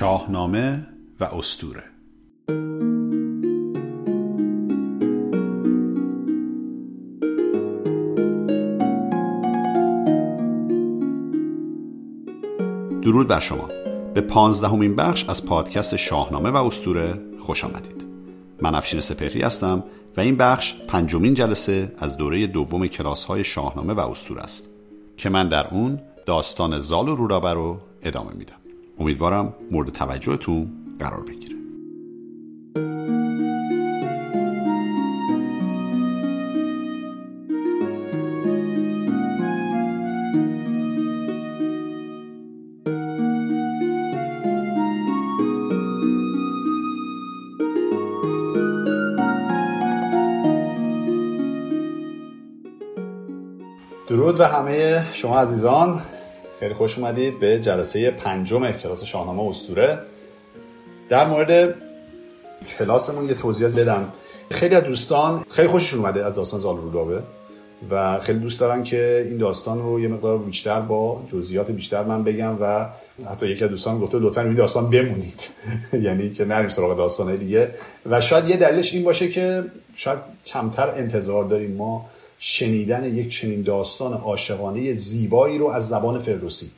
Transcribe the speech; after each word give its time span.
شاهنامه 0.00 0.86
و 1.20 1.24
استوره 1.24 1.82
درود 13.02 13.28
بر 13.28 13.40
شما. 13.40 13.68
به 14.14 14.20
پانزدهمین 14.20 14.96
بخش 14.96 15.24
از 15.28 15.46
پادکست 15.46 15.96
شاهنامه 15.96 16.50
و 16.50 16.56
استوره 16.56 17.20
خوش 17.38 17.64
آمدید. 17.64 18.04
من 18.62 18.74
افشین 18.74 19.00
سپهری 19.00 19.42
هستم 19.42 19.84
و 20.16 20.20
این 20.20 20.36
بخش 20.36 20.74
پنجمین 20.88 21.34
جلسه 21.34 21.94
از 21.98 22.16
دوره 22.16 22.46
دوم 22.46 22.86
کلاس 22.86 23.24
های 23.24 23.44
شاهنامه 23.44 23.92
و 23.92 24.00
استوره 24.00 24.42
است 24.42 24.68
که 25.16 25.28
من 25.28 25.48
در 25.48 25.68
اون 25.68 26.00
داستان 26.26 26.78
زال 26.78 27.08
و 27.08 27.14
رو 27.54 27.80
ادامه 28.02 28.32
میدم. 28.32 28.59
امیدوارم 29.00 29.54
مورد 29.70 29.88
توجهتون 29.88 30.70
قرار 30.98 31.20
بگیره. 31.20 31.56
درود 54.08 54.38
به 54.38 54.48
همه 54.48 55.06
شما 55.12 55.38
عزیزان. 55.38 56.00
خیلی 56.60 56.74
خوش 56.74 56.98
اومدید 56.98 57.40
به 57.40 57.60
جلسه 57.60 58.10
پنجم 58.10 58.72
کلاس 58.72 59.04
شاهنامه 59.04 59.48
استوره. 59.48 59.98
در 61.08 61.28
مورد 61.28 61.74
کلاسمون 62.78 63.28
یه 63.28 63.34
توضیحات 63.34 63.74
بدم 63.74 64.12
خیلی 64.50 64.74
از 64.74 64.84
دوستان 64.84 65.44
خیلی 65.50 65.68
خوششون 65.68 66.00
اومده 66.00 66.26
از 66.26 66.34
داستان 66.34 66.60
زال 66.60 66.76
رودابه 66.76 67.22
و 67.90 68.18
خیلی 68.18 68.38
دوست 68.38 68.60
دارن 68.60 68.82
که 68.82 69.26
این 69.28 69.38
داستان 69.38 69.82
رو 69.82 70.00
یه 70.00 70.08
مقدار 70.08 70.38
بیشتر 70.38 70.80
با 70.80 71.22
جزئیات 71.32 71.70
بیشتر 71.70 72.02
من 72.02 72.24
بگم 72.24 72.56
و 72.60 72.86
حتی 73.30 73.48
یکی 73.48 73.64
از 73.64 73.70
دوستان 73.70 73.98
گفته 73.98 74.18
لطفا 74.18 74.42
این 74.42 74.54
داستان 74.54 74.90
بمونید. 74.90 75.48
یعنی 76.06 76.30
که 76.30 76.44
نریم 76.44 76.68
سراغ 76.68 76.96
داستانهای 76.96 77.38
دیگه. 77.38 77.70
و 78.06 78.20
شاید 78.20 78.48
یه 78.48 78.56
دلیلش 78.56 78.94
این 78.94 79.04
باشه 79.04 79.28
که 79.28 79.64
شاید 79.96 80.18
کمتر 80.46 80.90
انتظار 80.90 81.44
داریم 81.44 81.76
ما 81.76 82.10
شنیدن 82.40 83.14
یک 83.14 83.40
چنین 83.40 83.62
داستان 83.62 84.12
عاشقانه 84.12 84.92
زیبایی 84.92 85.58
رو 85.58 85.68
از 85.68 85.88
زبان 85.88 86.20
فردوسی. 86.20 86.70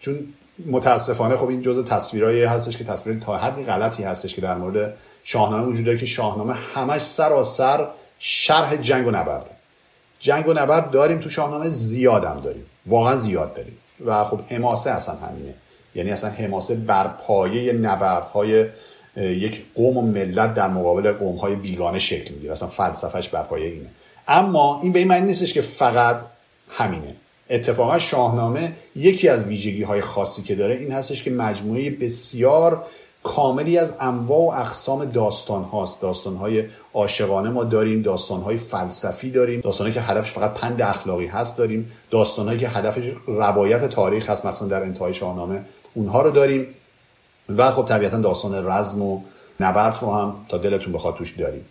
چون 0.00 0.18
متاسفانه 0.66 1.36
خب 1.36 1.48
این 1.48 1.62
جزء 1.62 1.82
تصویرایی 1.82 2.42
هستش 2.42 2.76
که 2.76 2.84
تصویر 2.84 3.18
تا 3.18 3.38
حدی 3.38 3.64
غلطی 3.64 4.02
هستش 4.02 4.34
که 4.34 4.40
در 4.40 4.54
مورد 4.54 4.96
شاهنامه 5.24 5.66
وجود 5.66 5.84
داره 5.84 5.98
که 5.98 6.06
شاهنامه 6.06 6.52
همش 6.52 7.02
سراسر 7.02 7.88
شرح 8.18 8.76
جنگ 8.76 9.06
و 9.06 9.10
نبرده 9.10 9.50
جنگ 10.18 10.48
و 10.48 10.52
نبرد 10.52 10.90
داریم 10.90 11.18
تو 11.18 11.30
شاهنامه 11.30 11.68
زیادم 11.68 12.40
داریم. 12.44 12.66
واقعا 12.86 13.16
زیاد 13.16 13.54
داریم. 13.54 13.78
و 14.06 14.24
خب 14.24 14.40
حماسه 14.50 14.90
اصلا 14.90 15.14
همینه. 15.14 15.54
یعنی 15.94 16.10
اصلا 16.10 16.30
حماسه 16.30 16.74
بر 16.74 17.08
پایه 17.08 17.72
نبردهای 17.72 18.66
یک 19.16 19.64
قوم 19.74 19.96
و 19.96 20.02
ملت 20.02 20.54
در 20.54 20.68
مقابل 20.68 21.12
قوم 21.12 21.36
های 21.36 21.54
بیگانه 21.54 21.98
شکل 21.98 22.34
می‌گیره. 22.34 22.52
اصلا 22.52 22.68
فلسفهش 22.68 23.28
بر 23.28 23.42
پایه 23.42 23.66
اینه. 23.66 23.88
اما 24.28 24.80
این 24.82 24.92
به 24.92 24.98
این 24.98 25.08
معنی 25.08 25.26
نیستش 25.26 25.52
که 25.52 25.60
فقط 25.60 26.22
همینه. 26.70 27.14
اتفاقا 27.50 27.98
شاهنامه 27.98 28.72
یکی 28.96 29.28
از 29.28 29.44
ویژگی 29.44 29.82
های 29.82 30.00
خاصی 30.00 30.42
که 30.42 30.54
داره 30.54 30.74
این 30.74 30.92
هستش 30.92 31.22
که 31.22 31.30
مجموعه 31.30 31.90
بسیار 31.90 32.84
کاملی 33.22 33.78
از 33.78 33.96
انواع 34.00 34.38
و 34.38 34.60
اقسام 34.60 35.04
داستان 35.04 35.64
هاست 35.64 36.02
داستان 36.02 36.36
های 36.36 36.64
عاشقانه 36.94 37.50
ما 37.50 37.64
داریم 37.64 38.02
داستان 38.02 38.42
های 38.42 38.56
فلسفی 38.56 39.30
داریم 39.30 39.60
داستان 39.60 39.92
که 39.92 40.00
هدفش 40.00 40.30
فقط 40.30 40.54
پند 40.54 40.82
اخلاقی 40.82 41.26
هست 41.26 41.58
داریم 41.58 41.92
داستان 42.10 42.58
که 42.58 42.68
هدفش 42.68 43.12
روایت 43.26 43.84
تاریخ 43.88 44.30
هست 44.30 44.46
مثلا 44.46 44.68
در 44.68 44.82
انتهای 44.82 45.14
شاهنامه 45.14 45.64
اونها 45.94 46.22
رو 46.22 46.30
داریم. 46.30 46.66
و 47.48 47.70
خب 47.70 47.84
طبیعتا 47.84 48.16
داستان 48.16 48.66
رزم 48.66 49.02
و 49.02 49.20
نبرد 49.60 49.98
رو 50.00 50.14
هم 50.14 50.34
تا 50.48 50.58
دلتون 50.58 50.92
بخواد 50.92 51.14
توش 51.14 51.32
داریم. 51.32 51.64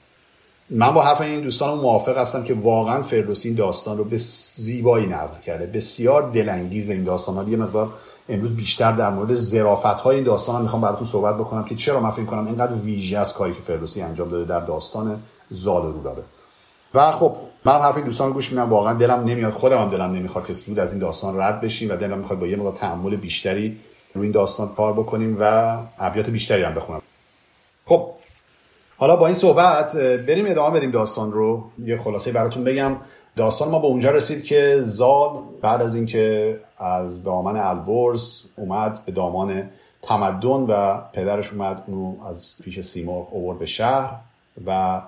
من 0.69 0.93
با 0.93 1.01
حرف 1.01 1.21
این 1.21 1.41
دوستان 1.41 1.77
موافق 1.77 2.17
هستم 2.17 2.43
که 2.43 2.53
واقعا 2.53 3.01
فردوسی 3.01 3.47
این 3.47 3.57
داستان 3.57 3.97
رو 3.97 4.03
به 4.03 4.17
زیبایی 4.17 5.05
نقل 5.05 5.41
کرده. 5.45 5.65
بسیار 5.65 6.31
دلانگیز 6.31 6.89
این 6.89 7.03
داستان 7.03 7.47
یه 7.47 7.57
مقدار 7.57 7.89
امروز 8.29 8.55
بیشتر 8.55 8.91
در 8.91 9.09
مورد 9.09 9.33
ظرافت 9.33 9.85
های 9.85 10.15
این 10.15 10.25
داستان 10.25 10.55
هم 10.55 10.61
می‌خوام 10.61 10.81
براتون 10.81 11.07
صحبت 11.07 11.35
بکنم 11.35 11.63
که 11.63 11.75
چرا 11.75 11.99
من 11.99 12.09
فکر 12.09 12.25
کنم 12.25 12.45
اینقدر 12.45 12.73
ویژه 12.73 13.17
از 13.17 13.33
کاری 13.33 13.53
که 13.53 13.61
فردوسی 13.61 14.01
انجام 14.01 14.29
داده 14.29 14.45
در 14.45 14.59
داستان 14.59 15.19
زال 15.49 15.81
رو 15.81 16.03
داره. 16.03 16.23
و 16.93 17.11
خب 17.11 17.35
من 17.65 17.79
حرف 17.79 17.95
این 17.95 18.05
دوستان 18.05 18.31
گوش 18.31 18.51
میدم. 18.51 18.69
واقعا 18.69 18.93
دلم 18.93 19.23
نمیاد 19.23 19.53
خودم 19.53 19.77
هم 19.77 19.89
دلم 19.89 20.11
نمی‌خواد 20.11 20.45
که 20.47 20.53
زود 20.53 20.79
از 20.79 20.91
این 20.91 20.99
داستان 20.99 21.39
رد 21.39 21.61
بشیم 21.61 21.91
و 21.91 21.95
دلم 21.95 22.17
می‌خواد 22.17 22.39
با 22.39 22.47
یه 22.47 22.55
مقدار 22.55 22.73
تحمل 22.73 23.15
بیشتری 23.15 23.77
رو 24.15 24.21
این 24.21 24.31
داستان 24.31 24.69
کار 24.77 24.93
بکنیم 24.93 25.37
و 25.39 25.77
ابیات 25.99 26.29
بیشتری 26.29 26.63
هم 26.63 26.73
بخونم. 26.75 27.01
خب 27.85 28.09
حالا 28.97 29.15
با 29.15 29.25
این 29.25 29.35
صحبت 29.35 29.95
بریم 29.97 30.45
ادامه 30.47 30.77
بدیم 30.77 30.91
داستان 30.91 31.31
رو. 31.31 31.63
یه 31.85 31.97
خلاصه 31.97 32.31
براتون 32.31 32.63
بگم. 32.63 32.95
داستان 33.35 33.69
ما 33.69 33.79
به 33.79 33.87
اونجا 33.87 34.11
رسید 34.11 34.43
که 34.43 34.77
زال 34.81 35.37
بعد 35.61 35.81
از 35.81 35.95
اینکه 35.95 36.55
از 36.77 37.23
دامن 37.23 37.57
البرز 37.57 38.43
اومد 38.55 38.99
به 39.05 39.11
دامان 39.11 39.69
تمدن 40.01 40.49
و 40.49 40.97
پدرش 41.13 41.53
اومد 41.53 41.83
اونو 41.87 42.15
از 42.29 42.55
پیش 42.63 42.81
سیمرغ 42.81 43.27
اوورد 43.31 43.59
به 43.59 43.65
شهر 43.65 44.11
و 44.65 45.01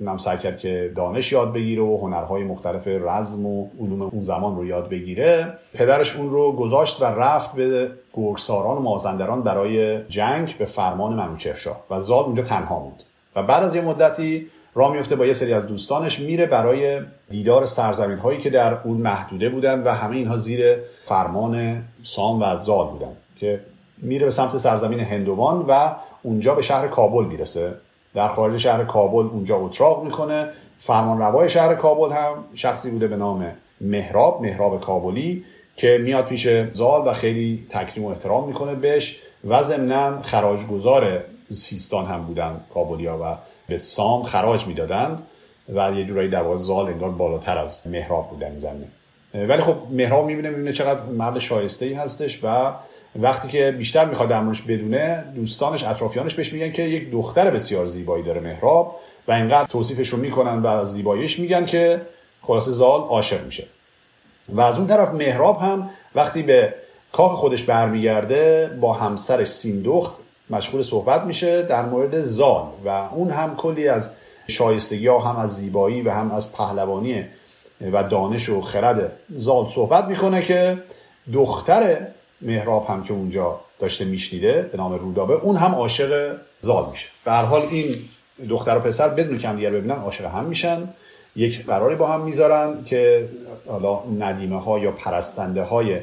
اونم 0.00 0.18
سعی 0.18 0.38
کرد 0.38 0.58
که 0.58 0.92
دانش 0.96 1.32
یاد 1.32 1.52
بگیره 1.52 1.82
و 1.82 1.98
هنرهای 2.02 2.44
مختلف 2.44 2.86
رزم 2.86 3.46
و 3.46 3.68
علوم 3.80 4.02
اون 4.02 4.22
زمان 4.22 4.56
رو 4.56 4.66
یاد 4.66 4.88
بگیره. 4.88 5.58
پدرش 5.74 6.16
اون 6.16 6.30
رو 6.30 6.52
گذاشت 6.52 7.02
و 7.02 7.04
رفت 7.04 7.56
به 7.56 7.90
گرگساران 8.14 8.76
و 8.76 8.80
مازندران 8.80 9.42
برای 9.42 10.04
جنگ 10.04 10.56
به 10.58 10.64
فرمان 10.64 11.12
منوچهرشاه 11.12 11.80
و 11.90 12.00
زال 12.00 12.24
اونجا 12.24 12.42
تنها 12.42 12.78
موند. 12.78 13.02
و 13.36 13.42
بعد 13.42 13.62
از 13.62 13.76
یه 13.76 13.82
مدتی 13.82 14.46
راه 14.74 14.92
میفته 14.92 15.16
با 15.16 15.26
یه 15.26 15.32
سری 15.32 15.52
از 15.52 15.66
دوستانش 15.66 16.20
میره 16.20 16.46
برای 16.46 17.00
دیدار 17.28 17.66
سرزمین 17.66 18.18
هایی 18.18 18.38
که 18.38 18.50
در 18.50 18.78
اون 18.84 18.96
محدوده 18.96 19.48
بودن 19.48 19.82
و 19.82 19.94
همه 19.94 20.16
اینها 20.16 20.36
زیر 20.36 20.76
فرمان 21.04 21.82
سام 22.02 22.42
و 22.42 22.56
زال 22.56 22.86
بودن 22.86 23.12
که 23.36 23.60
میره 23.98 24.24
به 24.24 24.30
سمت 24.30 24.58
سرزمین 24.58 25.00
هندوان 25.00 25.64
و 25.68 25.94
اونجا 26.22 26.54
به 26.54 26.62
شهر 26.62 26.88
کابل 26.88 27.24
می‌رسه. 27.24 27.74
در 28.14 28.28
خارج 28.28 28.56
شهر 28.56 28.84
کابل 28.84 29.26
اونجا 29.26 29.56
اتراق 29.56 30.04
می‌کنه. 30.04 30.48
فرمان 30.78 31.18
روای 31.18 31.48
شهر 31.48 31.74
کابل 31.74 32.12
هم 32.12 32.44
شخصی 32.54 32.90
بوده 32.90 33.06
به 33.06 33.16
نام 33.16 33.52
مهراب 33.80 34.42
مهراب 34.42 34.80
کابلی 34.80 35.44
که 35.76 35.98
میاد 36.02 36.24
پیش 36.24 36.48
زال 36.72 37.08
و 37.08 37.12
خیلی 37.12 37.66
تکریم 37.70 38.04
و 38.04 38.08
احترام 38.08 38.46
می‌کنه 38.46 38.74
بهش 38.74 39.20
و 39.48 39.62
ضمنا 39.62 40.22
خراجگزار 40.22 41.24
سیستان 41.50 42.06
هم 42.06 42.22
بودن 42.22 42.60
کابلیا 42.74 43.18
و 43.22 43.36
به 43.68 43.78
سام 43.78 44.22
خراج 44.22 44.66
می‌دادند 44.66 45.22
و 45.74 45.92
یه 45.92 46.04
جورایی 46.04 46.28
در 46.28 46.56
زال 46.56 46.86
انگار 46.86 47.10
بالاتر 47.10 47.58
از 47.58 47.86
مهراب 47.86 48.30
بودن 48.30 48.56
زمین. 48.56 48.88
ولی 49.34 49.62
خب 49.62 49.76
مهراب 49.90 50.26
می‌بینه 50.26 50.50
می‌بینه 50.50 50.72
چقدر 50.72 51.02
مرد 51.02 51.38
شایسته 51.38 51.86
ای 51.86 51.94
هستش 51.94 52.40
و 52.44 52.72
وقتی 53.16 53.48
که 53.48 53.74
بیشتر 53.78 54.04
می‌خواد 54.04 54.28
در 54.28 54.40
بدونه 54.42 55.24
دوستانش 55.34 55.84
اطرافیانش 55.84 56.34
بهش 56.34 56.52
میگن 56.52 56.72
که 56.72 56.82
یک 56.82 57.10
دختر 57.10 57.50
بسیار 57.50 57.86
زیبایی 57.86 58.24
داره 58.24 58.40
مهراب 58.40 59.00
و 59.28 59.32
اینقدر 59.32 59.68
توصیفش 59.68 60.08
رو 60.08 60.18
می‌کنن 60.18 60.62
و 60.62 60.84
زیباییش 60.84 61.38
میگن 61.38 61.64
که 61.64 62.00
خلاص 62.42 62.68
زال 62.68 63.00
عاشق 63.00 63.44
میشه. 63.44 63.64
و 64.48 64.60
از 64.60 64.78
اون 64.78 64.86
طرف 64.86 65.08
مهراب 65.08 65.60
هم 65.60 65.90
وقتی 66.14 66.42
به 66.42 66.74
کاخ 67.12 67.32
خودش 67.32 67.62
برمیگرده 67.62 68.70
با 68.80 68.92
همسرش 68.92 69.46
سیندخت 69.46 70.12
مشغول 70.50 70.82
صحبت 70.82 71.22
میشه 71.22 71.62
در 71.62 71.86
مورد 71.86 72.22
زال 72.22 72.66
و 72.84 72.88
اون 72.88 73.30
هم 73.30 73.56
کلی 73.56 73.88
از 73.88 74.10
شایستگی 74.48 75.06
ها 75.06 75.18
هم 75.18 75.36
از 75.36 75.56
زیبایی 75.56 76.02
و 76.02 76.10
هم 76.10 76.32
از 76.32 76.52
پهلوانی 76.52 77.24
و 77.92 78.02
دانش 78.02 78.48
و 78.48 78.60
خرد 78.60 79.12
زال 79.28 79.66
صحبت 79.66 80.04
می‌کنه 80.04 80.42
که 80.42 80.78
دختر 81.32 82.06
مهراب 82.42 82.86
هم 82.88 83.04
که 83.04 83.12
اونجا 83.12 83.60
داشته 83.80 84.04
میشنیده 84.04 84.62
به 84.72 84.78
نام 84.78 84.94
رودابه 84.94 85.34
اون 85.34 85.56
هم 85.56 85.74
عاشق 85.74 86.36
زال 86.60 86.90
میشه. 86.90 87.08
به 87.24 87.32
حال 87.32 87.62
این 87.70 87.94
دختر 88.48 88.76
و 88.76 88.80
پسر 88.80 89.08
بدون 89.08 89.38
که 89.38 89.48
هم 89.48 89.56
دیگر 89.56 89.70
ببینن 89.70 89.94
عاشق 89.94 90.24
هم 90.24 90.44
میشن. 90.44 90.88
یک 91.36 91.66
قراری 91.66 91.96
با 91.96 92.06
هم 92.06 92.20
می‌ذارن 92.20 92.84
که 92.84 93.28
حالا 93.68 94.00
ندیمه 94.18 94.62
ها 94.62 94.78
یا 94.78 94.92
پرستنده 94.92 95.62
های 95.62 96.00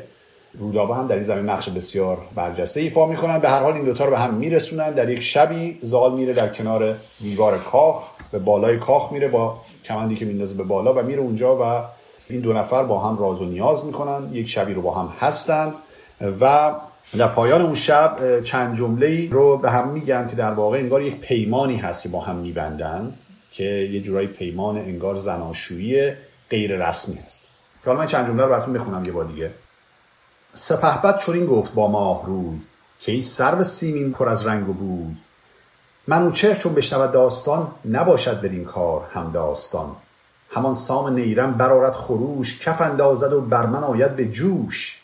رودابه 0.60 0.96
هم 0.96 1.08
در 1.08 1.16
این 1.16 1.24
زمین 1.24 1.50
نقش 1.50 1.70
بسیار 1.70 2.18
برجسته 2.36 2.82
ایفا 2.82 3.06
می‌کنن. 3.06 3.40
به 3.40 3.50
هر 3.50 3.60
حال 3.60 3.74
این 3.74 3.86
دوتا 3.86 4.06
رو 4.06 4.12
به 4.12 4.20
هم 4.20 4.34
میرسونن. 4.34 4.92
در 4.92 5.10
یک 5.10 5.22
شبی 5.22 5.78
زال 5.82 6.14
میره 6.14 6.34
در 6.34 6.48
کنار 6.48 6.96
دیوار 7.20 7.58
کاخ 7.58 8.04
به 8.32 8.40
بالای 8.40 8.78
کاخ 8.78 9.12
میره 9.12 9.28
با 9.28 9.62
کمندی 9.86 10.16
که 10.16 10.26
میندازه 10.26 10.56
به 10.56 10.64
بالا 10.64 10.94
و 10.94 11.02
میره 11.02 11.22
اونجا 11.22 11.58
و 11.58 11.84
این 12.30 12.42
دو 12.42 12.54
نفر 12.54 12.84
با 12.84 13.00
هم 13.00 13.20
راز 13.20 13.42
و 13.42 13.46
نیاز 13.46 13.86
می‌کنن. 13.86 14.34
یک 14.34 14.50
شبی 14.50 14.74
رو 14.74 14.82
با 14.82 14.94
هم 14.94 15.14
هستند 15.20 15.74
و 16.42 16.74
در 17.18 17.28
پایان 17.28 17.62
اون 17.62 17.76
شب 17.76 18.42
چند 18.44 18.78
جمله 18.78 19.30
رو 19.32 19.58
به 19.58 19.72
هم 19.72 19.88
میگن 19.90 20.28
که 20.30 20.36
در 20.36 20.52
واقع 20.52 20.78
انگار 20.78 21.02
یک 21.02 21.20
پیمانی 21.20 21.78
هست 21.78 22.04
که 22.04 22.10
با 22.10 22.22
هم 22.22 22.36
میبندن 22.36 23.14
که 23.52 23.64
یه 23.64 24.02
جورایی 24.02 24.28
پیمان 24.28 24.78
انگار 24.78 25.16
زناشویی 25.16 26.12
غیر 26.50 26.88
رسمی 26.88 27.16
هست. 27.26 27.50
حالا 27.86 28.00
من 28.00 28.06
چند 28.06 28.28
جمله 28.28 28.44
رو 28.44 28.50
براتون 28.50 28.74
می‌خونم 28.74 29.04
یه 29.06 29.12
بار 29.12 29.26
دیگه. 29.26 29.52
سپهبد 30.54 31.18
چون 31.18 31.36
این 31.36 31.46
گفت 31.46 31.74
با 31.74 31.88
ماه 31.88 32.26
روی 32.26 32.60
که 33.00 33.12
ای 33.12 33.22
سر 33.22 33.64
سیمین 33.64 34.12
پر 34.12 34.30
از 34.30 34.46
رنگ 34.46 34.70
و 34.70 34.74
بوی. 34.74 35.16
منوچهر 36.08 36.54
چون 36.54 36.74
بشنود 36.74 37.12
داستان 37.12 37.72
نباشد 37.86 38.42
بدین 38.42 38.66
کار 38.66 39.08
هم 39.14 39.32
داستان. 39.32 39.96
همان 40.50 40.74
سام 40.74 41.14
نیرم 41.14 41.54
برارد 41.54 41.94
خروش 41.94 42.60
کف 42.60 42.82
اندازد 42.82 43.34
و 43.34 43.42
بر 43.42 43.66
من 43.66 43.84
آید 43.84 44.16
به 44.16 44.26
جوش. 44.26 45.02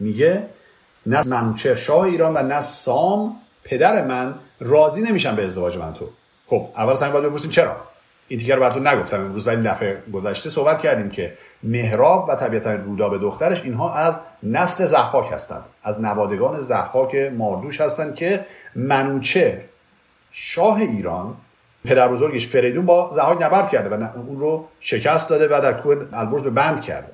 میگه 0.00 0.46
نه 1.06 1.28
منوچهر 1.28 1.74
شاه 1.74 2.00
ایران 2.00 2.36
و 2.36 2.42
نه 2.42 2.62
سام 2.62 3.36
پدر 3.64 4.06
من 4.06 4.34
راضی 4.60 5.02
نمیشن 5.02 5.36
به 5.36 5.44
ازدواج 5.44 5.78
من 5.78 5.94
تو. 5.94 6.08
خب 6.46 6.68
اول 6.76 6.94
سعی 6.94 7.12
باید 7.12 7.24
بپرسیم 7.24 7.50
چرا؟ 7.50 7.76
این 8.30 8.38
تیکر 8.38 8.54
رو 8.54 8.60
براتون 8.60 8.86
نگفتم 8.86 9.20
امروز 9.20 9.46
ولی 9.46 9.68
دفعه 9.68 10.02
گذشته 10.12 10.50
صحبت 10.50 10.80
کردیم 10.80 11.10
که 11.10 11.32
مهراب 11.62 12.28
و 12.28 12.34
طبیعتا 12.34 12.76
به 13.08 13.18
دخترش 13.18 13.62
اینها 13.62 13.94
از 13.94 14.20
نسل 14.42 14.86
زحاک 14.86 15.32
هستند. 15.32 15.64
از 15.82 16.00
نوادگان 16.00 16.58
زحاک 16.58 17.14
ماردوش 17.14 17.80
هستند 17.80 18.14
که 18.14 18.46
منوچه 18.76 19.64
شاه 20.32 20.76
ایران 20.76 21.36
پدر 21.84 22.08
بزرگش 22.08 22.48
فریدون 22.48 22.86
با 22.86 23.10
زحاک 23.12 23.42
نبرد 23.42 23.70
کرده 23.70 23.96
و 23.96 24.08
اون 24.28 24.40
رو 24.40 24.68
شکست 24.80 25.30
داده 25.30 25.46
و 25.46 25.60
در 25.60 25.72
کوه 25.72 26.06
البرز 26.12 26.42
به 26.42 26.50
بند 26.50 26.82
کرده. 26.82 27.12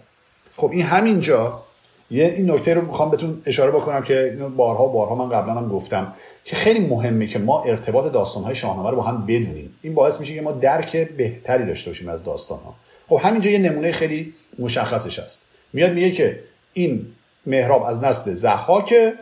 خب 0.56 0.70
این 0.72 0.82
همینجا 0.82 1.62
یه 2.10 2.34
این 2.36 2.50
نکته 2.50 2.74
رو 2.74 2.86
می‌خوام 2.86 3.10
بهتون 3.10 3.42
اشاره 3.46 3.70
بکنم 3.70 4.02
که 4.02 4.24
اینو 4.24 4.48
بارها 4.48 4.86
بارها 4.86 5.14
من 5.14 5.28
قبلا 5.28 5.54
هم 5.54 5.68
گفتم 5.68 6.12
که 6.44 6.56
خیلی 6.56 6.86
مهمه 6.86 7.26
که 7.26 7.38
ما 7.38 7.62
ارتباط 7.62 8.12
داستانهای 8.12 8.54
شاهنامه 8.54 8.90
رو 8.90 8.96
با 8.96 9.02
هم 9.02 9.26
بدونیم. 9.26 9.74
این 9.82 9.94
باعث 9.94 10.20
میشه 10.20 10.34
که 10.34 10.40
ما 10.40 10.52
درک 10.52 10.96
بهتری 10.96 11.66
داشته 11.66 11.90
باشیم 11.90 12.08
از 12.08 12.24
داستانها. 12.24 12.74
خب 13.08 13.20
همینجا 13.22 13.50
یه 13.50 13.58
نمونه 13.58 13.92
خیلی 13.92 14.34
مشخصش 14.58 15.18
هست. 15.18 15.46
میاد 15.72 15.92
میگه 15.92 16.10
که 16.10 16.40
این 16.72 17.06
مهراب 17.46 17.82
از 17.82 18.04
نسل 18.04 18.34
زحاکه 18.34 19.12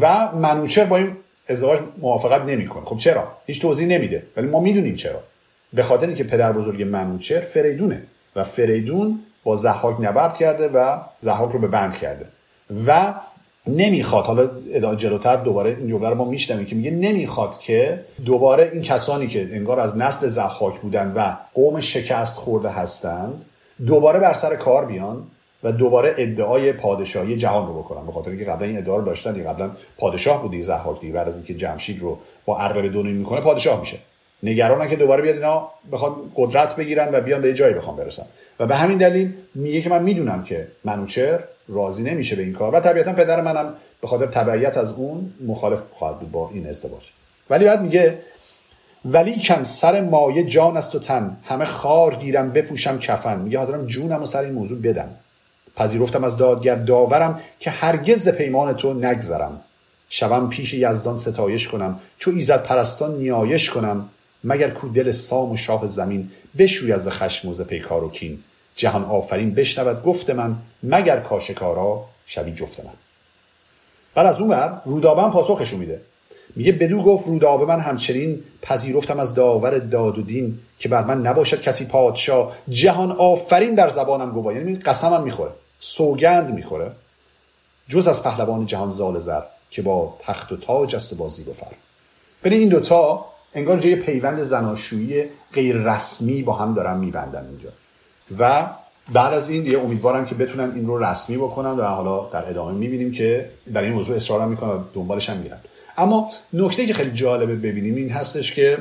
و 0.00 0.32
منوچر 0.36 0.84
با 0.84 0.96
این 0.96 1.16
ازدواج 1.48 1.80
موافقت 1.98 2.42
نمی‌کنه. 2.42 2.84
خب 2.84 2.98
چرا؟ 2.98 3.28
هیچ 3.46 3.62
توضیح 3.62 3.86
نمیده. 3.86 4.22
ولی 4.36 4.46
ما 4.46 4.60
می‌دونیم 4.60 4.96
چرا. 4.96 5.22
به 5.72 5.82
خاطر 5.82 6.06
اینکه 6.06 6.24
پدر 6.24 6.52
بزرگ 6.52 6.82
منوچر 6.82 7.40
فریدونه 7.40 8.02
و 8.36 8.42
فریدون 8.42 9.20
با 9.44 9.56
زحاک 9.56 9.96
نبرد 10.00 10.36
کرده 10.36 10.68
و 10.68 10.98
زحاک 11.22 11.52
رو 11.52 11.58
به 11.58 11.66
بند 11.66 11.98
کرده. 11.98 12.26
و 12.86 13.14
نمی‌خواد 13.66 14.24
حالا 14.24 14.50
ادامه 14.72 14.96
جلوتر 14.96 15.36
دوباره 15.36 15.70
این 15.70 15.88
جمله 15.88 16.08
رو 16.08 16.14
ما 16.14 16.24
میشنویم 16.24 16.66
که 16.66 16.76
میگه 16.76 16.90
نمی‌خواد 16.90 17.58
که 17.58 18.04
دوباره 18.24 18.70
این 18.72 18.82
کسانی 18.82 19.26
که 19.26 19.48
انگار 19.52 19.80
از 19.80 19.96
نسل 19.96 20.26
زحاک 20.26 20.80
بودن 20.80 21.12
و 21.16 21.36
قوم 21.54 21.80
شکست 21.80 22.38
خورده 22.38 22.68
هستند 22.68 23.44
دوباره 23.86 24.18
بر 24.18 24.32
سر 24.32 24.56
کار 24.56 24.86
بیان 24.86 25.22
و 25.62 25.72
دوباره 25.72 26.14
ادعای 26.18 26.72
پادشاهی 26.72 27.36
جهان 27.36 27.66
رو 27.66 27.78
بکنن. 27.78 28.06
به 28.06 28.12
خاطر 28.12 28.30
اینکه 28.30 28.44
قبلا 28.44 28.66
این 28.66 28.78
ادعا 28.78 28.96
رو 28.96 29.04
داشتن 29.04 29.44
قبلا 29.44 29.70
پادشاه 29.98 30.42
بودی 30.42 30.62
زحاک 30.62 31.00
دیگه 31.00 31.12
بعد 31.12 31.28
از 31.28 31.36
اینکه 31.36 31.54
جمشید 31.54 32.00
رو 32.00 32.18
با 32.44 32.58
عرقه 32.58 32.88
دونی 32.88 33.12
می‌کنه 33.12 33.40
پادشاه 33.40 33.80
میشه. 33.80 33.98
نگرانن 34.42 34.88
که 34.88 34.96
دوباره 34.96 35.22
بیاد 35.22 35.34
اینا 35.34 35.70
بخواد 35.92 36.14
قدرت 36.36 36.76
بگیرن 36.76 37.14
و 37.14 37.20
بیان 37.20 37.42
به 37.42 37.54
جایی 37.54 37.74
بخوام 37.74 37.96
برسن. 37.96 38.26
و 38.60 38.66
به 38.66 38.76
همین 38.76 38.98
دلیل 38.98 39.32
میگه 39.54 39.80
که 39.80 39.90
من 39.90 40.02
می‌دونم 40.02 40.42
که 40.42 40.68
منوچر 40.84 41.40
راضی 41.68 42.02
نمیشه 42.02 42.36
به 42.36 42.42
این 42.42 42.52
کار 42.52 42.74
و 42.74 42.80
طبیعتا 42.80 43.12
پدر 43.12 43.40
منم 43.40 43.74
به 44.00 44.06
خاطر 44.06 44.26
تبعیت 44.26 44.78
از 44.78 44.92
اون 44.92 45.32
مخالف 45.46 45.82
خواهد 45.92 46.18
بود 46.18 46.30
با 46.30 46.50
این 46.54 46.66
ازدواج. 46.66 47.02
ولی 47.50 47.64
بعد 47.64 47.82
میگه 47.82 48.18
ولی 49.04 49.40
کن 49.42 49.62
سر 49.62 50.00
مایه 50.00 50.44
جان 50.44 50.76
است 50.76 50.94
و 50.94 50.98
تن 50.98 51.36
همه 51.44 51.64
خار 51.64 52.14
گیرم 52.14 52.52
بپوشم 52.52 52.98
کفن. 52.98 53.40
میگه 53.40 53.58
حاضرم 53.58 53.86
جونم 53.86 54.22
و 54.22 54.26
سر 54.26 54.40
این 54.40 54.52
موضوع 54.52 54.78
بدم. 54.78 55.08
پذیرفتم 55.76 56.24
از 56.24 56.36
دادگر 56.36 56.74
داورم 56.74 57.40
که 57.60 57.70
هرگز 57.70 58.28
پیمان 58.28 58.76
تو 58.76 58.94
نگذرم. 58.94 59.60
شوم 60.08 60.48
پیش 60.48 60.74
یزدان 60.74 61.16
ستایش 61.16 61.68
کنم 61.68 62.00
چو 62.18 62.30
ایزد 62.30 62.62
پرستان 62.62 63.18
نیایش 63.18 63.70
کنم. 63.70 64.08
مگر 64.44 64.70
کو 64.70 64.88
دل 64.88 65.12
سام 65.12 65.50
و 65.50 65.56
شاه 65.56 65.86
زمین 65.86 66.30
بشوی 66.58 66.92
از 66.92 67.08
خشم 67.08 67.48
و 67.48 67.54
پیکار 67.64 68.04
و 68.04 68.10
کین؟ 68.10 68.38
جهان 68.76 69.04
آفرین 69.04 69.54
بشنود 69.54 70.02
گفت 70.02 70.30
من 70.30 70.56
مگر 70.82 71.20
کاشکارا 71.20 72.04
شوی 72.26 72.52
جفت 72.52 72.80
من. 72.80 72.92
بعد 74.14 74.26
از 74.26 74.40
اون 74.40 74.50
بر 74.50 74.80
رودابه 74.84 75.22
پاسخشو 75.22 75.76
میده. 75.76 76.00
میگه 76.56 76.72
بدو 76.72 77.02
گفت 77.02 77.26
رودابه 77.26 77.64
من 77.64 77.80
همچنین 77.80 78.42
پذیرفتم 78.62 79.18
از 79.18 79.34
داور 79.34 79.78
داد 79.78 80.18
و 80.18 80.22
دین 80.22 80.58
که 80.78 80.88
بر 80.88 81.04
من 81.04 81.26
نباشد 81.26 81.62
کسی 81.62 81.86
پادشاه. 81.86 82.56
جهان 82.68 83.12
آفرین 83.12 83.74
در 83.74 83.88
زبانم 83.88 84.30
گواه 84.30 84.54
یعنی 84.54 84.76
قسمم 84.76 85.22
می‌خوره 85.22 85.50
سوگند 85.80 86.54
می‌خوره. 86.54 86.92
جز 87.88 88.08
از 88.08 88.22
پهلوان 88.22 88.66
جهان 88.66 88.90
زال 88.90 89.18
زر 89.18 89.42
که 89.70 89.82
با 89.82 90.16
تخت 90.20 90.52
و 90.52 90.56
تاج 90.56 90.96
است 90.96 91.12
و 91.12 91.16
بازی 91.16 91.44
بفر 91.44 91.66
ببین 92.44 92.60
این 92.60 92.68
دوتا 92.68 93.26
انگار 93.54 93.78
جای 93.78 93.96
پیوند 93.96 94.42
زناشویی 94.42 95.24
غیر 95.52 95.76
رسمی 95.76 96.42
با 96.42 96.52
هم 96.52 96.74
دارن 96.74 96.98
میبندن 96.98 97.46
اینجا. 97.46 97.68
و 98.38 98.70
بعد 99.12 99.34
از 99.34 99.50
این 99.50 99.62
دیگه 99.62 99.78
امیدوارم 99.78 100.24
که 100.24 100.34
بتونن 100.34 100.72
این 100.74 100.86
رو 100.86 101.04
رسمی 101.04 101.36
بکنن 101.36 101.70
و 101.70 101.82
حالا 101.82 102.28
در 102.32 102.50
ادامه 102.50 102.72
می‌بینیم 102.72 103.12
که 103.12 103.50
در 103.74 103.82
این 103.82 103.92
موضوع 103.92 104.16
اصرار 104.16 104.46
می‌کنن 104.46 104.70
و 104.70 104.78
دنبالش 104.94 105.30
هم 105.30 105.36
میرن 105.36 105.58
اما 105.98 106.30
نکته 106.52 106.86
که 106.86 106.94
خیلی 106.94 107.10
جالبه 107.10 107.56
ببینیم 107.56 107.94
این 107.94 108.10
هستش 108.10 108.54
که 108.54 108.78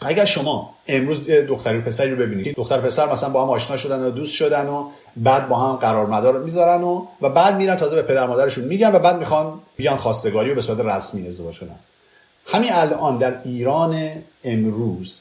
اگر 0.00 0.24
شما 0.24 0.74
امروز 0.86 1.30
دختری 1.30 1.80
پسری 1.80 2.10
رو 2.10 2.16
ببینید 2.16 2.56
دختر 2.56 2.80
پسر 2.80 3.12
مثلا 3.12 3.28
با 3.28 3.42
هم 3.42 3.50
آشنا 3.50 3.76
شدن 3.76 4.02
و 4.02 4.10
دوست 4.10 4.34
شدن 4.34 4.66
و 4.66 4.90
بعد 5.16 5.48
با 5.48 5.58
هم 5.58 5.76
قرار 5.76 6.06
مدار 6.06 6.42
می‌ذارن 6.42 6.82
و 6.82 7.06
و 7.22 7.28
بعد 7.28 7.56
میرن 7.56 7.76
تازه 7.76 7.96
به 7.96 8.02
پدر 8.02 8.26
مادرشون 8.26 8.64
میگن 8.64 8.92
و 8.92 8.98
بعد 8.98 9.18
می‌خوان 9.18 9.60
بیان 9.76 9.96
خواستگاری 9.96 10.50
و 10.50 10.54
به 10.54 10.60
صورت 10.60 10.80
رسمی 10.80 11.28
ازدواج 11.28 11.60
کنن. 11.60 11.78
همین 12.46 12.72
الان 12.72 13.18
در 13.18 13.42
ایران 13.44 14.10
امروز 14.44 15.20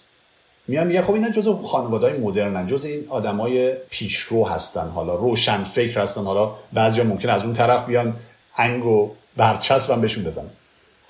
میان 0.68 0.88
میگن 0.88 1.02
خب 1.02 1.14
اینا 1.14 1.30
جزء 1.30 1.54
خانواده 1.54 2.08
های 2.08 2.18
مدرنن 2.18 2.68
جزء 2.68 2.88
این 2.88 3.06
آدمای 3.10 3.74
پیشرو 3.90 4.48
هستن. 4.48 4.88
حالا 4.88 5.16
روشن 5.16 5.64
فکر 5.64 6.02
هستن. 6.02 6.24
حالا 6.24 6.52
بعضیا 6.74 7.04
ممکن 7.04 7.30
از 7.30 7.44
اون 7.44 7.54
طرف 7.54 7.86
بیان 7.86 8.16
انگ 8.58 8.86
و 8.86 9.12
برچسبم 9.38 10.02
بهشون 10.02 10.24
بزنن. 10.24 10.50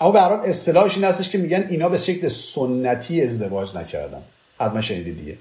اما 0.02 0.12
به 0.12 0.22
هر 0.22 0.30
حال 0.30 0.40
اصطلاحش 0.40 0.96
این 0.96 1.04
هستش 1.04 1.30
که 1.30 1.38
میگن 1.38 1.68
اینا 1.70 1.90
به 1.90 1.98
شکل 1.98 2.28
سنتی 2.28 3.22
ازدواج 3.22 3.78
نکردن. 3.78 4.22
حتما 4.60 4.82
شنیدید 4.82 5.18
دیگه. 5.18 5.38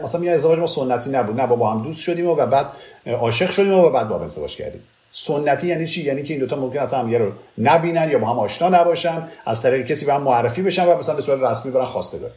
مثلا 0.00 0.20
میگن 0.20 0.32
ازدواج 0.32 0.58
ما 0.58 0.66
سنتی 0.66 1.10
نبود. 1.10 1.40
نه 1.40 1.46
با 1.46 1.72
هم 1.72 1.82
دوست 1.82 2.00
شدیم 2.02 2.26
و 2.26 2.34
بعد 2.34 2.66
عاشق 3.06 3.50
شدیم 3.50 3.74
و 3.74 3.90
بعد 3.90 4.08
با 4.08 4.18
هم 4.18 4.22
ازدواج 4.22 4.56
کردیم. 4.56 4.82
سنتی 5.10 5.66
یعنی 5.66 5.86
چی؟ 5.86 6.02
یعنی 6.02 6.22
که 6.22 6.34
این 6.34 6.40
دوتا 6.40 6.56
ممکن 6.56 6.78
اصلا 6.78 6.98
هم 6.98 7.14
رو 7.14 7.32
نبینن 7.58 8.10
یا 8.10 8.18
با 8.18 8.26
هم 8.26 8.38
آشنا 8.38 8.68
نباشن 8.68 9.28
از 9.46 9.62
طریق 9.62 9.86
کسی 9.86 10.06
به 10.06 10.14
هم 10.14 10.22
معرفی 10.22 10.62
بشن 10.62 10.86
و 10.86 10.98
مثلا 10.98 11.14
به 11.14 11.22
صورت 11.22 11.50
رسمی 11.50 11.72
برن 11.72 11.84
خواستگار 11.84 12.30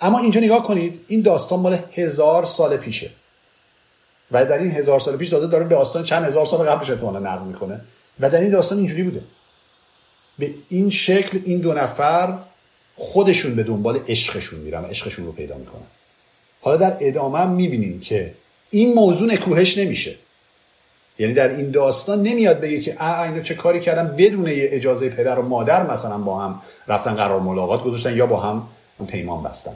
اما 0.00 0.18
اینجا 0.18 0.40
نگاه 0.40 0.66
کنید 0.66 1.00
این 1.08 1.22
داستان 1.22 1.60
مال 1.60 1.78
هزار 1.92 2.44
سال 2.44 2.76
پیشه. 2.76 3.10
و 4.30 4.44
در 4.44 4.58
این 4.58 4.70
هزار 4.70 5.00
سال 5.00 5.16
پیش 5.16 5.28
تازه 5.28 5.46
داره 5.46 5.68
داستان 5.68 6.04
چند 6.04 6.24
هزار 6.24 6.46
سال 6.46 6.68
قبلش 6.68 6.90
احتمالا 6.90 7.18
نقل 7.18 7.44
می‌کنه. 7.44 7.80
و 8.20 8.30
در 8.30 8.40
این 8.40 8.50
داستان 8.50 8.78
اینجوری 8.78 9.02
بوده. 9.02 9.22
به 10.38 10.54
این 10.68 10.90
شکل 10.90 11.38
این 11.44 11.58
دو 11.58 11.74
نفر 11.74 12.38
خودشون 12.96 13.56
به 13.56 13.62
دنبال 13.62 14.00
عشقشون 14.08 14.60
میرن 14.60 14.84
عشقشون 14.84 15.26
رو 15.26 15.32
پیدا 15.32 15.56
می‌کنن. 15.56 15.86
حالا 16.60 16.76
در 16.76 16.96
ادامه 17.00 17.46
می‌بینیم 17.46 18.00
که 18.00 18.34
این 18.70 18.94
موضوع 18.94 19.32
نکوهش 19.32 19.78
نمیشه. 19.78 20.14
یعنی 21.20 21.34
در 21.34 21.48
این 21.48 21.70
داستان 21.70 22.22
نمیاد 22.22 22.60
بگه 22.60 22.80
که 22.80 22.96
اه 22.98 23.20
اینو 23.20 23.42
چه 23.42 23.54
کاری 23.54 23.80
کردن 23.80 24.16
بدون 24.16 24.44
اجازه 24.48 25.08
پدر 25.08 25.38
و 25.38 25.42
مادر 25.42 25.90
مثلا 25.90 26.18
با 26.18 26.40
هم 26.40 26.62
رفتن 26.88 27.14
قرار 27.14 27.40
ملاقات 27.40 27.82
گذاشتن 27.82 28.16
یا 28.16 28.26
با 28.26 28.40
هم 28.40 28.68
پیمان 29.06 29.42
بستن. 29.42 29.72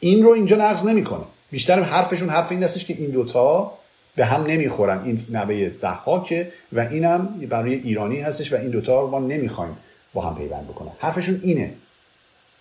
این 0.00 0.24
رو 0.24 0.30
اینجا 0.30 0.56
نقض 0.56 0.86
نمی‌کنه. 0.86 1.24
بیشتر 1.50 1.82
حرفشون 1.82 2.28
حرف 2.28 2.52
این 2.52 2.62
هستش 2.62 2.84
که 2.84 2.94
این 2.98 3.10
دوتا 3.10 3.72
به 4.16 4.24
هم 4.24 4.42
نمی‌خورن. 4.42 5.04
این 5.04 5.18
نوه 5.30 5.70
زحاکه 5.70 6.52
و 6.72 6.80
اینم 6.80 7.26
برای 7.48 7.74
ایرانی 7.74 8.20
هستش 8.20 8.52
و 8.52 8.56
این 8.56 8.70
دوتا 8.70 9.00
رو 9.00 9.10
ما 9.10 9.18
نمی‌خوایم 9.18 9.76
با 10.14 10.22
هم 10.22 10.36
پیوند 10.36 10.68
بکنن. 10.68 10.90
حرفشون 10.98 11.40
اینه. 11.42 11.72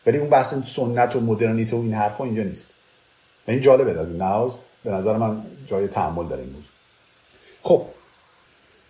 ولی 0.05 0.17
اون 0.17 0.29
بحث 0.29 0.53
سنت 0.53 1.15
و 1.15 1.19
مدرنیته 1.19 1.75
و 1.75 1.79
این 1.79 1.93
حرفا 1.93 2.23
اینجا 2.23 2.43
نیست. 2.43 2.73
و 3.47 3.51
این 3.51 3.61
جالبه. 3.61 3.99
از 3.99 4.09
این 4.09 4.51
به 4.83 4.91
نظر 4.91 5.17
من 5.17 5.41
جای 5.67 5.87
تعمل 5.87 6.27
داره 6.27 6.41
این 6.41 6.51
موضوع. 6.51 6.71
خب 7.63 7.85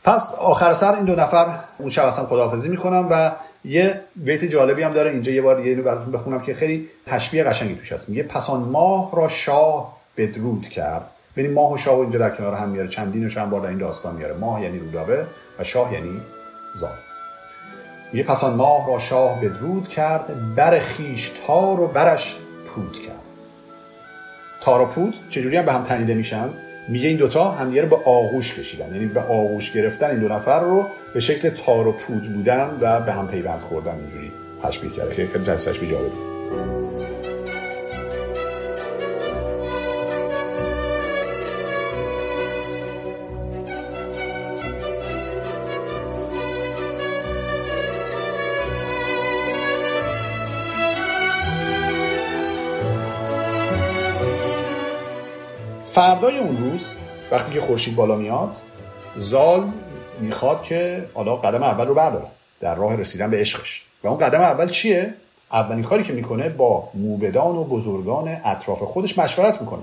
پس 0.03 0.35
آخر 0.35 0.73
سر 0.73 0.95
این 0.95 1.05
دو 1.05 1.15
نفر 1.15 1.59
اون 1.77 1.89
شب 1.89 2.05
اصلا 2.05 2.25
خداحافظی 2.25 2.69
می‌کنم 2.69 3.07
و 3.11 3.31
یه 3.65 4.01
بیت 4.15 4.43
جالبی 4.45 4.83
هم 4.83 4.93
داره 4.93 5.11
اینجا 5.11 5.31
یه 5.31 5.41
بار 5.41 5.65
یه 5.65 5.75
براتون 5.75 6.11
بخونم 6.13 6.41
که 6.41 6.53
خیلی 6.53 6.89
تشبیه 7.05 7.43
قشنگی 7.43 7.75
توش 7.75 7.91
هست. 7.91 8.09
میگه 8.09 8.23
پسان 8.23 8.59
ماه 8.59 9.15
را 9.15 9.29
شاه 9.29 9.97
بدرود 10.17 10.69
کرد. 10.69 11.09
ببین 11.37 11.53
ماه 11.53 11.73
و 11.73 11.77
شاه 11.77 11.99
اینجا 11.99 12.19
در 12.19 12.29
کنار 12.29 12.53
هم 12.53 12.69
میاره. 12.69 12.87
چندینش 12.87 13.37
هم 13.37 13.49
بار 13.49 13.61
در 13.61 13.67
این 13.67 13.77
داستان 13.77 14.15
میاره. 14.15 14.33
ماه 14.33 14.61
یعنی 14.61 14.79
رودابه 14.79 15.25
و 15.59 15.63
شاه 15.63 15.93
یعنی 15.93 16.21
زال 16.73 16.97
میگه 18.13 18.25
پس 18.25 18.43
آن 18.43 18.53
ماه 18.53 18.87
را 18.87 18.99
شاه 18.99 19.39
بدرود 19.41 19.87
کرد 19.89 20.55
بر 20.55 20.79
خیش 20.79 21.31
تار 21.47 21.79
و 21.79 21.87
برش 21.87 22.35
پود 22.67 22.93
کرد. 23.07 23.19
تار 24.61 24.81
و 24.81 24.85
پود 24.85 25.15
چجوری 25.29 25.57
هم 25.57 25.65
به 25.65 25.73
هم 25.73 25.83
تنیده 25.83 26.13
میشن؟ 26.13 26.49
میگه 26.87 27.07
این 27.07 27.17
دوتا 27.17 27.51
همدیگه 27.51 27.81
رو 27.81 27.87
به 27.87 27.95
آغوش 28.05 28.53
کشیدن. 28.53 28.93
یعنی 28.93 29.05
به 29.05 29.19
آغوش 29.19 29.71
گرفتن 29.71 30.09
این 30.09 30.19
دو 30.19 30.27
نفر 30.27 30.59
رو 30.59 30.89
به 31.13 31.19
شکل 31.19 31.49
تار 31.49 31.87
و 31.87 31.91
پود 31.91 32.33
بودن 32.33 32.77
و 32.81 32.99
به 32.99 33.13
هم 33.13 33.27
پیوند 33.27 33.59
خوردن 33.59 33.95
اینجوری 33.95 34.31
تشبیه 34.63 34.91
کرده 34.91 35.15
که 35.15 35.27
خیلی 35.27 35.45
تشبیه 35.45 35.89
جالبی 35.89 36.82
فردای 55.93 56.37
اون 56.37 56.57
روز 56.57 56.95
وقتی 57.31 57.51
که 57.51 57.61
خورشید 57.61 57.95
بالا 57.95 58.15
میاد 58.15 58.55
زال 59.15 59.71
می‌خواد 60.19 60.63
که 60.63 61.05
حالا 61.13 61.35
قدم 61.35 61.63
اول 61.63 61.87
رو 61.87 61.93
برداره 61.93 62.25
در 62.59 62.75
راه 62.75 62.95
رسیدن 62.95 63.31
به 63.31 63.37
عشقش. 63.37 63.85
و 64.03 64.07
اون 64.07 64.17
قدم 64.17 64.41
اول 64.41 64.69
چیه؟ 64.69 65.13
اولین 65.51 65.83
کاری 65.83 66.03
که 66.03 66.13
می‌کنه 66.13 66.49
با 66.49 66.89
موبدان 66.93 67.55
و 67.55 67.63
بزرگان 67.63 68.41
اطراف 68.45 68.83
خودش 68.83 69.17
مشورت 69.17 69.61
می‌کنه. 69.61 69.81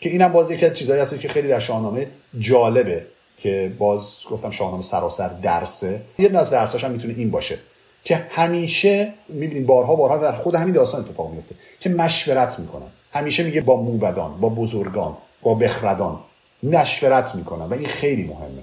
که 0.00 0.08
اینم 0.08 0.32
باز 0.32 0.50
یکی 0.50 0.66
از 0.66 0.72
چیزایی 0.72 1.00
هست 1.00 1.20
که 1.20 1.28
خیلی 1.28 1.48
در 1.48 1.58
شاهنامه 1.58 2.06
جالبه 2.38 3.06
که 3.38 3.72
باز 3.78 4.20
گفتم 4.30 4.50
شاهنامه 4.50 4.82
سراسر 4.82 5.28
درسه. 5.28 6.00
یه 6.18 6.38
از 6.38 6.50
درساش 6.50 6.84
هم 6.84 6.90
می‌تونه 6.90 7.14
این 7.16 7.30
باشه 7.30 7.58
که 8.04 8.26
همیشه 8.30 9.12
می‌بینیم 9.28 9.66
بارها 9.66 9.94
بارها 9.94 10.16
در 10.18 10.32
خود 10.32 10.54
همین 10.54 10.74
داستان 10.74 11.00
اتفاق 11.00 11.30
میفته 11.30 11.54
که 11.80 11.90
مشورت 11.90 12.58
می‌کنن. 12.58 12.90
همیشه 13.12 13.42
میگه 13.42 13.60
با 13.60 13.76
موبدان 13.76 14.40
با 14.40 14.48
بزرگان 14.48 15.16
با 15.42 15.54
بخردان 15.54 16.18
مشورت 16.62 17.34
می‌کنن 17.34 17.66
و 17.66 17.72
این 17.74 17.86
خیلی 17.86 18.24
مهمه. 18.24 18.62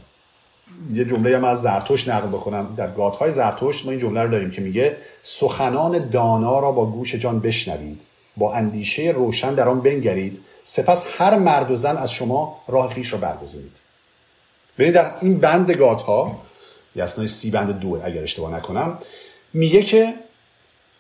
یه 0.94 1.06
جمله 1.06 1.38
هم 1.38 1.44
از 1.44 1.62
زرتوش 1.62 2.08
نقل 2.08 2.28
بکنم. 2.28 2.74
در 2.78 2.92
گاتهای 2.92 3.32
زرتوش 3.32 3.86
ما 3.86 3.92
این 3.92 4.00
جمله 4.00 4.22
رو 4.22 4.32
داریم 4.32 4.52
که 4.52 4.62
میگه 4.62 4.98
سخنان 5.22 6.10
دانا 6.10 6.60
را 6.60 6.72
با 6.72 6.86
گوش 6.86 7.16
جان 7.16 7.40
بشنوید 7.40 8.02
با 8.38 8.54
اندیشه 8.54 9.04
روشن 9.04 9.56
در 9.56 9.70
آن 9.70 9.82
بنگرید 9.82 10.40
سپس 10.64 11.06
هر 11.18 11.38
مرد 11.38 11.72
و 11.72 11.76
زن 11.76 11.98
از 11.98 12.12
شما 12.12 12.62
راه 12.68 12.94
خیش 12.94 13.14
را 13.14 13.20
برگزینید. 13.20 13.80
ببینید 14.78 14.96
در 14.96 15.12
این 15.22 15.40
بند 15.40 15.72
گاتها 15.72 16.42
یسنای 16.96 17.28
سی 17.28 17.52
بند 17.52 17.80
دو 17.80 18.02
اگر 18.04 18.24
اشتباه 18.24 18.56
نکنم 18.56 18.98
میگه 19.54 19.84
که 19.84 20.14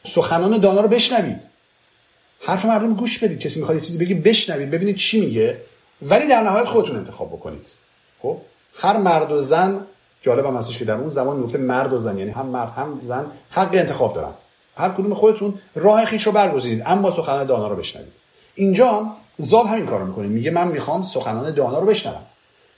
سخنان 0.05 0.57
دانا 0.57 0.81
رو 0.81 0.87
بشنوید. 0.87 1.46
حرف 2.39 2.65
مردم 2.65 2.93
گوش 2.93 3.19
بدید. 3.19 3.39
کسی 3.39 3.59
می‌خواد 3.59 3.79
چیزی 3.79 4.05
بگه 4.05 4.15
بشنوید 4.15 4.71
ببینید 4.71 4.95
چی 4.95 5.19
میگه. 5.19 5.61
ولی 6.01 6.27
در 6.27 6.43
نهایت 6.43 6.65
خودتون 6.65 6.95
انتخاب 6.95 7.29
بکنید. 7.29 7.67
خب؟ 8.21 8.37
هر 8.79 8.97
مرد 8.97 9.31
و 9.31 9.39
زن 9.39 9.85
جالب 10.21 10.45
هم 10.45 10.55
هستش 10.55 10.77
که 10.77 10.85
در 10.85 10.93
اون 10.93 11.09
زمان 11.09 11.37
می‌گفته 11.37 11.57
مرد 11.57 11.93
و 11.93 11.99
زن. 11.99 12.17
یعنی 12.17 12.31
هم 12.31 12.45
مرد 12.45 12.69
هم 12.69 12.99
زن 13.01 13.25
حق 13.49 13.69
انتخاب 13.73 14.15
دارن. 14.15 14.33
هر 14.77 14.89
کدوم 14.89 15.13
خودتون 15.13 15.53
راه 15.75 16.05
خیش 16.05 16.23
رو 16.23 16.31
برگزینید 16.31 16.83
اما 16.85 17.11
سخنان 17.11 17.45
دانا 17.45 17.67
رو 17.67 17.75
بشنوید. 17.75 18.13
اینجا 18.55 19.07
زال 19.37 19.67
همین 19.67 19.85
کارو 19.85 20.05
می‌کنه. 20.05 20.27
میگه 20.27 20.51
من 20.51 20.67
می‌خوام 20.67 21.03
سخنان 21.03 21.53
دانا 21.53 21.79
رو 21.79 21.85
بشنوم. 21.85 22.21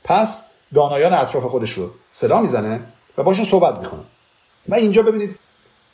پس 0.03 0.45
دانایان 0.73 1.13
اطراف 1.13 1.43
خودش 1.43 1.71
رو 1.71 1.89
صدا 2.13 2.41
می‌زنه 2.41 2.79
و 3.17 3.23
باشون 3.23 3.45
صحبت 3.45 3.77
می‌کنه. 3.77 4.01
و 4.69 4.75
اینجا 4.75 5.01
ببینید 5.01 5.39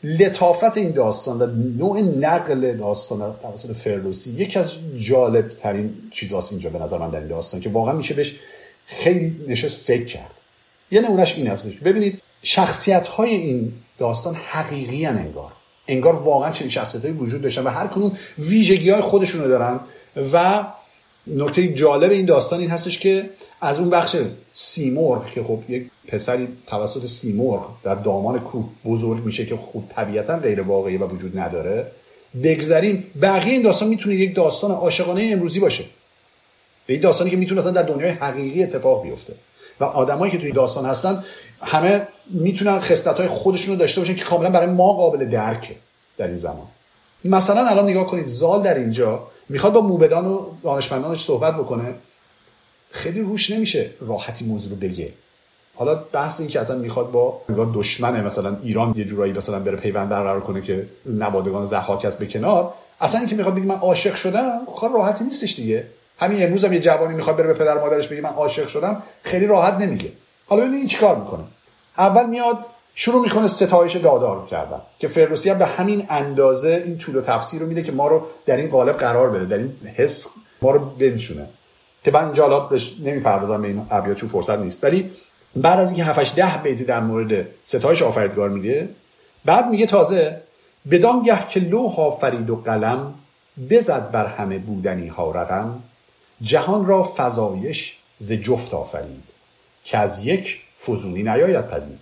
لطافت 0.05 0.77
این 0.77 0.91
داستان 0.91 1.41
و 1.41 1.45
نوع 1.77 2.01
نقل 2.01 2.77
داستان 2.77 3.35
توسط 3.41 3.71
فردوسی 3.71 4.31
یکی 4.31 4.59
از 4.59 4.71
جالب 4.95 5.49
ترین 5.49 5.93
چیزاست 6.11 6.51
اینجا 6.51 6.69
به 6.69 6.79
نظر 6.79 6.97
من 6.97 7.09
در 7.09 7.19
این 7.19 7.27
داستان 7.27 7.59
که 7.59 7.69
واقعا 7.69 7.93
میشه 7.93 8.13
بهش 8.13 8.35
خیلی 8.85 9.45
نشست 9.47 9.77
فکر 9.77 10.05
کرد. 10.05 10.31
یه 10.91 11.01
نمونهش 11.01 11.35
این 11.37 11.47
هستش. 11.47 11.75
ببینید 11.75 12.21
شخصیت 12.43 13.07
های 13.07 13.29
این 13.29 13.73
داستان 13.97 14.35
حقیقی 14.35 15.05
هن 15.05 15.17
انگار. 15.17 15.51
انگار 15.87 16.15
واقعا 16.15 16.51
چنین 16.51 16.69
شخصیت 16.69 17.05
وجود 17.05 17.41
داشتن 17.41 17.63
و 17.63 17.69
هر 17.69 17.87
کنون 17.87 18.11
ویژگی 18.39 18.89
های 18.89 19.01
خودشونو 19.01 19.47
دارن 19.47 19.79
و 20.33 20.65
نکته 21.27 21.73
جالب 21.73 22.11
این 22.11 22.25
داستان 22.25 22.59
این 22.59 22.69
هستش 22.69 22.99
که 22.99 23.29
از 23.61 23.79
اون 23.79 23.89
بخش 23.89 24.15
سیمرغ 24.53 25.31
که 25.31 25.43
خب 25.43 25.59
یک 25.69 25.87
پسری 26.07 26.47
توسط 26.67 27.05
سیمرغ 27.05 27.69
در 27.83 27.95
دامان 27.95 28.39
کوه 28.39 28.69
بزرگ 28.85 29.25
میشه 29.25 29.45
که 29.45 29.57
خب 29.57 29.83
طبیعتا 29.89 30.37
غیر 30.37 30.61
واقعی 30.61 30.97
و 30.97 31.07
وجود 31.07 31.39
نداره 31.39 31.91
بگذریم 32.43 33.03
بقیه 33.21 33.53
این 33.53 33.61
داستان 33.61 33.89
می‌تونه 33.89 34.15
یک 34.15 34.35
داستان 34.35 34.71
عاشقانه 34.71 35.29
امروزی 35.33 35.59
باشه. 35.59 35.83
به 36.87 36.93
این 36.93 37.01
داستانی 37.01 37.29
که 37.29 37.37
می‌تونه 37.37 37.61
اصلا 37.61 37.71
در 37.71 37.83
دنیای 37.83 38.09
حقیقی 38.09 38.63
اتفاق 38.63 39.03
بیفته. 39.03 39.33
و 39.79 39.83
آدمایی 39.83 40.31
که 40.31 40.37
توی 40.37 40.51
داستان 40.51 40.85
هستن 40.85 41.23
همه 41.61 42.07
می‌تونن 42.29 42.79
خصلت 42.79 43.17
های 43.17 43.27
خودشون 43.27 43.73
رو 43.73 43.79
داشته 43.79 44.01
باشن 44.01 44.15
که 44.15 44.23
کاملا 44.23 44.49
برای 44.49 44.67
ما 44.67 44.93
قابل 44.93 45.25
درکه 45.25 45.75
در 46.17 46.27
این 46.27 46.37
زمان. 46.37 46.67
مثلا 47.25 47.67
الان 47.67 47.89
نگاه 47.89 48.05
کنید 48.05 48.27
زال 48.27 48.63
در 48.63 48.73
اینجا 48.73 49.27
می‌خواد 49.49 49.73
با 49.73 49.81
موبدان 49.81 50.25
و 50.25 50.45
دانشمندانش 50.63 51.23
صحبت 51.23 51.55
بکنه. 51.55 51.93
خیلی 52.91 53.21
روش 53.21 53.51
نمیشه 53.51 53.89
راحتی 54.01 54.45
موضوع 54.45 54.71
رو 54.71 54.75
بگه. 54.75 55.13
حالا 55.75 55.95
بحث 55.95 56.39
این 56.39 56.49
که 56.49 56.59
اصلا 56.59 56.77
می‌خواد 56.77 57.11
با 57.11 57.41
دشمنه 57.73 58.21
مثلا 58.21 58.57
ایران 58.63 58.93
یه 58.97 59.05
جورایی 59.05 59.33
مثلا 59.33 59.59
بره 59.59 59.75
پیوند 59.75 60.09
برقرار 60.09 60.41
کنه 60.41 60.61
که 60.61 60.87
نبادگان 61.17 61.65
زحاک 61.65 62.05
به 62.05 62.25
کنار. 62.25 62.73
اصلا 63.01 63.19
اینکه 63.19 63.35
می‌خواد 63.35 63.55
بگه 63.55 63.65
من 63.65 63.75
عاشق 63.75 64.15
شدم 64.15 64.61
کار 64.77 64.91
راحتی 64.91 65.23
نیستش 65.23 65.55
دیگه. 65.55 65.87
همین 66.19 66.43
امروز 66.43 66.65
هم 66.65 66.73
یه 66.73 66.79
جوانی 66.79 67.13
می‌خواد 67.13 67.37
بره 67.37 67.47
به 67.47 67.53
پدر 67.53 67.77
مادرش 67.77 68.07
بگه 68.07 68.21
من 68.21 68.29
عاشق 68.29 68.67
شدم 68.67 69.03
خیلی 69.23 69.47
راحت 69.47 69.73
نمیگه. 69.73 70.11
حالا 70.47 70.63
این 70.63 70.87
چیکار 70.87 71.15
می‌کنه. 71.15 71.43
اول 71.97 72.29
میاد 72.29 72.57
شروع 72.95 73.21
می‌کنه 73.21 73.47
ستایش 73.47 73.95
دادار 73.95 74.47
کردن 74.47 74.81
که 74.99 75.07
فردوسی 75.07 75.49
هم 75.49 75.57
به 75.57 75.65
همین 75.65 76.05
اندازه 76.09 76.83
این 76.85 76.97
طول 76.97 77.15
و 77.15 77.21
تفسیر 77.21 77.61
رو 77.61 77.67
میده 77.67 77.83
که 77.83 77.91
ما 77.91 78.07
رو 78.07 78.27
در 78.45 78.57
این 78.57 78.69
قالب 78.69 78.97
قرار 78.97 79.29
بده 79.29 79.45
در 79.45 79.57
این 79.57 79.73
حس 79.95 80.27
ما 80.61 80.71
رو 80.71 80.79
بنشونه. 80.79 81.47
که 82.03 82.11
من 82.11 82.25
اینجا 82.25 82.43
حالا 82.43 82.69
نمی‌پردازم 83.03 83.61
به 83.61 83.67
این 83.67 83.87
ابیات 83.91 84.17
چون 84.17 84.29
فرصت 84.29 84.59
نیست. 84.59 84.83
ولی 84.83 85.11
بعد 85.55 85.79
از 85.79 85.87
اینکه 85.91 86.03
7 86.03 86.35
ده 86.35 86.57
بیتی 86.63 86.83
در 86.83 86.99
مورد 86.99 87.47
ستایش 87.63 88.01
آفریدگار 88.01 88.49
میگه 88.49 88.89
بعد 89.45 89.67
میگه 89.67 89.85
تازه 89.85 90.41
بدان 90.91 91.21
گه 91.21 91.47
که 91.49 91.59
لوح 91.59 91.99
آفرید 91.99 92.49
و 92.49 92.55
قلم 92.55 93.13
بزد 93.69 94.11
بر 94.11 94.25
همه 94.25 94.57
بودنی 94.57 95.07
ها 95.07 95.31
رقم 95.31 95.83
جهان 96.41 96.85
را 96.85 97.13
فزایش 97.17 97.97
ز 98.17 98.33
جفت 98.33 98.73
آفرید 98.73 99.23
که 99.83 99.97
از 99.97 100.25
یک 100.25 100.61
فزونی 100.79 101.23
نیاید 101.23 101.67
پدید. 101.67 101.99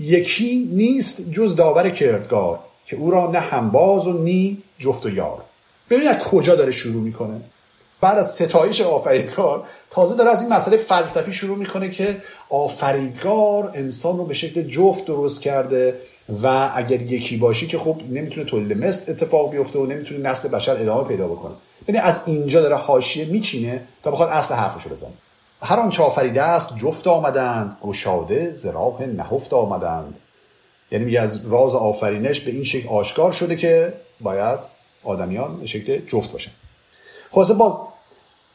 یکی 0.00 0.68
نیست 0.72 1.30
جز 1.30 1.56
داور 1.56 1.90
کردگار 1.90 2.58
که 2.86 2.96
او 2.96 3.10
را 3.10 3.30
نه 3.30 3.38
همباز 3.38 4.06
و 4.06 4.12
نی 4.12 4.62
جفت 4.78 5.06
و 5.06 5.10
یار. 5.10 5.42
ببینید 5.90 6.18
کجا 6.18 6.54
داره 6.54 6.72
شروع 6.72 7.02
می‌کنه. 7.02 7.40
بعد 8.00 8.18
از 8.18 8.34
ستایش 8.34 8.80
آفریدگار 8.80 9.64
تازه 9.90 10.16
داره 10.16 10.30
از 10.30 10.42
این 10.42 10.52
مسئله 10.52 10.76
فلسفی 10.76 11.32
شروع 11.32 11.58
می‌کنه 11.58 11.90
که 11.90 12.16
آفریدگار 12.50 13.72
انسان 13.74 14.18
رو 14.18 14.24
به 14.24 14.34
شکل 14.34 14.62
جفت 14.62 15.04
درست 15.04 15.42
کرده 15.42 15.94
و 16.42 16.70
اگر 16.74 17.00
یکی 17.00 17.36
باشی 17.36 17.66
که 17.66 17.78
خب 17.78 17.96
نمی‌تونه 18.10 18.46
تولید 18.46 18.78
مثل 18.78 19.12
اتفاق 19.12 19.50
بیفته 19.50 19.78
و 19.78 19.86
نمی‌تونه 19.86 20.30
نسل 20.30 20.48
بشر 20.48 20.72
ادامه 20.72 21.08
پیدا 21.08 21.26
بکنه. 21.26 21.52
یعنی 21.88 22.00
از 22.00 22.22
اینجا 22.26 22.62
داره 22.62 22.76
حاشیه 22.76 23.24
میچینه 23.24 23.82
تا 24.02 24.10
بخواد 24.10 24.28
اصل 24.28 24.54
حرفش 24.54 24.84
رو 24.84 24.90
بزنه. 24.90 25.10
هر 25.62 25.80
آنچه 25.80 26.02
آفریده 26.02 26.42
است 26.42 26.76
جفت 26.76 27.06
آمدند 27.06 27.76
گشاده 27.82 28.52
زراح 28.52 29.02
نهفت 29.02 29.52
آمدند. 29.52 30.14
یعنی 30.90 31.04
میگه 31.04 31.20
از 31.20 31.46
راز 31.46 31.74
آفرینش 31.74 32.40
به 32.40 32.50
این 32.50 32.64
شکل 32.64 32.88
آشکار 32.88 33.32
شده 33.32 33.56
که 33.56 33.92
باید 34.20 34.58
آدمیان 35.04 35.60
به 35.60 35.66
شکل 35.66 35.98
جفت 36.06 36.32
باشن. 36.32 36.50
خلاصه 37.30 37.54
باز 37.54 37.72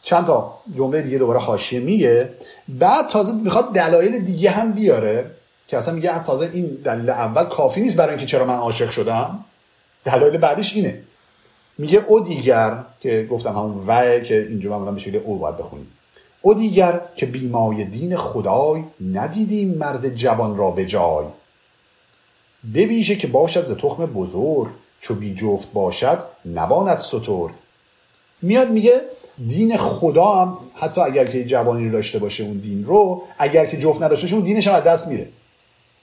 چند 0.04 0.26
تا 0.26 0.58
جمله 0.76 1.02
دیگه 1.02 1.18
دوباره 1.18 1.40
حاشیه 1.40 1.80
میگه. 1.80 2.30
بعد 2.68 3.08
تازه 3.08 3.34
می‌خواد 3.34 3.74
دلایل 3.74 4.26
دیگه 4.26 4.50
هم 4.50 4.72
بیاره 4.72 5.32
که 5.68 5.78
اصلا 5.78 5.94
میگه 5.94 6.24
تازه 6.24 6.50
این 6.54 6.66
دلیل 6.66 7.10
اول 7.10 7.46
کافی 7.46 7.82
نیست 7.82 7.98
برای 7.98 8.10
اینکه 8.10 8.26
چرا 8.26 8.46
من 8.46 8.56
عاشق 8.56 8.90
شدم. 8.90 9.46
دلایل 10.06 10.38
بعدش 10.38 10.76
اینه. 10.76 11.02
میگه 11.78 12.06
او 12.08 12.20
دیگر 12.20 12.78
که 13.00 13.28
گفتم 13.32 13.50
همون 13.50 13.88
و 13.88 14.20
که 14.20 14.42
اینجا 14.50 14.70
معمولا 14.70 14.92
به 14.92 15.00
شکل 15.00 15.18
او 15.18 15.38
باید 15.40 15.58
بخونیم. 15.58 15.92
او 16.46 16.54
دیگر 16.54 17.02
که 17.16 17.26
بیمای 17.26 17.84
دین 17.86 18.16
خدای 18.16 18.84
ندیدیم 19.14 19.78
مرد 19.78 20.16
جوان 20.16 20.58
را 20.58 20.72
به 20.72 20.86
جای. 20.86 21.26
بویژه 22.74 23.16
که 23.16 23.28
باشد 23.28 23.64
ز 23.64 23.78
تخم 23.78 24.06
بزرگ 24.06 24.68
چو 25.02 25.16
بی 25.16 25.36
جفت 25.36 25.74
باشد 25.74 26.20
نباند 26.54 27.00
ستور 27.00 27.52
میاد 28.42 28.70
میگه 28.72 29.02
دین 29.48 29.78
خدا 29.78 30.26
هم 30.26 30.58
حتی 30.74 31.02
اگر 31.02 31.26
که 31.26 31.46
جوانی 31.46 31.86
رو 31.86 31.92
داشته 31.92 32.20
باشه 32.20 32.44
اون 32.44 32.58
دین 32.58 32.86
رو 32.86 33.22
اگر 33.38 33.66
که 33.66 33.78
جفت 33.78 34.04
نداشته 34.04 34.26
باشه 34.26 34.36
اون 34.36 34.46
دینش 34.46 34.68
هم 34.68 34.76
از 34.76 34.84
دست 34.84 35.08
میره. 35.08 35.28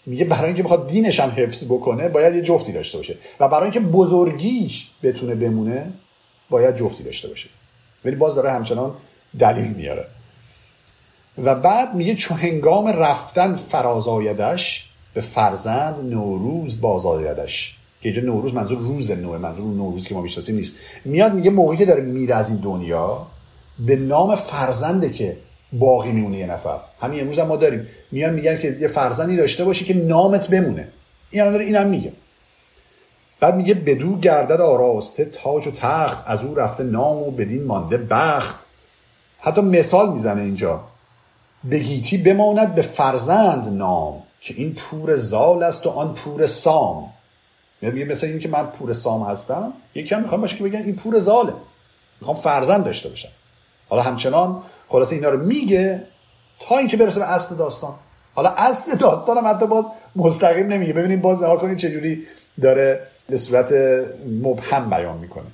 میگه 0.07 0.25
برای 0.25 0.47
اینکه 0.47 0.63
بخواد 0.63 0.87
دینش 0.87 1.21
هم 1.21 1.31
حفظ 1.31 1.65
بکنه 1.65 2.09
باید 2.09 2.35
یه 2.35 2.43
جفتی 2.43 2.73
داشته 2.73 2.99
باشه. 2.99 3.17
و 3.41 3.49
برای 3.49 3.63
اینکه 3.63 3.81
بزرگیش 3.81 4.91
بتونه 5.03 5.35
بمونه 5.35 5.93
باید 6.51 6.77
جفتی 6.77 7.05
داشته 7.05 7.29
باشه. 7.29 7.49
ولی 8.05 8.17
باز 8.17 8.35
داره 8.35 8.53
همچنان 8.53 8.95
دلیل 9.39 9.73
میاره. 9.73 10.07
و 11.39 11.55
بعد 11.55 11.95
میگه 11.95 12.15
چو 12.15 12.35
هنگام 12.35 12.89
رفتن 12.89 13.55
فرازایدش 13.57 14.91
به 15.15 15.21
فرزند 15.21 16.11
نوروز 16.11 16.81
بازایدش 16.81 17.77
که 18.03 18.09
اینجا 18.09 18.23
نوروز 18.23 18.55
منظور 18.55 18.79
روز 18.79 19.11
نوه 19.11 19.39
منظور 19.39 19.75
نوروز 19.75 20.07
که 20.07 20.15
ما 20.15 20.21
می‌شناسیم 20.21 20.57
نیست. 20.57 20.77
میاد 21.05 21.35
میگه 21.35 21.51
موقعی 21.51 21.79
که 21.79 21.85
داره 21.85 22.03
میره 22.03 22.35
از 22.35 22.49
این 22.49 22.59
دنیا 22.59 23.27
به 23.79 23.97
نام 23.97 24.35
فرزنده 24.35 25.11
که 25.11 25.37
باقی 25.73 26.13
میمونه 26.13 26.39
یه 26.39 26.47
نفر. 26.47 26.79
همین 27.01 27.21
امروز 27.21 27.39
هم 27.39 27.47
ما 27.47 27.57
داریم. 27.57 27.87
میان 28.13 28.35
میگن 28.35 28.59
که 28.59 28.79
یه 28.81 28.89
فرزندی 28.89 29.37
داشته 29.37 29.65
باشی 29.65 29.85
که 29.85 29.95
نامت 29.95 30.51
بمونه. 30.51 30.89
این 31.31 31.43
هم 31.43 31.51
داره 31.51 31.65
اینم 31.65 31.87
میگه. 31.87 32.13
بعد 33.41 33.55
میگه 33.55 33.75
بدو 33.75 34.19
گردد 34.19 34.61
آراسته 34.61 35.25
تاج 35.25 35.67
و 35.67 35.71
تخت 35.71 36.25
از 36.27 36.45
او 36.45 36.55
رفته 36.55 36.85
نام 36.85 37.17
و 37.17 37.31
بدین 37.31 37.65
مانده 37.65 37.97
بخت. 37.97 38.65
حتی 39.41 39.61
مثال 39.61 40.13
می‌زنه 40.13 40.43
اینجا. 40.43 40.81
بگیتی 41.71 42.19
بماند 42.19 42.75
به 42.75 42.83
فرزند 42.83 43.69
نام 43.69 44.23
که 44.41 44.55
این 44.57 44.75
پور 44.75 45.17
زال 45.17 45.63
است 45.63 45.87
و 45.87 45.91
آن 45.91 46.15
پور 46.15 46.47
سام. 46.47 47.11
میگه 47.83 48.05
مثل 48.05 48.27
این 48.27 48.39
که 48.39 48.49
من 48.49 48.67
پور 48.67 48.93
سام 48.93 49.23
هستم 49.23 49.73
یکی 49.95 50.15
هم 50.15 50.23
می‌خوام 50.23 50.41
باشه 50.41 50.57
که 50.57 50.65
بگن 50.65 50.83
این 50.83 50.97
پور 50.97 51.19
زاله. 51.19 51.53
می‌خوام 52.21 52.37
فرزند 52.37 52.85
داشته 52.85 53.09
باشم. 53.09 53.29
حالا 53.89 54.03
همچنان 54.03 54.63
خلاصه 54.89 55.17
اینا 55.17 55.29
رو 55.29 55.45
میگه 55.45 56.03
تا 56.61 56.79
اینکه 56.79 56.97
برسه 56.97 57.21
به 57.21 57.33
اصل 57.33 57.57
داستان. 57.57 57.95
حالا 58.35 58.51
اصل 58.51 58.97
داستان 58.97 59.37
هم 59.37 59.47
حتی 59.47 59.67
باز 59.67 59.91
مستقیم 60.17 60.67
نمیگه. 60.67 60.93
ببینیم 60.93 61.21
باز 61.21 61.43
نها 61.43 61.57
کنید 61.57 61.79
چجوری 61.79 62.27
داره 62.63 63.07
به 63.29 63.39
صورت 63.39 63.73
مبهم 64.43 64.91
بیان 64.91 65.19
می‌کنه. 65.19 65.47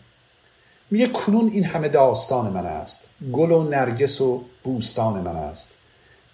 میگه 0.90 1.06
کنون 1.06 1.50
این 1.54 1.64
همه 1.64 1.88
داستان 1.88 2.52
من 2.52 2.66
است. 2.66 3.10
گل 3.32 3.50
و 3.50 3.62
نرگس 3.62 4.20
و 4.20 4.42
بوستان 4.64 5.20
من 5.20 5.36
است. 5.36 5.78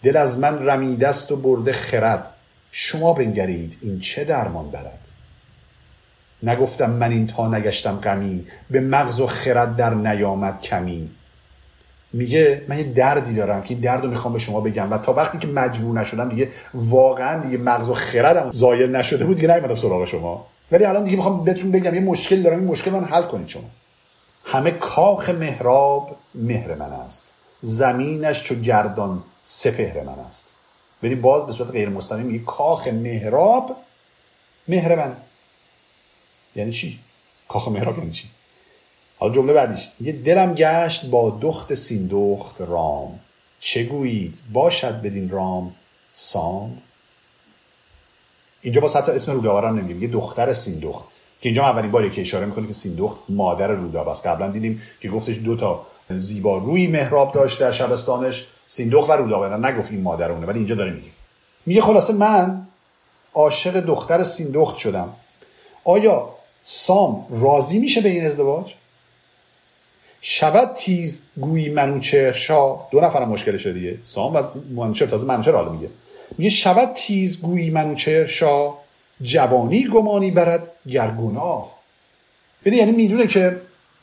دل 0.05 0.17
از 0.17 0.39
من 0.39 0.67
رمیده 0.67 1.09
است 1.09 1.33
و 1.33 1.37
برده 1.37 1.73
خرد. 1.73 2.31
شما 2.73 3.13
بنگرید 3.13 3.77
این 3.83 4.01
چه 4.01 4.25
درمان 4.25 4.71
برد؟ 4.71 5.09
نگفتم 6.43 6.91
من 6.91 7.11
این 7.11 7.27
تا 7.27 7.49
نگشتم 7.49 7.97
غمی 7.97 8.47
به 8.71 8.81
مغز 8.81 9.21
و 9.21 9.27
خرد 9.27 9.77
در 9.77 9.95
نیامد 9.95 10.61
کمی. 10.61 11.11
میگه 12.13 12.63
من 12.69 12.79
یه 12.79 12.85
دردی 12.85 13.35
دارم 13.35 13.63
که 13.63 13.75
این 13.75 13.81
درد 13.81 14.05
رو 14.05 14.11
می‌خوام 14.11 14.33
به 14.33 14.39
شما 14.39 14.61
بگم 14.61 14.93
و 14.93 14.99
تا 14.99 15.13
وقتی 15.13 15.39
که 15.39 15.47
مجبور 15.47 16.01
نشدم 16.01 16.29
دیگه 16.29 16.49
واقعا 16.75 17.43
دیگه 17.43 17.59
مغز 17.59 17.89
و 17.89 17.95
خردم 17.95 18.51
زایل 18.53 18.97
نشده 18.97 19.25
بود 19.25 19.37
دیگه 19.37 19.55
نیومدم 19.55 19.75
سراغ 19.75 20.05
شما. 20.05 20.47
ولی 20.73 20.85
الان 20.85 21.05
دیگه 21.05 21.17
می‌خوام 21.17 21.45
بهتون 21.45 21.71
بگم 21.71 21.95
یه 21.95 22.01
مشکل 22.01 22.43
دارم 22.43 22.59
این 22.59 22.69
مشکل 22.69 22.91
من 22.91 23.05
حل 23.05 23.23
کنید 23.23 23.49
شما. 23.49 23.71
همه 24.45 24.71
کاخ 24.71 25.29
مهراب 25.31 26.17
مهر 26.35 26.75
من 26.75 26.93
است. 26.93 27.34
زمینش 27.65 28.43
چو 28.43 28.55
گردان 28.55 29.23
سپهر 29.43 30.03
من 30.03 30.19
است. 30.19 30.55
ولی 31.03 31.15
باز 31.15 31.47
به 31.47 31.53
صورت 31.53 31.71
غیر 31.71 31.89
مستقیم 31.89 32.27
میگه 32.27 32.45
کاخ 32.45 32.89
مهراب 32.89 33.77
مهر 34.69 34.95
من. 34.95 35.17
یعنی 36.57 36.73
چی؟ 36.73 36.99
کاخ 37.49 37.69
مهراب 37.69 37.99
یعنی 37.99 38.11
چی؟ 38.11 38.29
حالا 39.19 39.35
جمله 39.35 39.53
بعدیش. 39.53 39.89
یه 40.01 40.13
دلم 40.13 40.55
گشت 40.55 41.07
با 41.07 41.39
دخت 41.43 41.75
سیندخت 41.75 42.61
رام. 42.61 43.21
چه 43.61 43.85
گویید؟ 43.85 44.39
باشد 44.53 45.03
بدین 45.03 45.31
رام 45.31 45.75
سام. 46.13 46.83
اینجا 48.61 48.81
با 48.81 48.89
حتی 48.89 49.13
اسم 49.13 49.33
رودابرم 49.33 49.79
نمیگیم. 49.79 50.03
یه 50.03 50.09
دختر 50.09 50.53
سیندخت. 50.53 51.05
که 51.41 51.49
اینجا 51.49 51.65
اولین 51.65 51.91
باری 51.91 52.11
که 52.11 52.21
اشاره 52.21 52.47
می‌کنه 52.47 52.67
که 52.67 52.73
سیندخت 52.73 53.17
مادر 53.29 53.69
رودابه 53.69 54.11
است. 54.11 54.27
قبلا 54.27 54.51
دیدیم 54.51 54.83
که 55.01 55.09
گفتش 55.09 55.39
دو 55.39 55.57
تا 55.57 55.87
زیبا 56.11 56.59
روی 56.59 56.87
محراب 56.87 57.33
داشت 57.33 57.61
در 57.61 57.73
شبستانش 57.73 58.47
سیندخت 58.67 59.11
و 59.11 59.13
رودابه. 59.13 59.57
نگفت 59.57 59.91
این 59.91 60.01
مادر 60.01 60.33
اونه 60.33 60.47
ولی 60.47 60.59
اینجا 60.59 60.75
داره 60.75 60.93
میگه. 60.93 61.09
میگه 61.67 61.81
خلاصه 61.81 62.13
من 62.13 62.67
عاشق 63.35 63.81
دختر 63.81 64.23
سیندخت 64.23 64.77
شدم. 64.77 65.13
آیا 65.85 66.29
سام 66.63 67.27
راضی 67.31 67.79
میشه 67.79 68.01
به 68.01 68.09
این 68.09 68.27
ازدواج؟ 68.27 68.75
شود 70.21 70.73
تیز 70.75 71.23
گویی 71.41 71.69
منوچهر 71.69 72.33
شا 72.33 72.77
دو 72.91 73.01
نفرم 73.01 73.29
مشکلشه 73.29 73.73
دیگه. 73.73 73.99
سام 74.03 74.35
و 74.35 74.43
منوچهر 74.75 75.09
تازه 75.09 75.27
منوچهر 75.27 75.55
حالا 75.55 75.73
میگه. 75.73 75.89
میگه 76.39 76.51
شود 76.51 76.93
تیز 76.95 77.41
گویی 77.41 77.71
منوچهر 77.71 78.27
شا 78.27 78.75
جوانی 79.23 79.89
گمانی 79.89 80.31
برد 80.31 80.71
ببین 82.65 82.79
یعنی 82.79 82.93
می‌دونه 82.93 83.27
که 83.27 83.61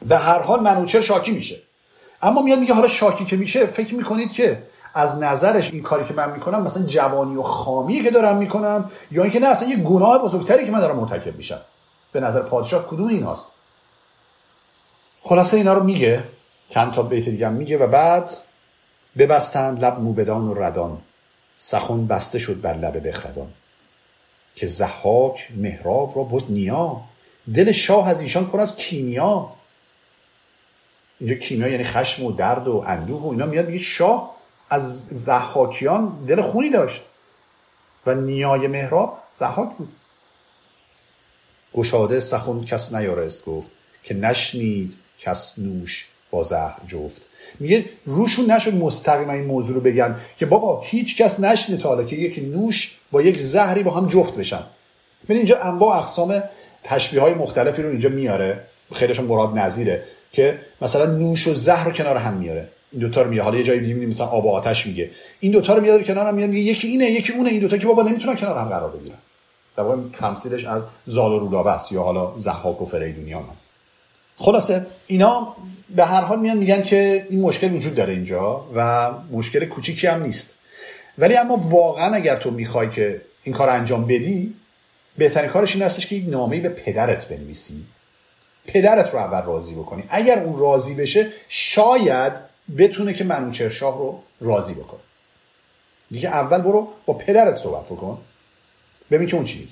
به 0.08 0.18
هر 0.18 0.40
حال 0.40 0.60
منوچهر 0.60 1.02
شاکی 1.02 1.32
میشه. 1.32 1.56
اما 2.22 2.42
میاد 2.42 2.60
میگه 2.60 2.74
حالا 2.74 2.88
شاکی 2.88 3.26
که 3.26 3.36
میشه 3.36 3.66
فکر 3.66 3.96
می‌کنید 3.96 4.32
که 4.32 4.64
از 4.94 5.20
نظرش 5.20 5.72
این 5.72 5.84
کاری 5.84 6.06
که 6.06 6.14
من 6.14 6.32
می‌کنم 6.32 6.64
مثلا 6.64 6.84
جوانی 6.84 7.36
و 7.36 7.42
خامی 7.42 8.04
که 8.04 8.12
دارم 8.12 8.38
می‌کنم 8.38 8.92
یا 9.12 9.24
اینکه 9.24 9.40
نه 9.40 9.48
اصلا 9.48 9.70
یه 9.70 9.76
گناه 9.76 10.24
بزرگتری 10.24 10.66
که 10.66 10.72
من 10.72 10.80
دارم 10.80 10.96
مرتکب 10.96 11.36
میشم. 11.36 11.62
به 12.12 12.20
نظر 12.20 12.42
پادشاه 12.42 12.88
کدوم 12.88 13.08
این 13.08 13.24
هاست 13.24 13.52
خلاصه 15.24 15.58
اینا 15.58 15.74
رو 15.74 15.84
میگه 15.84 16.24
چند 16.70 16.94
تا 16.94 17.04
بیت 17.04 17.30
دیگه 17.30 17.50
میگه 17.50 17.78
و 17.78 17.88
بعد 17.88 18.30
ببستند 19.18 19.86
لب 19.86 20.00
موبدان 20.00 20.48
و 20.48 20.54
ردان. 20.54 20.98
سخن 21.56 22.08
بسته 22.08 22.40
شد 22.40 22.62
بر 22.62 22.74
لب 22.74 23.08
بخردان. 23.08 23.48
که 24.56 24.68
زحاک 24.68 25.48
محراب 25.58 26.14
را 26.16 26.24
بود 26.24 26.52
نیا. 26.52 27.02
دل 27.56 27.72
شاه 27.72 28.10
از 28.10 28.22
ایشان 28.22 28.46
پر 28.46 28.60
از 28.60 28.76
کیمیا. 28.78 29.50
اینجا 31.22 31.36
کیمیا 31.36 31.68
یعنی 31.68 31.84
خشم 31.84 32.26
و 32.26 32.32
درد 32.32 32.68
و 32.68 32.84
اندوه 32.88 33.22
و 33.22 33.28
اینا 33.28 33.46
میاد 33.46 33.68
میگه 33.68 33.80
شاه 33.80 34.36
از 34.70 35.06
زحاکیان 35.06 36.26
دل 36.28 36.42
خونی 36.42 36.70
داشت 36.70 37.02
و 38.06 38.16
نیای 38.16 38.68
محراب 38.68 39.18
زحاک 39.36 39.70
بود. 39.78 39.90
گشاده 41.74 42.20
سخن 42.20 42.64
کس 42.64 42.94
نیارست 42.94 43.46
گفت 43.46 43.68
که 44.04 44.14
نشنید 44.14 44.94
کس 45.20 45.60
نوش 45.60 46.08
با 46.32 46.44
زهر 46.44 46.78
جفت. 46.88 47.22
میگه 47.60 47.86
روشون 48.06 48.52
نشد 48.52 48.74
مستقیما 48.74 49.34
این 49.34 49.46
موضوع 49.46 49.76
رو 49.76 49.82
بگن 49.82 50.16
که 50.38 50.46
بابا 50.46 50.82
هیچ 50.86 51.18
کس 51.22 51.40
نشنه 51.40 51.78
تا 51.78 51.90
حالا 51.90 52.04
که 52.04 52.16
یک 52.16 52.40
نوش 52.40 53.00
با 53.12 53.22
یک 53.22 53.38
زهری 53.38 53.84
با 53.84 53.92
هم 53.92 54.08
جفت 54.08 54.36
بشن. 54.36 54.64
ببین 55.24 55.38
اینجا 55.38 55.62
انواع 55.62 55.98
اقسام 55.98 56.44
تشبیه 56.84 57.22
های 57.22 57.34
مختلفی 57.34 57.82
رو 57.82 57.90
اینجا 57.90 58.10
میاره. 58.10 58.64
خیلیشون 58.94 59.26
مراد 59.26 59.58
نظیره. 59.58 60.04
که 60.34 60.60
مثلا 60.82 61.06
نوش 61.06 61.48
و 61.48 61.54
زهر 61.54 61.86
رو 61.86 61.91
کنار 61.91 62.17
هم 62.17 62.34
میاره. 62.34 62.67
این 62.91 63.02
دوتا 63.02 63.22
رو 63.22 63.30
میاره. 63.30 63.44
حالا 63.44 63.58
یه 63.58 63.63
جایی 63.63 63.80
می‌بینیم 63.80 64.10
مثلا 64.10 64.28
آب 64.28 64.46
و 64.46 64.50
آتش 64.50 64.88
میگه. 64.88 65.10
این 65.39 65.52
دوتا 65.52 65.76
رو 65.76 65.82
میاره 65.82 66.04
کنار 66.04 66.28
هم 66.28 66.36
میاره. 66.36 66.52
میگه 66.52 66.72
یکی 66.72 66.88
اینه 66.88 67.06
یکی 67.06 67.34
اونه. 67.34 67.50
این 67.50 67.60
دوتا 67.60 67.78
که 67.78 67.88
بابا 67.88 68.04
نمی‌تونن 68.04 68.36
کنار 68.36 68.58
هم 68.58 68.70
قرار 68.70 68.91
بگیرن. 68.91 69.17
در 69.78 69.84
واقع 69.84 69.98
تمثیلش 70.17 70.65
از 70.65 70.86
زال 71.06 71.32
و 71.32 71.39
رودابه 71.39 71.72
است 71.72 71.91
یا 71.91 72.04
حالا 72.04 72.34
زحاک 72.38 72.82
و 72.82 72.86
فریدونیان. 72.86 73.44
خلاصه 74.38 74.86
اینا 75.08 75.56
به 75.96 76.06
هر 76.06 76.22
حال 76.22 76.39
میان 76.39 76.58
میگن 76.58 76.82
که 76.82 77.28
این 77.30 77.41
مشکل 77.41 77.74
وجود 77.74 77.96
داره 77.96 78.13
اینجا 78.13 78.65
و 78.76 79.12
مشکل 79.32 79.65
کوچیکی 79.65 80.08
هم 80.08 80.24
نیست. 80.24 80.58
ولی 81.17 81.38
اما 81.38 81.56
واقعا 81.56 82.13
اگر 82.13 82.36
تو 82.36 82.52
می‌خوای 82.52 82.89
که 82.89 83.22
این 83.44 83.56
کار 83.56 83.70
انجام 83.70 84.08
بدی 84.08 84.54
بهترین 85.17 85.50
کارش 85.50 85.76
این 85.76 85.84
هستش 85.84 86.08
که 86.08 86.15
یک 86.15 86.30
نامه 86.30 86.60
به 86.60 86.70
پدرت 86.70 87.28
بنویسی. 87.28 87.84
پدرت 88.65 89.13
رو 89.13 89.19
اول 89.19 89.41
راضی 89.41 89.76
بکنی. 89.76 90.04
اگر 90.10 90.43
اون 90.43 90.60
راضی 90.60 90.95
بشه 90.95 91.28
شاید 91.50 92.34
بتونه 92.78 93.13
که 93.13 93.24
منوچهر 93.24 93.69
شاه 93.69 93.97
رو 93.97 94.24
راضی 94.41 94.74
بکنه. 94.74 95.00
دیگه 96.12 96.30
اول 96.30 96.62
برو 96.62 96.88
با 97.06 97.13
پدرت 97.13 97.56
صحبت 97.56 97.86
بکن. 97.86 98.17
ببین 99.12 99.28
که 99.28 99.36
اون 99.36 99.45
چی 99.45 99.60
میگه. 99.60 99.71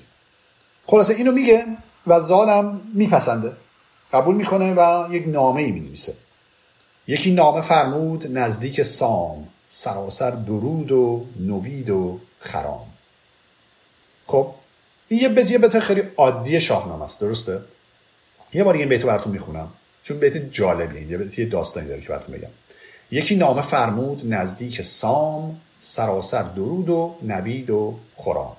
خلاصه 0.86 1.14
اینو 1.14 1.32
میگه 1.32 1.64
و 2.06 2.20
زالم 2.20 2.80
میپسنده. 2.94 3.52
قبول 4.12 4.34
می‌کنه 4.34 4.74
و 4.74 5.08
یک 5.14 5.28
نامه 5.28 5.62
ای 5.62 5.70
می‌نویسه. 5.70 6.14
یکی 7.06 7.34
نامه 7.34 7.60
فرمود 7.60 8.38
نزدیک 8.38 8.82
سام 8.82 9.48
سراسر 9.68 10.30
درود 10.30 10.92
و 10.92 11.26
نوید 11.40 11.90
و 11.90 12.20
خرام. 12.40 12.86
خب 14.26 14.54
این 15.08 15.20
یه 15.20 15.28
بیت 15.28 15.78
خیلی 15.78 16.02
عادی 16.16 16.60
شاهنامه 16.60 17.04
است 17.04 17.20
درسته؟ 17.20 17.60
یه 18.52 18.64
بار 18.64 18.74
این 18.74 18.88
بیت 18.88 19.02
رو 19.02 19.08
براتون 19.08 19.32
می‌خونم 19.32 19.68
چون 20.02 20.18
بیت 20.18 20.36
جالبیه 20.36 21.02
یه 21.10 21.18
بیت 21.18 21.50
داستانی 21.50 21.88
داره 21.88 22.00
که 22.00 22.08
براتون 22.08 22.34
بگم 22.34 22.48
یکی 23.10 23.36
نامه 23.36 23.62
فرمود 23.62 24.34
نزدیک 24.34 24.82
سام 24.82 25.60
سراسر 25.80 26.42
درود 26.42 26.88
و 26.88 27.14
نوید 27.22 27.70
و 27.70 27.94
خرام 28.16 28.56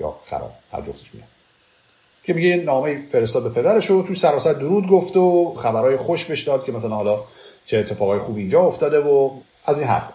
یا 0.00 0.16
خرام 0.26 0.50
هر 0.72 0.80
جفتش 0.80 1.14
میاد 1.14 1.28
که 2.24 2.34
میگه 2.34 2.56
نامه 2.56 3.06
فرستاد 3.12 3.42
به 3.42 3.62
پدرش 3.62 3.90
و 3.90 4.02
توی 4.02 4.16
سراسر 4.16 4.52
درود 4.52 4.86
گفت 4.86 5.16
و 5.16 5.54
خبرهای 5.54 5.96
خوش 5.96 6.24
بهش 6.24 6.42
داد 6.42 6.64
که 6.64 6.72
مثلا 6.72 6.90
حالا 6.90 7.18
چه 7.66 7.78
اتفاقای 7.78 8.18
خوب 8.18 8.36
اینجا 8.36 8.60
افتاده 8.60 8.98
و 8.98 9.30
از 9.64 9.78
این 9.78 9.88
حرف. 9.88 10.08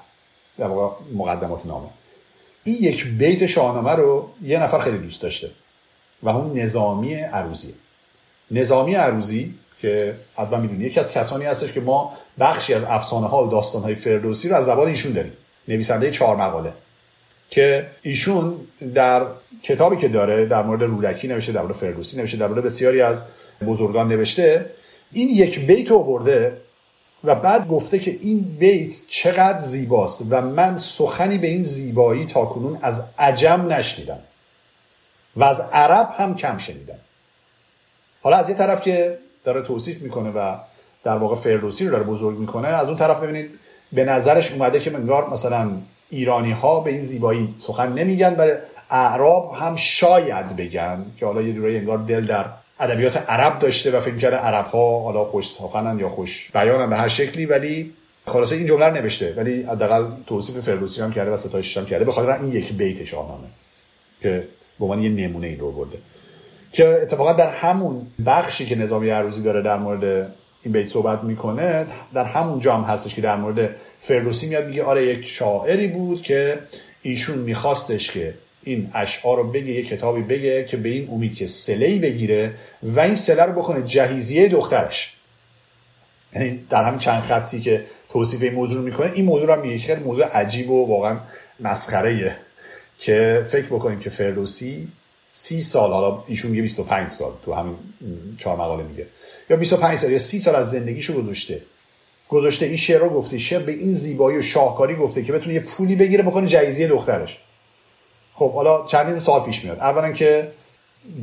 در 0.58 0.68
واقع 0.68 0.96
مقدمات 1.14 1.66
نامه. 1.66 1.88
این 2.64 2.76
یک 2.80 3.08
بیت 3.08 3.46
شاهنامه 3.46 3.92
رو 3.92 4.30
یه 4.44 4.60
نفر 4.64 4.80
خیلی 4.80 4.98
دوست 4.98 5.22
داشته 5.22 5.52
و 6.24 6.30
اون 6.30 6.60
نظامی 6.60 7.14
عروزی 7.14 7.74
نظامی 8.54 8.96
عروزی 8.96 9.54
که 9.82 10.16
حتما 10.38 10.58
می‌دونی 10.58 10.84
یکی 10.84 11.00
از 11.00 11.12
کسانی 11.12 11.46
هستش 11.46 11.72
که 11.72 11.82
ما 11.82 12.14
بخشی 12.40 12.74
از 12.74 12.84
افسانه 12.84 13.28
ها 13.28 13.48
و 13.48 13.52
داستان 13.52 13.84
های 13.84 13.96
فردوسی 13.96 14.50
رو 14.50 14.56
از 14.56 14.66
زبان 14.66 14.88
ایشون 14.88 15.14
داریم. 15.14 15.34
نویسنده 15.68 16.12
چهار 16.12 16.36
مقاله. 16.36 16.74
که 17.50 17.88
ایشون 18.02 18.56
در 18.94 19.26
کتابی 19.64 19.98
که 19.98 20.08
داره 20.08 20.46
در 20.46 20.62
مورد 20.62 20.84
رودکی 20.84 21.28
نوشته 21.28 21.52
در 21.52 21.62
مورد 21.62 21.76
فردوسی 21.76 22.18
نوشته 22.18 22.38
در 22.38 22.48
مورد 22.48 22.64
بسیاری 22.64 23.02
از 23.02 23.24
بزرگان 23.66 24.08
نوشته 24.08 24.70
این 25.12 25.30
یک 25.30 25.68
بیت 25.68 25.92
رو 25.92 26.04
برده 26.04 26.58
و 27.24 27.36
بعد 27.36 27.68
گفته 27.68 28.00
که 28.00 28.18
این 28.22 28.58
بیت 28.60 28.92
چقدر 29.08 29.58
زیباست 29.58 30.22
و 30.30 30.42
من 30.42 30.78
سخنی 30.78 31.38
به 31.38 31.48
این 31.48 31.62
زیبایی 31.62 32.26
تا 32.26 32.46
کنون 32.46 32.80
از 32.82 33.10
عجم 33.20 33.68
نشنیدم 33.70 34.20
و 35.36 35.44
از 35.44 35.60
عرب 35.60 36.10
هم 36.18 36.36
کم 36.36 36.58
شنیدم. 36.58 37.00
حالا 38.24 38.38
از 38.38 38.50
یه 38.50 38.56
طرف 38.56 38.82
که 38.82 39.18
داره 39.44 39.62
توصیف 39.62 40.02
می‌کنه 40.02 40.30
و 40.30 40.56
در 41.04 41.18
واقع 41.18 41.36
فردوسی 41.36 41.86
رو 41.86 41.92
داره 41.92 42.04
بزرگ 42.04 42.38
می‌کنه 42.38 42.68
از 42.68 42.88
اون 42.88 42.98
طرف 42.98 43.20
ببینید 43.20 43.50
به 43.94 44.06
نظرش 44.06 44.52
اومده 44.52 44.80
که 44.80 44.90
منگار 44.90 45.30
مثلا 45.30 45.72
ایرانی 46.10 46.52
ها 46.52 46.80
به 46.80 46.92
این 46.92 47.02
زیبایی 47.02 47.56
سخن 47.60 47.94
نمیگن 47.94 48.36
و 48.38 48.56
اعراب 48.90 49.54
هم 49.54 49.76
شاید 49.76 50.56
بگن 50.56 51.06
که 51.20 51.26
حالا 51.26 51.42
یه 51.42 51.54
جورایی 51.54 51.78
انگار 51.78 51.98
دل 51.98 52.26
در 52.26 52.46
ادبیات 52.80 53.30
عرب 53.30 53.60
داشته 53.60 53.98
و 53.98 54.00
فکر 54.00 54.18
کرده 54.18 54.36
عرب 54.36 54.66
ها 54.66 55.00
حالا 55.00 55.26
خوش 55.26 55.50
سخنن 55.50 56.00
یا 56.00 56.10
خوش 56.10 56.52
بیانن 56.54 56.90
به 56.90 56.98
هر 56.98 57.08
شکلی 57.08 57.46
ولی 57.46 57.94
خلاصه 58.26 58.56
این 58.56 58.66
جمله 58.66 58.86
رو 58.86 58.94
نوشته 58.94 59.34
ولی 59.38 59.64
حداقل 59.64 60.06
توصیف 60.28 60.60
فردوسی 60.60 61.02
هم 61.02 61.14
کرده 61.14 61.32
و 61.32 61.38
ستایشش 61.38 61.78
هم 61.78 61.86
کرده 61.86 62.06
به 62.06 62.12
خاطر 62.12 62.32
این 62.32 62.52
یک 62.52 62.74
بیت 62.74 63.04
شاهنامه 63.04 63.48
که 64.22 64.48
به 64.80 64.86
عنوان 64.86 65.04
یه 65.04 65.10
نمونه 65.10 65.48
این 65.48 65.60
رو 65.60 65.72
برده. 65.72 65.98
که 66.74 66.88
اتفاقا 66.88 67.34
در 67.34 67.50
همون 67.50 68.08
بخشی 68.26 68.66
که 68.66 68.76
نظامی 68.76 69.10
عروضی 69.10 69.44
داره 69.44 69.62
در 69.62 69.78
مورد 69.78 70.34
این 70.64 70.74
بیت 70.74 70.88
صحبت 70.88 71.24
می‌کنه 71.24 71.86
در 72.14 72.24
همون 72.24 72.60
جام 72.60 72.84
هستش 72.84 73.16
که 73.16 73.22
در 73.22 73.36
مورد 73.36 73.70
فردوسی 74.00 74.50
میاد 74.50 74.68
میگه 74.68 74.84
آره 74.84 75.06
یک 75.06 75.26
شاعری 75.26 75.88
بود 75.88 76.22
که 76.22 76.60
ایشون 77.02 77.38
میخواستش 77.38 78.12
که 78.12 78.34
این 78.64 78.92
اشعار 78.94 79.38
رو 79.38 79.52
بگه 79.52 79.72
یه 79.72 79.84
کتابی 79.84 80.22
بگه 80.22 80.66
که 80.66 80.78
به 80.78 80.90
این 80.90 81.10
امید 81.12 81.36
که 81.36 81.46
سلهی 81.46 82.00
بگیره 82.00 82.54
و 82.84 83.00
این 83.00 83.16
سله 83.16 83.44
رو 83.44 83.54
بکنه 83.54 83.84
جهیزیه 83.84 84.50
دخترش. 84.50 85.18
یعنی 86.36 86.60
در 86.70 86.84
همین 86.84 87.00
چند 87.00 87.22
خطی 87.22 87.62
که 87.62 87.84
توصیف 88.10 88.44
این 88.44 88.54
موضوع 88.54 88.78
رو 88.78 88.84
می‌کنه 88.84 89.12
این 89.14 89.26
موضوع 89.26 89.56
رو 89.56 89.62
میگه 89.62 89.78
خیلی 89.78 90.04
موضوع 90.04 90.26
عجیب 90.26 90.70
و 90.70 90.88
واقعا 90.88 91.20
مسخره 91.60 92.36
که 93.00 93.46
فکر 93.48 93.66
بکنیم 93.66 94.00
که 94.00 94.10
فردوسی 94.10 94.88
سی 95.36 95.62
سال 95.62 95.92
حالا 95.92 96.24
ایشون 96.28 96.52
میگه 96.52 96.62
25 96.62 97.12
سال 97.12 97.32
تو 97.46 97.54
همین 97.54 97.76
چهار 98.38 98.58
مقاله 98.58 98.84
میگه. 98.84 99.08
یا 99.50 99.58
25 99.58 100.00
سال 100.00 100.12
یا 100.12 100.20
30 100.20 100.40
سال 100.40 100.56
از 100.56 100.72
زندگیشو 100.72 101.22
گذاشته. 101.22 101.62
گذاشته 102.30 102.66
این 102.66 102.78
شعر 102.78 103.00
رو 103.00 103.10
گفته. 103.10 103.38
شعر 103.38 103.62
به 103.62 103.72
این 103.72 103.94
زیبایی 103.94 104.38
و 104.38 104.42
شاهکاری 104.42 104.96
گفته 104.96 105.24
که 105.24 105.34
بتونه 105.34 105.54
یه 105.54 105.60
پولی 105.60 105.96
بگیره 105.96 106.24
بکنه 106.24 106.48
جایزه 106.48 106.88
دخترش. 106.88 107.38
خب 108.34 108.54
حالا 108.54 108.86
چندین 108.86 109.20
سال 109.20 109.44
پیش 109.44 109.64
میاد. 109.64 109.80
اولا 109.80 110.12
که 110.12 110.52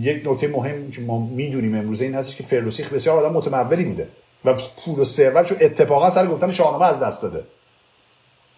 یک 0.01 0.23
نکته 0.25 0.49
مهم 0.49 0.91
که 0.91 1.01
ما 1.01 1.19
می‌دونیم 1.19 1.75
امروزه 1.75 2.05
این 2.05 2.15
هستش 2.15 2.37
که 2.37 2.43
فردوسی 2.43 2.83
بسیار 2.83 3.25
آدم 3.25 3.35
متمولی 3.35 3.85
بوده 3.85 4.09
و 4.45 4.55
پول 4.55 4.99
و 4.99 5.05
ثروت 5.05 5.47
چون 5.47 5.59
اتفاقا 5.61 6.11
سر 6.11 6.27
گفتن 6.27 6.53
شاهنامه 6.53 6.87
از 6.87 7.03
دست 7.03 7.23
داده. 7.23 7.45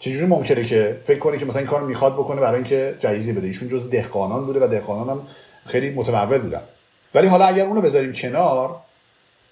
چجوری 0.03 0.27
ممکنه 0.27 0.65
که 0.65 0.97
فکر 1.05 1.19
کنه 1.19 1.39
که 1.39 1.45
مثلا 1.45 1.59
این 1.59 1.71
کار 1.71 1.83
می‌خواد 1.83 2.13
بکنه 2.13 2.41
برای 2.41 2.55
اینکه 2.55 2.95
جایزه 3.01 3.33
بده؟ 3.33 3.47
ایشون 3.47 3.69
جز 3.69 3.91
دهقانان 3.91 4.47
بوده 4.47 4.65
و 4.65 4.69
دهقانان 4.69 5.09
هم 5.09 5.23
خیلی 5.67 5.91
متمول 5.91 6.39
بودن. 6.39 6.61
ولی 7.15 7.27
حالا 7.27 7.45
اگر 7.45 7.67
اونو 7.67 7.81
بذاریم 7.81 8.13
کنار 8.13 8.77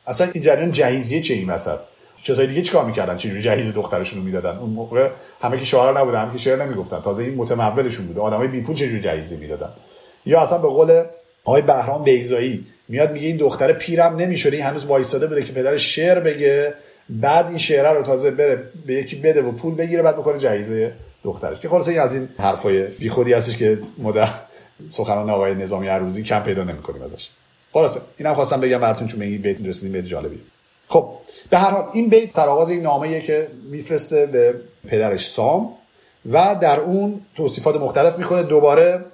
اصلا 0.06 0.28
این 0.32 0.44
جریان 0.44 0.72
جهیزیه 0.72 1.22
چه 1.22 1.34
این 1.34 1.50
وسط؟ 1.50 1.78
چطور 2.22 2.46
دیگه 2.46 2.62
چیکار 2.62 2.84
می‌کردن؟ 2.84 3.16
چجوری 3.16 3.42
جهیز 3.42 3.74
دخترشون 3.74 4.18
رو 4.18 4.24
می‌دادن؟ 4.24 4.58
اون 4.58 4.70
موقع 4.70 5.08
همه 5.42 5.58
که 5.58 5.64
شعار 5.64 6.00
نبودن 6.00 6.22
همه 6.22 6.32
که 6.32 6.38
شعر 6.38 6.64
نمی‌گفتن. 6.64 7.00
تازه 7.00 7.22
این 7.22 7.34
متمولشون 7.34 8.06
بوده. 8.06 8.20
آدمای 8.20 8.48
بی 8.48 8.60
پول 8.60 8.76
چجوری 8.76 9.00
جهیزی 9.00 9.36
می‌دادن؟ 9.36 9.70
یا 10.26 10.40
اصلا 10.40 10.58
به 10.58 10.68
قول 10.68 11.04
آقای 11.44 11.62
بهرام 11.62 12.04
بیزایی 12.04 12.66
میاد 12.88 13.12
میگه 13.12 13.26
این 13.26 13.36
دختر 13.36 13.72
پیرم 13.72 14.16
نمی‌شده 14.16 14.56
این 14.56 14.66
هنوز 14.66 14.86
وایساده 14.86 15.26
بوده 15.26 15.42
که 15.42 15.52
پدرش 15.52 15.94
شعر 15.94 16.20
بگه. 16.20 16.74
بعد 17.10 17.46
این 17.46 17.58
شعر 17.58 17.92
رو 17.92 18.02
تازه 18.02 18.30
بره 18.30 18.62
به 18.86 18.94
یکی 18.94 19.16
بده 19.16 19.42
و 19.42 19.52
پول 19.52 19.74
بگیره 19.74 20.02
بعد 20.02 20.16
بکنه 20.16 20.38
جایزه 20.38 20.92
دخترش. 21.24 21.60
که 21.60 21.68
خلاصه 21.68 21.90
این 21.90 22.00
از 22.00 22.14
این 22.14 22.28
حرفای 22.38 22.82
بیخودی 22.82 23.32
هستش 23.32 23.56
که 23.56 23.78
مدر 23.98 24.28
سخنان 24.88 25.30
آقای 25.30 25.54
نظامی 25.54 25.88
عروضی 25.88 26.22
کم 26.22 26.40
پیدا 26.40 26.64
نمی‌کنیم 26.64 27.02
ازش. 27.02 27.28
خلاصه 27.72 28.00
اینم 28.18 28.34
خواستم 28.34 28.60
بگم 28.60 28.78
براتون 28.78 29.06
چون 29.06 29.22
این 29.22 29.42
بیت 29.42 29.66
رسیدیم 29.66 29.92
بیت 29.92 30.04
جالبی. 30.04 30.40
خب 30.88 31.08
به 31.50 31.58
هر 31.58 31.70
حال 31.70 31.88
این 31.92 32.08
بیت 32.08 32.32
سرآغاز 32.32 32.70
این 32.70 32.82
نامه 32.82 33.20
که 33.20 33.48
میفرسته 33.70 34.26
به 34.26 34.54
پدرش 34.88 35.30
سام 35.30 35.72
و 36.30 36.56
در 36.60 36.80
اون 36.80 37.20
توصیفات 37.36 37.76
مختلف 37.76 38.18
می‌کنه. 38.18 38.42
دوباره 38.42 39.04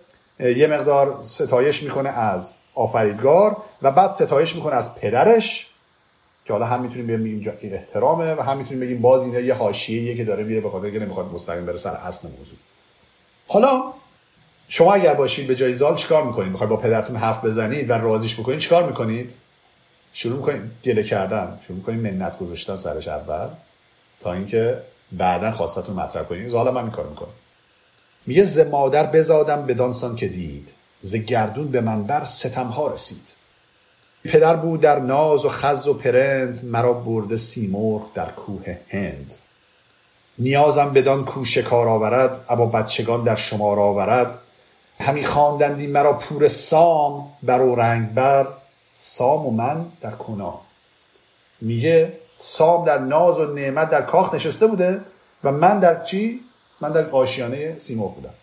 یه 0.40 0.66
مقدار 0.66 1.18
ستایش 1.22 1.82
می‌کنه 1.82 2.08
از 2.08 2.58
آفریدگار 2.74 3.56
و 3.82 3.90
بعد 3.90 4.10
ستایش 4.10 4.56
می‌کنه 4.56 4.74
از 4.76 4.94
پدرش. 4.94 5.70
که 6.46 6.52
حالا 6.52 6.66
هم 6.66 6.82
می‌تونیم 6.82 7.06
بگیم 7.06 7.24
اینجا 7.24 7.52
این 7.60 7.74
احترامه 7.74 8.34
و 8.34 8.40
هم 8.40 8.56
می‌تونیم 8.58 8.80
بگیم 8.80 9.00
باز 9.00 9.22
اینه 9.22 9.42
یه 9.42 9.54
حاشیه‌ایه 9.54 10.16
که 10.16 10.24
داره 10.24 10.44
میره 10.44 10.60
به 10.60 10.70
خاطر 10.70 10.90
که 10.90 10.98
نمی‌خواد 10.98 11.32
مستقیم 11.32 11.66
بره 11.66 11.76
سر 11.76 11.90
اصل 11.94 12.28
موضوع. 12.28 12.58
حالا 13.48 13.92
شما 14.68 14.94
اگر 14.94 15.14
باشید 15.14 15.46
به 15.46 15.54
جای 15.54 15.72
زال 15.72 15.96
چیکار 15.96 16.24
می‌کنید؟ 16.24 16.52
می‌خواید 16.52 16.70
با 16.70 16.76
پدرتون 16.76 17.16
حرف 17.16 17.44
بزنید 17.44 17.90
و 17.90 17.92
رازیش 17.92 18.40
بکنید 18.40 18.58
چیکار 18.58 18.88
می‌کنید؟ 18.88 19.32
شروع 20.12 20.36
می‌کنید 20.36 20.72
گله 20.84 21.02
کردن 21.02 21.58
شروع 21.66 21.78
می‌کنید 21.78 22.12
منت 22.12 22.38
گذاشتن 22.38 22.76
سرش 22.76 23.08
اول 23.08 23.48
تا 24.20 24.32
اینکه 24.32 24.78
بعدا 25.12 25.50
خواستتون 25.50 25.96
مطرح 25.96 26.24
کنید. 26.24 26.52
حالا 26.52 26.70
من 26.70 26.82
این 26.82 26.90
کار 26.90 27.06
می‌کنم. 27.06 27.28
میگه 28.26 28.44
ز 28.44 28.58
مادر 28.58 29.06
بزادم 29.06 29.66
بدانسان 29.66 30.16
که 30.16 30.28
دید 30.28 30.72
ز 31.00 31.16
گردون 31.16 31.68
به 31.68 31.80
من 31.80 32.04
بر 32.04 32.24
ستم 32.24 32.66
ها 32.66 32.86
رسید. 32.86 33.35
پدر 34.26 34.56
بود 34.56 34.80
در 34.80 34.98
ناز 34.98 35.44
و 35.44 35.48
خز 35.48 35.88
و 35.88 35.94
پرند 35.94 36.64
مرا 36.64 36.92
برده 36.92 37.36
سیمرغ 37.36 38.02
در 38.14 38.30
کوه 38.30 38.78
هند. 38.88 39.34
نیازم 40.38 40.92
بدان 40.92 41.24
کو 41.24 41.44
شکار 41.44 41.88
آورد 41.88 42.44
ابا 42.48 42.66
بچگان 42.66 43.24
در 43.24 43.36
شمار 43.36 43.80
آورد. 43.80 44.38
همی 45.00 45.24
خواندندی 45.24 45.86
مرا 45.86 46.12
پور 46.12 46.48
سام 46.48 47.32
بر 47.42 47.60
و 47.60 47.74
رنگ 47.74 48.14
بر. 48.14 48.46
سام 48.94 49.46
و 49.46 49.50
من 49.50 49.86
در 50.00 50.10
کنا. 50.10 50.60
میگه 51.60 52.12
سام 52.38 52.84
در 52.84 52.98
ناز 52.98 53.38
و 53.38 53.54
نعمت 53.54 53.90
در 53.90 54.02
کاخ 54.02 54.34
نشسته 54.34 54.66
بوده 54.66 55.00
و 55.44 55.52
من 55.52 55.80
در 55.80 56.04
چی؟ 56.04 56.40
من 56.80 56.92
در 56.92 57.10
آشیانه 57.10 57.78
سیمرغ 57.78 58.14
بودم. 58.14 58.34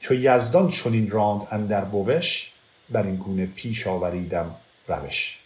چو 0.00 0.14
یزدان 0.14 0.68
چنین 0.68 1.10
راند 1.10 1.42
اندر 1.50 1.84
بوش 1.84 2.52
بر 2.90 3.02
این 3.02 3.16
گونه 3.16 3.46
پیش 3.46 3.86
آوریدم. 3.86 4.54
روش 4.88 5.38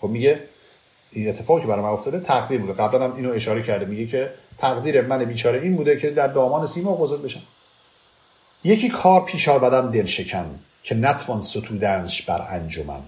خب 0.00 0.08
میگه 0.08 0.40
این 1.12 1.28
اتفاقی 1.28 1.60
که 1.60 1.66
برای 1.66 1.82
من 1.82 1.88
افتاده 1.88 2.20
تقدیر 2.20 2.60
بوده. 2.60 2.72
قبلا 2.72 3.04
هم 3.04 3.16
اینو 3.16 3.32
اشاره 3.32 3.62
کرده. 3.62 3.84
میگه 3.84 4.06
که 4.06 4.30
تقدیر 4.58 5.00
من 5.00 5.24
بیچاره 5.24 5.60
این 5.60 5.76
بوده 5.76 6.00
که 6.00 6.10
در 6.10 6.26
دامان 6.26 6.66
سیما 6.66 6.94
بزرگ 6.94 7.22
بشم. 7.22 7.42
یکی 8.64 8.88
کار 8.88 9.24
پیش 9.24 9.48
آوردم 9.48 9.90
دل 9.90 10.06
شکن 10.06 10.58
که 10.82 10.94
نتوان 10.94 11.42
ستودنش 11.42 12.22
بر 12.22 12.46
انجمن. 12.50 13.00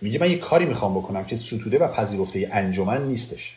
میگه 0.00 0.18
من 0.18 0.30
یه 0.30 0.38
کاری 0.38 0.64
می‌خوام 0.64 0.94
بکنم 0.94 1.24
که 1.24 1.36
ستوده 1.36 1.78
و 1.78 1.88
پذیرفته 1.88 2.50
انجمن 2.52 3.06
نیستش. 3.06 3.56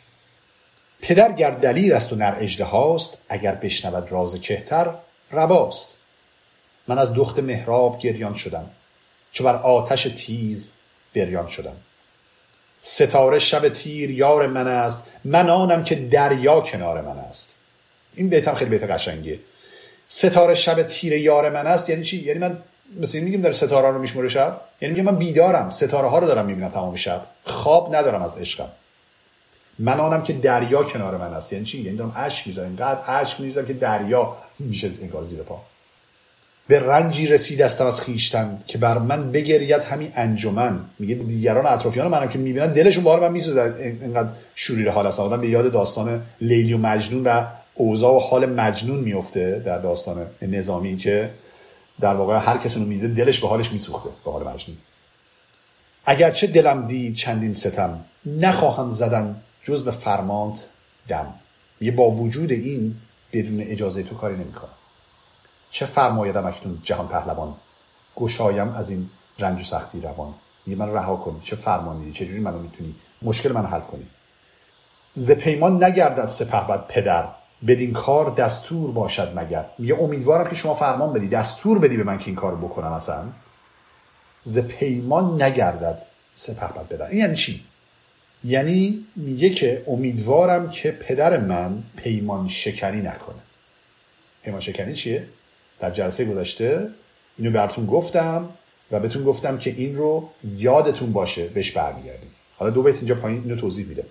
پدر 1.01 1.31
گر 1.31 1.51
دلیر 1.51 1.95
است 1.95 2.13
و 2.13 2.15
نر 2.15 2.35
اجده 2.39 2.63
هاست 2.63 3.21
اگر 3.29 3.55
بشنود 3.55 4.11
راز 4.11 4.41
کهتر 4.41 4.93
رواست. 5.31 5.97
من 6.87 6.99
از 6.99 7.13
دخت 7.13 7.39
مهراب 7.39 7.99
گریان 7.99 8.33
شدم. 8.33 8.69
چو 9.31 9.43
بر 9.43 9.55
آتش 9.55 10.03
تیز 10.03 10.73
بریان 11.25 11.47
شدم. 11.47 11.75
ستاره 12.81 13.39
شب 13.39 13.69
تیر 13.69 14.11
یار 14.11 14.47
من 14.47 14.67
است. 14.67 15.03
من 15.25 15.49
آنم 15.49 15.83
که 15.83 15.95
دریا 15.95 16.61
کنار 16.61 17.01
من 17.01 17.17
است. 17.17 17.57
این 18.15 18.29
بیتم 18.29 18.53
خیلی 18.53 18.69
بیت 18.71 18.83
قشنگیه. 18.83 19.39
ستاره 20.07 20.55
شب 20.55 20.83
تیر 20.83 21.13
یار 21.13 21.49
من 21.49 21.67
است. 21.67 21.89
یعنی 21.89 22.03
چی؟ 22.03 22.17
یعنی 22.17 22.39
من 22.39 22.57
مثل 22.99 23.17
این 23.17 23.25
میگیم 23.25 23.41
در 23.41 23.51
ستاره 23.51 23.89
رو 23.89 23.99
میشموره 23.99 24.29
شب. 24.29 24.61
یعنی 24.81 24.93
میگم 24.95 25.11
من 25.11 25.17
بیدارم. 25.17 25.69
ستاره 25.69 26.09
ها 26.09 26.19
رو 26.19 26.27
دارم 26.27 26.45
می‌بینم 26.45 26.69
تمام 26.69 26.95
شب. 26.95 27.25
خواب 27.43 27.95
ندارم 27.95 28.23
از 28.23 28.37
عشقم. 28.37 28.69
من 29.79 29.99
آنم 29.99 30.23
که 30.23 30.33
دریا 30.33 30.83
کنار 30.83 31.17
من 31.17 31.33
است. 31.33 31.53
یعنی 31.53 31.65
چی؟ 31.65 31.81
یعنی 31.81 31.97
دارم 31.97 32.13
اشک 32.15 32.47
می‌ذارم. 32.47 32.67
اینقدر 32.67 32.99
اشک 33.07 33.41
می‌ذارم 33.41 33.67
که 33.67 33.73
دریا 33.73 34.37
میشه 34.59 34.89
انگار 35.01 35.23
زیر 35.23 35.43
پا. 35.43 35.61
به 36.67 36.79
رنجی 36.79 37.27
رسیدستم 37.27 37.85
از 37.85 38.01
خیشتن 38.01 38.59
که 38.67 38.77
بر 38.77 38.97
من 38.97 39.31
بگرید 39.31 39.71
همین 39.71 40.11
انجمن. 40.15 40.79
میگه 40.99 41.15
دیگران 41.15 41.65
اطرافیان 41.65 42.07
منم 42.07 42.29
که 42.29 42.39
می‌بینن 42.39 42.73
دلشون 42.73 43.03
بار 43.03 43.19
من 43.19 43.31
میسوزه. 43.31 43.75
اینقدر 44.01 44.29
شوریر 44.55 44.91
حال 44.91 45.07
هستن 45.07 45.23
آدم 45.23 45.41
به 45.41 45.49
یاد 45.49 45.71
داستان 45.71 46.21
لیلی 46.41 46.73
و 46.73 46.77
مجنون 46.77 47.23
و 47.27 47.45
اوضاع 47.73 48.15
و 48.15 48.19
حال 48.19 48.45
مجنون 48.45 48.99
میفته 48.99 49.61
در 49.65 49.77
داستان 49.77 50.25
نظامی 50.41 50.97
که 50.97 51.29
در 51.99 52.13
واقع 52.13 52.37
هر 52.37 52.57
کسی 52.57 52.79
رو 52.79 52.85
میده 52.85 53.07
دلش 53.07 53.39
به 53.39 53.47
حالش 53.47 53.71
میسوخته 53.71 54.09
به 54.25 54.31
حال 54.31 54.47
مجنون. 54.47 54.77
اگرچه 56.05 56.47
دلم 56.47 56.87
دید 56.87 57.15
چندین 57.15 57.53
ستم 57.53 58.05
نخواهم 58.25 58.89
زدن 58.89 59.35
جز 59.63 59.85
به 59.85 59.91
فرمانت 59.91 60.67
دم. 61.07 61.33
یه 61.81 61.91
با 61.91 62.11
وجود 62.11 62.51
این 62.51 62.95
بدون 63.33 63.61
اجازه 63.61 64.03
تو 64.03 64.15
کاری 64.15 64.35
نمی‌کنم. 64.35 64.76
چه 65.71 65.85
فرمایدم 65.85 66.45
اکنون 66.45 66.79
جهان 66.83 67.07
پهلوان؟ 67.07 67.55
گشایم 68.15 68.69
از 68.75 68.89
این 68.89 69.09
رنج 69.39 69.61
و 69.61 69.63
سختی 69.63 70.01
روان. 70.01 70.33
میگه 70.65 70.79
من 70.79 70.93
رها 70.93 71.15
کنی. 71.15 71.41
چه 71.43 71.55
فرمانی؟ 71.55 72.11
چه 72.11 72.25
منو 72.25 72.59
می‌تونی 72.59 72.95
مشکل 73.21 73.51
منو 73.51 73.67
حل 73.67 73.79
کنی؟ 73.79 74.07
ز 75.15 75.31
پیمان 75.31 75.83
نگردد 75.83 76.25
سپهبد 76.25 76.87
پدر. 76.87 77.27
بدین 77.67 77.93
کار 77.93 78.29
دستور 78.35 78.91
باشد 78.91 79.39
مگر. 79.39 79.65
میگه 79.77 79.95
امیدوارم 79.99 80.49
که 80.49 80.55
شما 80.55 80.73
فرمان 80.73 81.13
بدی. 81.13 81.27
دستور 81.27 81.79
بدی 81.79 81.97
به 81.97 82.03
من 82.03 82.17
که 82.17 82.25
این 82.25 82.35
کار 82.35 82.55
بکنم 82.55 82.91
اصلا. 82.91 83.23
ز 84.43 84.59
پیمان 84.59 85.41
نگردد 85.41 86.01
سپهبد 86.33 86.87
پدر. 86.87 87.13
یعنی 87.13 87.35
چی؟ 87.35 87.65
یعنی 88.43 89.05
میگه 89.15 89.49
که 89.49 89.83
امیدوارم 89.87 90.69
که 90.69 90.91
پدر 90.91 91.37
من 91.37 91.83
پیمان 91.95 92.47
شکنی 92.47 93.01
نکنه. 93.01 93.39
پیمان 94.43 94.61
شکنی 94.61 94.95
چیه؟ 94.95 95.27
در 95.79 95.91
جلسه 95.91 96.25
گذشته 96.25 96.89
اینو 97.37 97.51
براتون 97.51 97.85
گفتم 97.85 98.49
و 98.91 98.99
بهتون 98.99 99.23
گفتم 99.23 99.57
که 99.57 99.69
این 99.77 99.95
رو 99.95 100.29
یادتون 100.57 101.13
باشه 101.13 101.47
بهش 101.47 101.71
برمیگردیم. 101.71 102.31
حالا 102.57 102.71
دو 102.71 102.83
بیت 102.83 102.95
اینجا 102.95 103.15
پایین 103.15 103.41
اینو 103.43 103.55
توضیح 103.55 103.85
میده. 103.85 104.05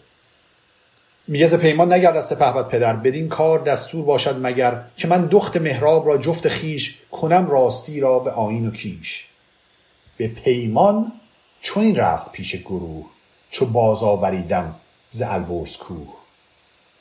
میگه 1.29 1.57
پیمان 1.57 1.93
نگرد 1.93 2.17
از 2.17 2.27
سپهبد 2.27 2.69
پدر 2.69 2.97
بدین 2.97 3.29
کار 3.29 3.59
دستور 3.59 4.05
باشد 4.05 4.47
مگر 4.47 4.83
که 4.97 5.09
من 5.09 5.27
دخت 5.27 5.57
مهراب 5.57 6.09
را 6.09 6.19
جفت 6.19 6.49
خیش 6.49 6.99
کنم 7.11 7.51
راستی 7.51 8.01
را 8.01 8.19
به 8.19 8.31
آین 8.31 8.67
و 8.67 8.71
کیش. 8.71 9.27
به 10.17 10.29
پیمان 10.29 11.13
چون 11.61 11.83
این 11.83 11.97
رفت 11.97 12.33
پیش 12.33 12.57
گروه 12.57 13.07
چو 13.51 13.67
باز 13.67 14.03
آوریدم 14.03 14.75
ز 15.09 15.23
کوه 15.81 16.15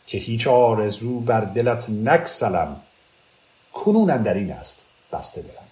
که 0.08 0.18
هیچ 0.18 0.48
آرزو 0.48 1.20
بر 1.20 1.42
دلت 1.42 1.90
نکسلم 1.90 2.82
کنون 3.76 4.24
در 4.24 4.34
این 4.34 4.52
است. 4.52 4.86
بسته 5.14 5.42
دلم 5.42 5.68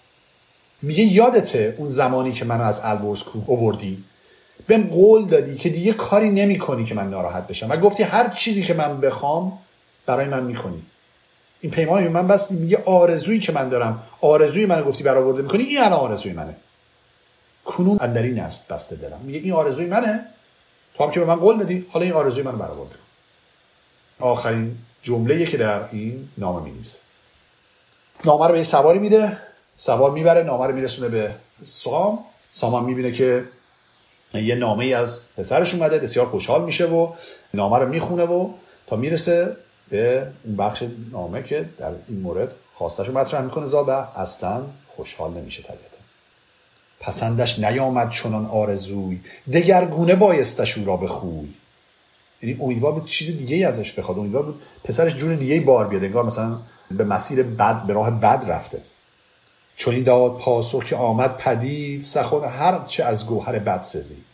میگه 0.82 1.04
یادته 1.04 1.74
اون 1.78 1.88
زمانی 1.88 2.32
که 2.32 2.44
منو 2.44 2.62
از 2.62 2.80
البرز 2.84 3.22
کوه 3.22 3.44
اووردی 3.46 4.04
بهم 4.66 4.82
قول 4.82 5.24
دادی 5.24 5.56
که 5.56 5.68
دیگه 5.68 5.92
کاری 5.92 6.30
نمی 6.30 6.58
کنی 6.58 6.84
که 6.84 6.94
من 6.94 7.10
ناراحت 7.10 7.46
بشم. 7.46 7.70
و 7.70 7.76
گفتی 7.76 8.02
هر 8.02 8.28
چیزی 8.28 8.62
که 8.62 8.74
من 8.74 9.00
بخوام 9.00 9.58
برای 10.06 10.26
من 10.26 10.44
می‌کنی. 10.44 10.82
این 11.60 11.72
پیمان 11.72 12.08
من 12.08 12.28
بستی. 12.28 12.54
میگه 12.54 12.82
آرزویی 12.84 13.40
که 13.40 13.52
من 13.52 13.68
دارم 13.68 14.02
آرزوی 14.20 14.66
منو 14.66 14.84
گفتی 14.84 15.04
برآورده 15.04 15.42
می‌کنی 15.42 15.62
این 15.62 15.78
الان 15.78 15.92
آرزوی 15.92 16.32
منه. 16.32 16.56
کنون 17.64 17.98
اندرین 18.00 18.40
است. 18.40 18.72
بسته 18.72 18.96
دلم 18.96 19.20
میگه 19.22 19.38
این 19.38 19.52
آرزوی 19.52 19.86
منه. 19.86 20.26
تو 20.94 21.04
هم 21.04 21.10
که 21.10 21.20
به 21.20 21.26
من 21.26 21.36
قول 21.36 21.58
دادی 21.58 21.86
حالا 21.90 22.04
این 22.04 22.14
آرزوی 22.14 22.42
منو 22.42 22.56
برآورده 22.56 22.94
آخرین 24.20 24.78
جمله 25.02 25.46
که 25.46 25.56
در 25.56 25.88
این 25.92 26.28
نامه 26.38 26.64
می 26.64 26.70
نویسه 26.70 27.03
نامه 28.24 28.46
رو 28.46 28.52
به 28.52 28.62
سواری 28.62 28.98
میده. 28.98 29.38
سوار 29.76 30.10
می‌بره 30.10 30.42
نامه 30.42 30.66
رو 30.66 30.74
میرسونه 30.74 31.08
به 31.08 31.30
سام. 31.62 32.18
سام 32.50 32.74
هم 32.74 32.84
می‌بینه 32.84 33.12
که 33.12 33.44
یه 34.34 34.54
نامه 34.54 34.84
ای 34.84 34.94
از 34.94 35.28
پسرش 35.36 35.74
اومده 35.74 35.98
بسیار 35.98 36.26
خوشحال 36.26 36.64
میشه 36.64 36.86
و 36.86 37.12
نامه 37.54 37.78
رو 37.78 37.88
می‌خونه 37.88 38.24
و 38.24 38.48
تا 38.86 38.96
می‌رسه 38.96 39.56
به 39.88 40.26
اون 40.44 40.56
بخش 40.56 40.84
نامه 41.12 41.42
که 41.42 41.68
در 41.78 41.90
این 42.08 42.20
مورد 42.20 42.52
خواستش 42.74 43.08
رو 43.08 43.18
مطرح 43.18 43.42
می‌کنه. 43.42 43.66
زابه 43.66 44.18
اصلا 44.18 44.62
خوشحال 44.96 45.30
نمیشه 45.30 45.62
طبیعتا. 45.62 45.84
پسندش 47.00 47.58
نیامد 47.58 48.10
چنان 48.10 48.46
آرزوی. 48.46 49.20
دگرگونه 49.52 50.14
بایستش 50.14 50.78
او 50.78 50.84
را 50.84 50.96
بخوی 50.96 51.48
یعنی 52.42 52.58
امیدوار 52.60 52.92
بود 52.92 53.06
چیز 53.06 53.38
دیگه 53.38 53.56
ای 53.56 53.64
ازش 53.64 53.92
بخواد. 53.92 54.18
امیدوار 54.18 54.42
بود 54.42 54.62
پسرش 54.84 55.16
جور 55.16 55.34
دیگه 55.34 55.54
ای 55.54 55.60
بار 55.60 55.88
بیاد. 55.88 56.04
انگار 56.04 56.24
مثلا 56.24 56.58
به 56.90 57.04
مسیر 57.04 57.42
بد 57.42 57.82
به 57.82 57.92
راه 57.92 58.10
بد 58.10 58.44
رفته. 58.48 58.82
چون 59.76 59.94
این 59.94 60.04
داد 60.04 60.38
پاسخ 60.38 60.84
که 60.84 60.96
آمد 60.96 61.36
پدید 61.36 62.02
سخن 62.02 62.44
هر 62.44 62.84
چه 62.86 63.04
از 63.04 63.26
گوهر 63.26 63.58
بد 63.58 63.82
سزید. 63.82 64.24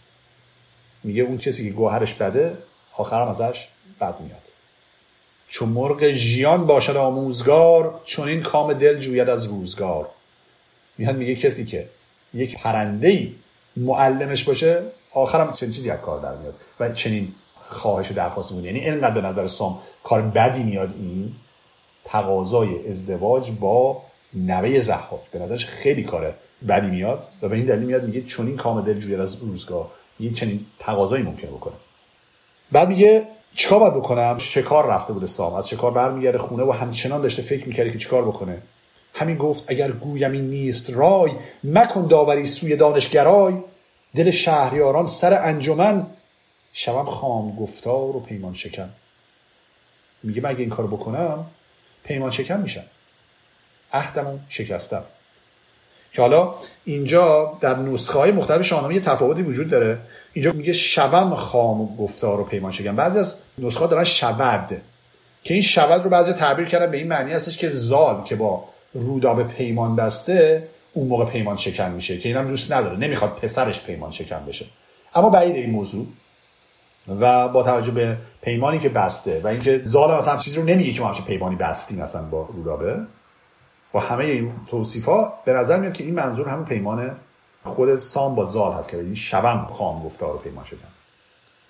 میگه 1.04 1.22
اون 1.22 1.38
کسی 1.38 1.68
که 1.68 1.70
گوهرش 1.70 2.14
بده 2.14 2.56
آخرم 2.96 3.28
ازش 3.28 3.68
بد 4.00 4.20
میاد. 4.20 4.40
چون 5.48 5.68
مرغ 5.68 6.08
ژیان 6.08 6.66
باشد 6.66 6.96
آموزگار 6.96 8.00
چون 8.04 8.28
این 8.28 8.42
کام 8.42 8.72
دل 8.72 8.98
جوید 8.98 9.28
از 9.28 9.44
روزگار. 9.44 10.08
میاد 10.98 11.16
میگه 11.16 11.34
کسی 11.34 11.64
که 11.64 11.88
یک 12.34 12.58
پرنده 12.58 13.28
معلمش 13.76 14.44
باشه 14.44 14.82
آخرم 15.12 15.52
چنین 15.52 15.72
چیزی 15.72 15.90
از 15.90 16.00
کار 16.00 16.20
در 16.20 16.34
میاد. 16.34 16.54
و 16.80 16.92
چنین 16.92 17.34
خواهش 17.68 18.10
و 18.10 18.14
درخواست 18.14 18.52
می‌کنه. 18.52 18.66
یعنی 18.66 18.80
اینقدر 18.80 19.14
به 19.14 19.20
نظر 19.20 19.46
سام 19.46 19.78
کار 20.04 20.22
بدی 20.22 20.62
میاد 20.62 20.94
این 20.98 21.34
تقاضای 22.04 22.88
ازدواج 22.88 23.50
با 23.50 24.02
نوه 24.34 24.80
زحاک. 24.80 25.20
به 25.32 25.38
نظرش 25.38 25.66
خیلی 25.66 26.04
کار 26.04 26.34
بدی 26.68 26.90
میاد 26.90 27.28
و 27.42 27.48
به 27.48 27.56
این 27.56 27.66
دلیل 27.66 27.86
میاد 27.86 28.04
میگه 28.04 28.22
چون 28.22 28.46
این 28.46 28.56
کام 28.56 28.80
دل 28.80 28.98
جویر 28.98 29.20
از 29.20 29.42
روزگاه 29.42 29.90
یه 30.20 30.32
چنین 30.32 30.66
تقاضایی 30.78 31.22
ممکنه 31.22 31.50
بکنه. 31.50 31.74
بعد 32.72 32.88
میگه 32.88 33.26
چیکار 33.54 33.78
باید 33.80 33.94
بکنم؟ 33.94 34.38
شکار 34.38 34.86
رفته 34.86 35.12
بوده 35.12 35.26
سام. 35.26 35.54
از 35.54 35.68
شکار 35.68 35.90
برمیگرده 35.90 36.38
خونه 36.38 36.62
و 36.62 36.72
همچنان 36.72 37.22
داشته 37.22 37.42
فکر 37.42 37.68
می‌کرده 37.68 37.90
که 37.90 37.98
چیکار 37.98 38.24
بکنه. 38.24 38.62
همین 39.14 39.36
گفت 39.36 39.64
اگر 39.68 39.90
گویم 39.90 40.32
این 40.32 40.50
نیست 40.50 40.90
رای 40.90 41.32
مکن 41.64 42.06
داوری 42.06 42.46
سوی 42.46 42.76
دانشگرای. 42.76 43.54
دل 44.14 44.30
شهریاران 44.30 45.06
سر 45.06 45.42
انجمن. 45.42 46.06
شوم 46.72 47.04
خام 47.04 47.56
گفتار 47.56 48.16
و 48.16 48.20
پیمان 48.20 48.54
شکن. 48.54 48.90
میگه 50.22 50.42
مگه 50.42 50.60
این 50.60 50.68
کار 50.68 50.86
بکنم؟ 50.86 51.46
پیمان 52.04 52.30
شکن 52.30 52.60
میشم 52.60 52.84
عهدمو 53.92 54.38
شکستم. 54.48 55.02
که 56.12 56.22
حالا 56.22 56.54
اینجا 56.84 57.58
در 57.60 57.76
نسخه 57.76 58.18
های 58.18 58.32
مختلف 58.32 58.62
شاهنامه 58.62 58.94
یه 58.94 59.00
تفاوتی 59.00 59.42
وجود 59.42 59.70
داره. 59.70 59.98
اینجا 60.32 60.52
میگه 60.52 60.72
شوم 60.72 61.34
خام 61.34 61.96
گفتار 61.96 62.40
و 62.40 62.44
پیمان 62.44 62.72
شکن 62.72 62.96
بعضی 62.96 63.18
از 63.18 63.38
نسخه 63.58 63.86
دارن 63.86 64.04
شود. 64.04 64.82
که 65.44 65.54
این 65.54 65.62
شود 65.62 66.04
رو 66.04 66.10
بعضی 66.10 66.32
تعبیر 66.32 66.66
کردن 66.66 66.90
به 66.90 66.96
این 66.96 67.08
معنی 67.08 67.32
هستش 67.32 67.58
که 67.58 67.70
زال 67.70 68.24
که 68.24 68.36
با 68.36 68.64
رودابه 68.94 69.44
پیمان 69.44 69.96
بسته 69.96 70.68
اون 70.92 71.08
موقع 71.08 71.24
پیمان 71.24 71.56
شکن 71.56 71.90
میشه. 71.90 72.18
که 72.18 72.28
اینم 72.28 72.48
دوست 72.48 72.72
نداره. 72.72 72.96
نمی‌خواد 72.96 73.30
پسرش 73.30 73.80
پیمان 73.80 74.10
شکن 74.10 74.44
بشه. 74.48 74.66
اما 75.14 75.30
بعید 75.30 75.56
این 75.56 75.70
موضوع. 75.70 76.06
و 77.20 77.48
با 77.48 77.62
توجه 77.62 77.90
به 77.90 78.16
پیمانی 78.42 78.78
که 78.78 78.88
بسته 78.88 79.40
و 79.44 79.46
اینکه 79.46 79.80
زال 79.84 80.16
مثلا 80.16 80.36
چیزی 80.36 80.56
رو 80.56 80.62
نمیگه 80.62 80.92
که 80.92 81.00
ما 81.00 81.08
همچین 81.08 81.24
پیمانی 81.24 81.56
بستیم 81.56 82.02
مثلا 82.02 82.22
با 82.22 82.48
رودابه 82.52 82.96
با 83.92 84.00
همه 84.00 84.24
این 84.24 84.52
توصیفا 84.70 85.32
به 85.44 85.52
نظر 85.52 85.80
میاد 85.80 85.92
که 85.92 86.04
این 86.04 86.14
منظور 86.14 86.48
همون 86.48 86.64
پیمان 86.64 87.10
خود 87.64 87.96
سام 87.96 88.34
با 88.34 88.44
زال 88.44 88.72
هست 88.72 88.88
که 88.88 88.96
این 88.96 89.14
شبم 89.14 89.66
خام 89.72 90.04
گفتار 90.04 90.32
رو 90.32 90.38
پیمان 90.38 90.64
شدن. 90.64 90.88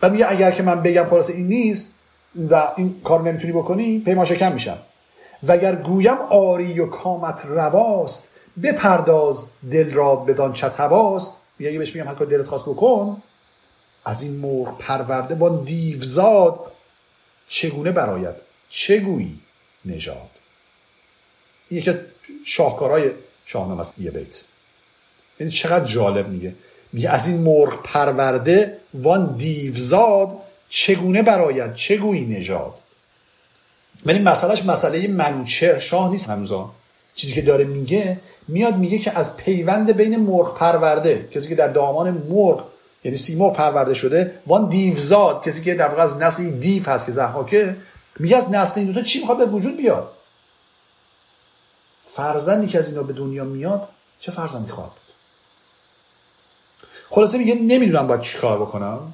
و 0.02 0.10
میگه 0.10 0.30
اگر 0.30 0.50
که 0.50 0.62
من 0.62 0.82
بگم 0.82 1.04
خلاص 1.04 1.30
این 1.30 1.48
نیست 1.48 2.08
و 2.50 2.68
این 2.76 3.00
کار 3.04 3.22
نمی‌تونی 3.22 3.52
بکنی 3.52 3.98
پیمان 3.98 4.24
شکم 4.24 4.52
میشم. 4.52 4.78
اگر 5.48 5.74
گویم 5.74 6.18
آری 6.30 6.80
و 6.80 6.86
کامت 6.86 7.46
رواست 7.46 8.30
بپرداز 8.62 9.50
دل 9.72 9.92
را 9.92 10.16
بدان 10.16 10.52
چت 10.52 10.80
هواست. 10.80 11.40
بهش 11.58 11.94
میگم 11.96 12.08
هر 12.08 12.14
کار 12.14 12.26
دلت 12.26 12.46
خواست 12.46 12.64
بکن 12.64 13.22
از 14.04 14.22
این 14.22 14.36
مرغ 14.36 14.78
پرورده 14.78 15.34
با 15.34 15.48
دیوزاد 15.48 16.60
چگونه 17.48 17.92
براید 17.92 18.34
چگویی 18.68 19.38
نژاد. 19.84 20.30
این 21.68 21.80
یکی 21.80 21.92
شاهکارهای 22.44 23.10
شاهنامه 23.46 23.80
است 23.80 23.94
یه 23.98 24.10
بیت. 24.10 24.44
یعنی 25.40 25.52
چقدر 25.52 25.84
جالب 25.84 26.28
میگه. 26.28 26.54
میگه 26.92 27.10
از 27.10 27.28
این 27.28 27.36
مرغ 27.36 27.82
پرورده 27.82 28.78
وان 28.94 29.36
دیوزاد 29.36 30.38
چگونه 30.68 31.22
براید 31.22 31.74
چگویی 31.74 32.26
نژاد. 32.26 32.74
ولی 34.06 34.18
مسئلهش 34.18 34.64
مسئله 34.64 35.08
منوچهر 35.08 35.78
شاه 35.78 36.10
نیست. 36.10 36.28
هنوزا 36.28 36.72
چیزی 37.14 37.32
که 37.32 37.42
داره 37.42 37.64
میگه 37.64 38.20
میاد 38.48 38.76
میگه 38.76 38.98
که 38.98 39.18
از 39.18 39.36
پیوند 39.36 39.96
بین 39.96 40.16
مرغ 40.16 40.58
پرورده 40.58 41.28
کسی 41.32 41.48
که 41.48 41.54
در 41.54 41.68
دامان 41.68 42.10
مرغ 42.10 42.66
یعنی 43.04 43.16
سیمرغ 43.16 43.56
پرورده 43.56 43.94
شده 43.94 44.40
وان 44.46 44.68
دیوزاد 44.68 45.44
کسی 45.44 45.62
که 45.62 45.74
در 45.74 45.88
واقع 45.88 46.02
از 46.02 46.16
نسل 46.16 46.50
دیو 46.50 46.84
هست 46.84 47.06
که 47.06 47.12
زحاکه 47.12 47.76
میگه 48.18 48.36
از 48.36 48.50
نسل 48.50 48.80
این 48.80 48.88
دوتا 48.88 49.02
چی 49.02 49.20
می‌خواد 49.20 49.38
به 49.38 49.46
وجود 49.46 49.76
بیاد؟ 49.76 50.12
فرزندی 52.02 52.66
که 52.66 52.78
از 52.78 52.88
اینا 52.88 53.02
به 53.02 53.12
دنیا 53.12 53.44
میاد 53.44 53.88
چه 54.20 54.32
فرزندی 54.32 54.70
خواهد 54.70 54.90
بود 54.90 55.14
خلاصه 57.10 57.38
میگه 57.38 57.54
نمی‌دونم 57.54 58.06
باید 58.06 58.20
چیکار 58.20 58.60
بکنم 58.60 59.12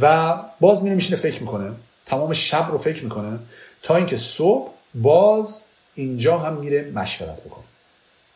و 0.00 0.36
باز 0.60 0.82
میره 0.82 0.94
میشینه 0.94 1.18
فکر 1.18 1.40
می‌کنه. 1.40 1.72
تمام 2.06 2.32
شب 2.32 2.68
رو 2.70 2.78
فکر 2.78 3.04
می‌کنه 3.04 3.38
تا 3.82 3.96
اینکه 3.96 4.16
صبح 4.16 4.70
باز 4.94 5.64
اینجا 5.94 6.38
هم 6.38 6.54
میره 6.54 6.90
مشورت 6.94 7.40
بکنه. 7.40 7.64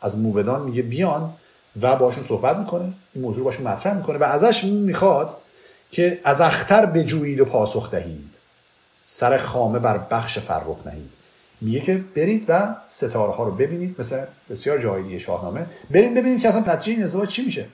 از 0.00 0.18
موبدان 0.18 0.62
میگه 0.62 0.82
بیان 0.82 1.34
و 1.82 1.96
باشون 1.96 2.22
صحبت 2.22 2.56
می‌کنه 2.56 2.92
این 3.14 3.24
موضوع 3.24 3.44
باشون 3.44 3.66
مطرح 3.66 3.94
می‌کنه 3.94 4.18
و 4.18 4.24
ازش 4.24 4.64
می‌خواد 4.64 5.36
که 5.90 6.20
از 6.24 6.40
اختر 6.40 6.86
بجویید 6.86 7.40
و 7.40 7.44
پاسخ 7.44 7.90
دهید. 7.90 8.34
سر 9.04 9.36
خامه 9.36 9.78
بر 9.78 9.98
بخش 9.98 10.38
فرخ 10.38 10.86
نهید. 10.86 11.10
میگه 11.60 11.80
که 11.80 12.04
برید 12.16 12.44
و 12.48 12.76
ستاره 12.86 13.32
ها 13.32 13.44
رو 13.44 13.50
ببینید 13.50 13.96
مثل 13.98 14.24
بسیار 14.50 14.78
جایی 14.78 15.20
شاهنامه. 15.20 15.66
برید 15.90 16.14
ببینید 16.14 16.42
که 16.42 16.48
اصلا 16.48 16.74
نتیجه 16.74 16.92
این 16.92 17.04
ازدواج 17.04 17.28
چی 17.28 17.44
میشه. 17.44 17.66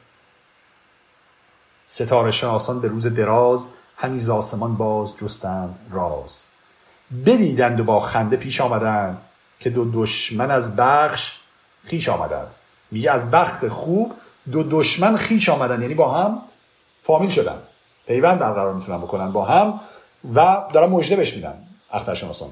ستاره 1.86 2.30
شناسان 2.30 2.80
به 2.80 2.88
روز 2.88 3.06
دراز 3.06 3.68
همیز 3.96 4.28
آسمان 4.28 4.76
باز 4.76 5.16
جستند 5.16 5.78
راز. 5.90 6.44
بدیدند 7.26 7.80
و 7.80 7.84
با 7.84 8.00
خنده 8.00 8.36
پیش 8.36 8.60
آمدند 8.60 9.18
که 9.60 9.70
دو 9.70 10.02
دشمن 10.04 10.50
از 10.50 10.76
بخش 10.76 11.40
خیش 11.84 12.08
آمدند. 12.08 12.50
میگه 12.90 13.10
از 13.10 13.30
بخت 13.30 13.68
خوب 13.68 14.12
دو 14.52 14.62
دشمن 14.62 15.16
خیش 15.16 15.48
آمدن. 15.48 15.82
یعنی 15.82 15.94
با 15.94 16.14
هم 16.14 16.42
فامیل 17.02 17.30
شدن. 17.30 17.58
پیوند 18.06 18.38
برقرار 18.38 18.74
می‌تونن 18.74 18.98
بکنن 18.98 19.32
با 19.32 19.44
هم 19.44 19.80
و 20.34 20.62
دارن 20.72 20.90
مژده 20.90 21.16
بهش 21.16 21.34
میدن. 21.34 21.54
اخترشناسان. 21.92 22.50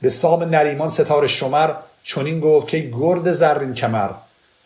به 0.00 0.08
سام 0.08 0.42
نریمان 0.42 0.88
ستاره 0.88 1.26
شمر 1.26 1.70
چنین 2.04 2.40
گفت 2.40 2.68
که 2.68 2.78
گرد 2.78 3.30
زرین 3.30 3.74
کمر 3.74 4.10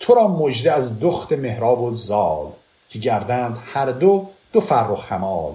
تو 0.01 0.15
را 0.15 0.29
مژده 0.29 0.73
از 0.73 1.01
دخت 1.01 1.33
مهراب 1.33 1.81
و 1.83 1.95
زال 1.95 2.47
که 2.89 2.99
گردند 2.99 3.59
هر 3.75 3.87
دو 3.87 4.29
دو 4.53 4.61
فرخ 4.61 5.13
همال 5.13 5.53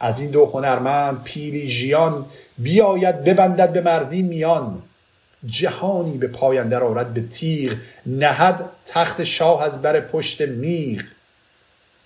از 0.00 0.20
این 0.20 0.30
دو 0.30 0.46
هنرمند 0.46 1.22
پیلی 1.24 1.68
ژیان 1.68 2.26
بیاید 2.58 3.24
ببندد 3.24 3.72
به 3.72 3.80
مردی 3.80 4.22
میان. 4.22 4.82
جهانی 5.46 6.18
به 6.18 6.28
پایندر 6.28 6.82
آرد 6.82 7.14
به 7.14 7.22
تیغ 7.22 7.76
نهد 8.06 8.70
تخت 8.86 9.24
شاه 9.24 9.62
از 9.62 9.82
بر 9.82 10.00
پشت 10.00 10.42
میغ 10.42 11.02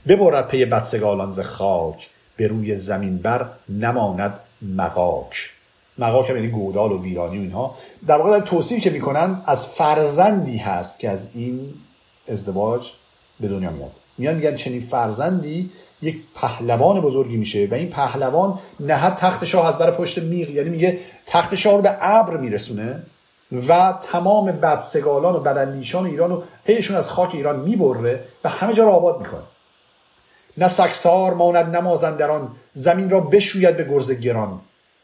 ببرد 0.08 0.48
پی 0.48 0.64
بدسگالان 0.64 1.30
ز 1.30 1.40
خاک 1.40 2.08
به 2.36 2.48
روی 2.48 2.76
زمین 2.76 3.18
بر 3.18 3.48
نماند 3.68 4.40
مقاک 4.62 5.50
مقاک 5.98 6.30
یعنی 6.30 6.48
گودال 6.48 6.92
و 6.92 7.02
ویرانی 7.02 7.38
و 7.38 7.40
اینها. 7.40 7.76
در 8.06 8.16
واقع 8.16 8.38
در 8.38 8.46
توصیف 8.46 8.82
که 8.82 8.90
می‌کنن 8.90 9.42
از 9.46 9.66
فرزندی 9.66 10.56
هست 10.56 11.00
که 11.00 11.10
از 11.10 11.30
این 11.34 11.74
ازدواج 12.28 12.92
به 13.40 13.48
دنیا 13.48 13.70
میاد. 13.70 13.92
میان 14.18 14.34
میگن 14.34 14.56
چنین 14.56 14.80
فرزندی 14.80 15.70
یک 16.02 16.16
پهلوان 16.34 17.00
بزرگی 17.00 17.36
میشه 17.36 17.68
و 17.70 17.74
این 17.74 17.90
پهلوان 17.90 18.58
نهد 18.80 19.16
تخت 19.16 19.44
شاه 19.44 19.66
از 19.66 19.78
بر 19.78 19.90
پشت 19.90 20.18
میغ 20.18 20.50
یعنی 20.50 20.70
میگه 20.70 20.98
تخت 21.26 21.54
شاه 21.54 21.76
رو 21.76 21.82
به 21.82 21.96
ابر 22.00 22.36
میرسونه. 22.36 23.02
و 23.52 23.98
تمام 24.12 24.46
بدسگالان 24.46 25.34
و 25.34 25.40
بدندیشان 25.40 26.06
ایران 26.06 26.30
رو 26.30 26.42
پیشون 26.64 26.96
از 26.96 27.10
خاک 27.10 27.34
ایران 27.34 27.60
می‌بره 27.60 28.24
و 28.44 28.48
همه 28.48 28.72
جا 28.72 28.84
رو 28.84 28.90
آباد 28.90 29.18
می‌کنه. 29.18 29.42
نه 30.58 30.68
سکسار 30.68 31.34
ماند 31.34 31.76
نمازندران 31.76 32.48
زمین 32.72 33.10
را 33.10 33.20
بشوید 33.20 33.76
به 33.76 33.84
گرز 33.84 34.12
گران. 34.12 34.60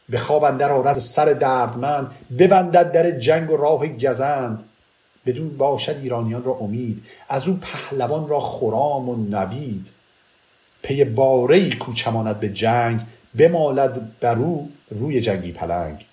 به 0.09 0.19
خواب 0.19 0.43
اندر 0.43 0.71
آرد 0.71 0.99
سر 0.99 1.25
دردمند 1.25 2.11
ببندد 2.39 2.91
در 2.91 3.11
جنگ 3.11 3.51
و 3.51 3.57
راه 3.57 3.87
گزند. 3.87 4.63
بدون 5.25 5.57
باشد 5.57 5.95
ایرانیان 6.01 6.43
را 6.43 6.51
امید 6.51 7.05
از 7.29 7.47
او 7.47 7.59
پهلوان 7.61 8.29
را 8.29 8.39
خرام 8.39 9.09
و 9.09 9.15
نوید. 9.15 9.89
پی 10.81 11.03
باره 11.03 11.75
کوچماند 11.75 12.39
به 12.39 12.49
جنگ 12.49 13.01
بمالد 13.37 14.19
بر 14.19 14.35
او 14.35 14.71
روی 14.89 15.21
جنگی 15.21 15.51
پلنگ. 15.51 16.05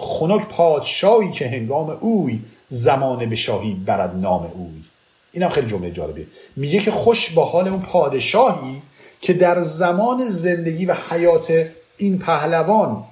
خنک 0.00 0.48
پادشاهی 0.48 1.32
که 1.32 1.48
هنگام 1.48 1.98
اوی 2.00 2.42
زمانه 2.68 3.26
به 3.26 3.36
شاهی 3.36 3.74
برد 3.74 4.16
نام 4.16 4.52
اوی. 4.54 4.84
اینم 5.32 5.48
خیلی 5.48 5.66
جمله 5.66 5.90
جالبیه. 5.90 6.26
میگه 6.56 6.80
که 6.80 6.90
خوش 6.90 7.30
با 7.30 7.44
حال 7.44 7.68
اون 7.68 7.82
پادشاهی 7.82 8.82
که 9.20 9.32
در 9.32 9.60
زمان 9.60 10.18
زندگی 10.28 10.86
و 10.86 10.96
حیات 11.10 11.66
این 11.96 12.18
پهلوان 12.18 13.04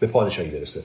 به 0.00 0.06
پادشاهی 0.06 0.50
برسه. 0.50 0.82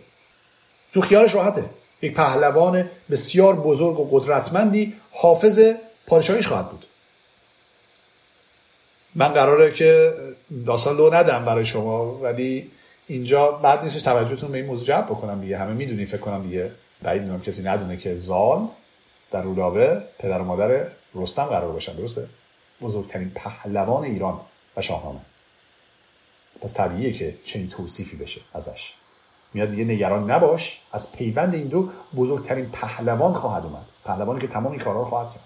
چون 0.93 1.04
خیالش 1.04 1.36
راحته. 1.36 1.65
یک 2.02 2.13
پهلوان 2.13 2.89
بسیار 3.12 3.56
بزرگ 3.56 4.00
و 4.00 4.08
قدرتمندی 4.12 4.93
حافظ 5.12 5.74
پادشاهیش 6.08 6.47
خواهد 6.47 6.69
بود. 6.69 6.86
من 9.15 9.28
قراره 9.28 9.71
که 9.71 10.13
داستان 10.65 10.97
لو 10.97 11.13
ندم 11.13 11.45
برای 11.45 11.65
شما 11.65 12.15
ولی 12.15 12.71
اینجا 13.12 13.52
بعد 13.52 13.84
نیستش 13.84 14.02
توجهتون 14.02 14.52
به 14.52 14.58
این 14.58 14.67
موضوع 14.67 14.86
جلب 14.86 15.06
بکنم 15.06 15.41
دیگه. 15.41 15.58
همه 15.58 15.74
می‌دونی 15.74 16.06
فکر 16.06 16.21
کنم 16.21 16.43
دیگه 16.43 16.71
بعید 17.02 17.21
می‌دونم 17.21 17.41
کسی 17.41 17.63
ندونه 17.63 17.97
که 17.97 18.15
زال 18.15 18.67
در 19.32 19.41
رودابه 19.41 20.02
پدر 20.19 20.39
و 20.39 20.43
مادر 20.43 20.88
رستم 21.15 21.43
قرار 21.43 21.71
باشن. 21.71 21.93
درسته؟ 21.93 22.28
بزرگترین 22.82 23.32
پهلوان 23.36 24.04
ایران 24.04 24.39
و 24.78 24.82
شاهنامه. 24.82 25.19
پس 26.62 26.74
طبیعیه 26.74 27.13
که 27.13 27.36
چنین 27.45 27.69
توصیفی 27.69 28.17
بشه 28.17 28.41
ازش. 28.54 28.93
میاد 29.54 29.69
میگه 29.69 29.84
نگران 29.84 30.32
نباش 30.32 30.82
از 30.91 31.12
پیوند 31.12 31.54
این 31.54 31.67
دو 31.67 31.89
بزرگترین 32.15 32.69
پهلوان 32.69 33.34
خواهد 33.34 33.63
اومد. 33.63 33.86
پهلوانی 34.06 34.41
که 34.41 34.47
تمام 34.47 34.71
این 34.71 34.82
کارها 34.82 35.00
رو 35.00 35.06
خواهد 35.06 35.34
کرد. 35.34 35.43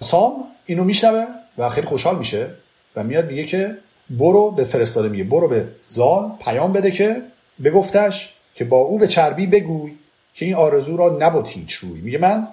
سام 0.00 0.44
اینو 0.66 0.84
میشنوه 0.84 1.26
و 1.58 1.68
خیلی 1.68 1.86
خوشحال 1.86 2.18
میشه 2.18 2.50
و 2.96 3.04
میاد 3.04 3.26
میگه 3.26 3.44
که 3.46 3.78
برو 4.10 4.50
به 4.50 4.64
فرستاده 4.64 5.08
میگه. 5.08 5.24
برو 5.24 5.48
به 5.48 5.68
زال 5.80 6.32
پیام 6.44 6.72
بده 6.72 6.90
که 6.90 7.22
بگفتش 7.64 8.34
که 8.54 8.64
با 8.64 8.76
او 8.76 8.98
به 8.98 9.08
چربی 9.08 9.46
بگوی 9.46 9.96
که 10.34 10.44
این 10.44 10.54
آرزو 10.54 10.96
را 10.96 11.16
نبود 11.20 11.48
هیچ 11.48 11.74
روی. 11.74 12.00
میگه 12.00 12.18
من 12.18 12.48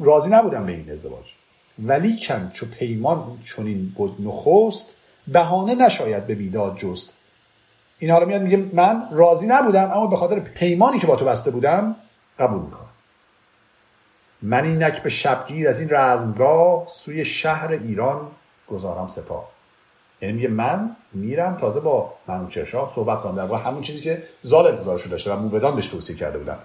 راضی 0.00 0.30
نبودم 0.30 0.66
به 0.66 0.72
این 0.72 0.90
ازدواج. 0.90 1.32
ولی 1.78 2.18
کن 2.20 2.50
چو 2.54 2.66
پیمان 2.66 3.38
چنین 3.44 3.92
بود 3.96 4.16
نخست 4.20 4.96
بهانه 5.28 5.74
نشاید 5.74 6.26
به 6.26 6.34
بیداد 6.34 6.76
جست. 6.76 7.14
این 7.98 8.10
حالا 8.10 8.24
میاد 8.24 8.42
میگه 8.42 8.56
من 8.72 9.08
راضی 9.12 9.46
نبودم 9.46 9.90
اما 9.90 10.06
به 10.06 10.16
خاطر 10.16 10.40
پیمانی 10.40 10.98
که 10.98 11.06
با 11.06 11.16
تو 11.16 11.24
بسته 11.24 11.50
بودم 11.50 11.96
قبول 12.38 12.62
می‌کنم. 12.62 12.80
من 14.42 14.64
اینک 14.64 15.02
به 15.02 15.10
شبگیر 15.10 15.68
از 15.68 15.80
این 15.80 15.88
رزمگاه 15.92 16.86
سوی 16.88 17.24
شهر 17.24 17.72
ایران 17.72 18.30
گذارم 18.68 19.08
سپاه. 19.08 19.53
یعنی 20.24 20.36
میگه 20.36 20.48
من 20.48 20.96
میرم 21.12 21.56
تازه 21.60 21.80
با 21.80 22.12
منوچهرشاه 22.26 22.92
صحبت 22.94 23.20
کنم. 23.20 23.34
در 23.34 23.54
همون 23.54 23.82
چیزی 23.82 24.02
که 24.02 24.22
زال 24.42 24.66
انتظارشو 24.66 25.10
داشته 25.10 25.32
و 25.32 25.36
موبدان 25.36 25.74
بهش 25.74 25.86
توصیه 25.86 26.16
کرده 26.16 26.38
بودم 26.38 26.58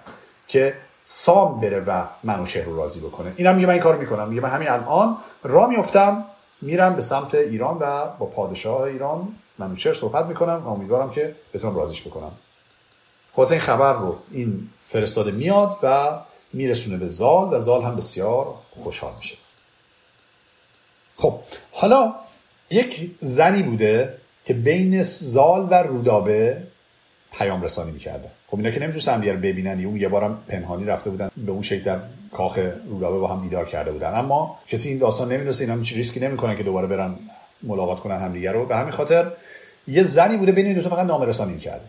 که 0.48 0.74
سام 1.02 1.60
بره 1.60 1.80
و 1.80 2.04
منوچهر 2.24 2.64
رو 2.64 2.76
راضی 2.76 3.00
بکنه. 3.00 3.32
اینم 3.36 3.54
میگه 3.54 3.66
من 3.66 3.72
این 3.72 3.82
کار 3.82 3.96
می‌کنم. 3.96 4.28
میگه 4.28 4.40
من 4.40 4.50
همین 4.50 4.68
الان 4.68 5.16
را 5.42 5.66
میفتم 5.66 6.24
میرم 6.62 6.96
به 6.96 7.02
سمت 7.02 7.34
ایران 7.34 7.78
و 7.80 8.06
با 8.18 8.26
پادشاه 8.26 8.82
ایران 8.82 9.28
منوچهر 9.58 9.94
صحبت 9.94 10.26
می‌کنم 10.26 10.62
و 10.64 10.68
امیدوارم 10.68 11.10
که 11.10 11.34
بتونم 11.54 11.76
راضیش 11.76 12.02
بکنم. 12.02 12.32
خلاصه 13.36 13.52
این 13.52 13.60
خبر 13.60 13.92
رو 13.92 14.16
این 14.30 14.68
فرستاده 14.86 15.30
میاد 15.30 15.76
و 15.82 16.08
میرسونه 16.52 16.96
به 16.96 17.06
زال 17.06 17.54
و 17.54 17.58
زال 17.58 17.82
هم 17.82 17.96
بسیار 17.96 18.54
خوشحال 18.84 19.12
میشه. 19.18 19.36
خب 21.16 21.40
حالا 21.72 22.14
یک 22.70 23.10
زنی 23.20 23.62
بوده 23.62 24.14
که 24.44 24.54
بین 24.54 25.02
زال 25.02 25.68
و 25.70 25.74
رودابه 25.74 26.56
پیام 27.32 27.62
رسانی 27.62 27.90
می‌کرده. 27.90 28.28
خب 28.46 28.56
اینا 28.56 28.70
که 28.70 28.80
نمی‌تونستن 28.80 29.20
دیگر 29.20 29.36
ببینن 29.36 29.84
اون 29.84 29.96
یه 29.96 30.08
بارم 30.08 30.38
پنهانی 30.48 30.84
رفته 30.84 31.10
بودن 31.10 31.30
به 31.36 31.52
اون 31.52 31.62
شکل 31.62 31.82
در 31.82 31.98
کاخ 32.32 32.58
رودابه 32.88 33.18
با 33.18 33.28
هم 33.28 33.42
دیدار 33.42 33.66
کرده 33.66 33.92
بودن. 33.92 34.14
اما 34.14 34.58
کسی 34.68 34.88
این 34.88 34.98
داستان 34.98 35.32
نمی‌دونسته 35.32 35.64
اینا 35.64 35.76
هیچ 35.76 35.92
ریسکی 35.92 36.20
نمی‌کنن 36.20 36.56
که 36.56 36.62
دوباره 36.62 36.86
برن 36.86 37.14
ملاقات 37.62 38.00
کنن 38.00 38.20
همدیگه 38.20 38.52
رو. 38.52 38.66
به 38.66 38.76
همین 38.76 38.92
خاطر 38.92 39.32
یه 39.88 40.02
زنی 40.02 40.36
بوده 40.36 40.52
بین 40.52 40.66
این 40.66 40.74
دو 40.74 40.82
تا 40.82 40.88
فقط 40.88 41.06
نامه 41.06 41.26
رسانی 41.26 41.58
کرده 41.58 41.84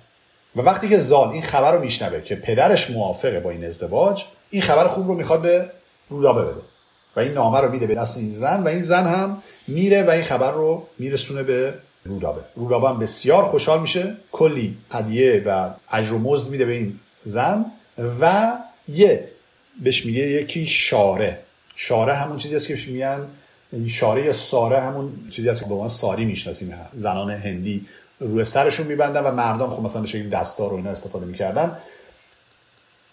و 0.56 0.62
وقتی 0.62 0.90
که 0.90 0.98
زال 0.98 1.30
این 1.30 1.42
خبر 1.42 1.72
رو 1.72 1.82
میشنوه 1.82 2.22
که 2.22 2.36
پدرش 2.36 2.92
موافقه 2.92 3.40
با 3.40 3.50
این 3.50 3.66
ازدواج 3.66 4.26
این 4.50 4.62
خبر 4.62 4.88
خوب 4.88 5.08
رو 5.08 5.14
می‌خواد 5.16 5.42
به 5.42 5.70
رودابه 6.10 6.42
بده. 6.42 6.62
و 7.16 7.20
این 7.20 7.32
نامه 7.32 7.60
رو 7.60 7.72
میده 7.72 7.88
به 7.88 7.96
دست 7.96 8.18
این 8.18 8.30
زن 8.30 8.64
و 8.64 8.68
این 8.68 8.82
زن 8.82 9.08
هم 9.08 9.38
میره 9.68 10.04
و 10.04 10.10
این 10.10 10.24
خبر 10.24 10.52
رو 10.52 10.88
میرسونه 11.00 11.44
به 11.44 11.74
رودابه. 12.06 12.42
رودابه 12.56 12.90
هم 12.90 13.00
بسیار 13.00 13.46
خوشحال 13.46 13.82
میشه. 13.82 14.16
کلی 14.32 14.78
هدیه 14.92 15.44
و 15.46 15.70
اجر 15.92 16.14
و 16.14 16.20
مزد 16.20 16.52
میده 16.52 16.66
به 16.66 16.74
این 16.74 17.00
زن 17.24 17.66
و 18.22 18.52
یه 18.88 19.28
بهش 19.84 20.06
میگه 20.06 20.28
یکی 20.28 20.66
شاره. 20.66 21.40
شاره 21.76 22.16
همون 22.16 22.38
چیزی 22.38 22.56
است 22.56 22.68
که 22.68 22.78
میگن. 22.88 23.28
شاره 23.88 24.26
یا 24.26 24.34
ساره 24.34 24.82
همون 24.82 25.12
چیزی 25.30 25.50
است 25.50 25.62
که 25.62 25.68
به 25.68 25.74
عنوان 25.74 25.88
ساری 25.88 26.26
می‌شناسیم. 26.26 26.74
زنان 26.94 27.32
هندی 27.32 27.86
روی 28.20 28.44
سرشون 28.44 28.88
میبندن 28.88 29.24
و 29.24 29.32
مردم 29.32 29.70
خب 29.70 29.84
مثلا 29.84 30.02
به 30.02 30.24
دستار 30.24 30.74
و 30.74 30.76
اینا 30.76 30.90
استفاده 30.90 31.26
می‌کردن. 31.26 31.78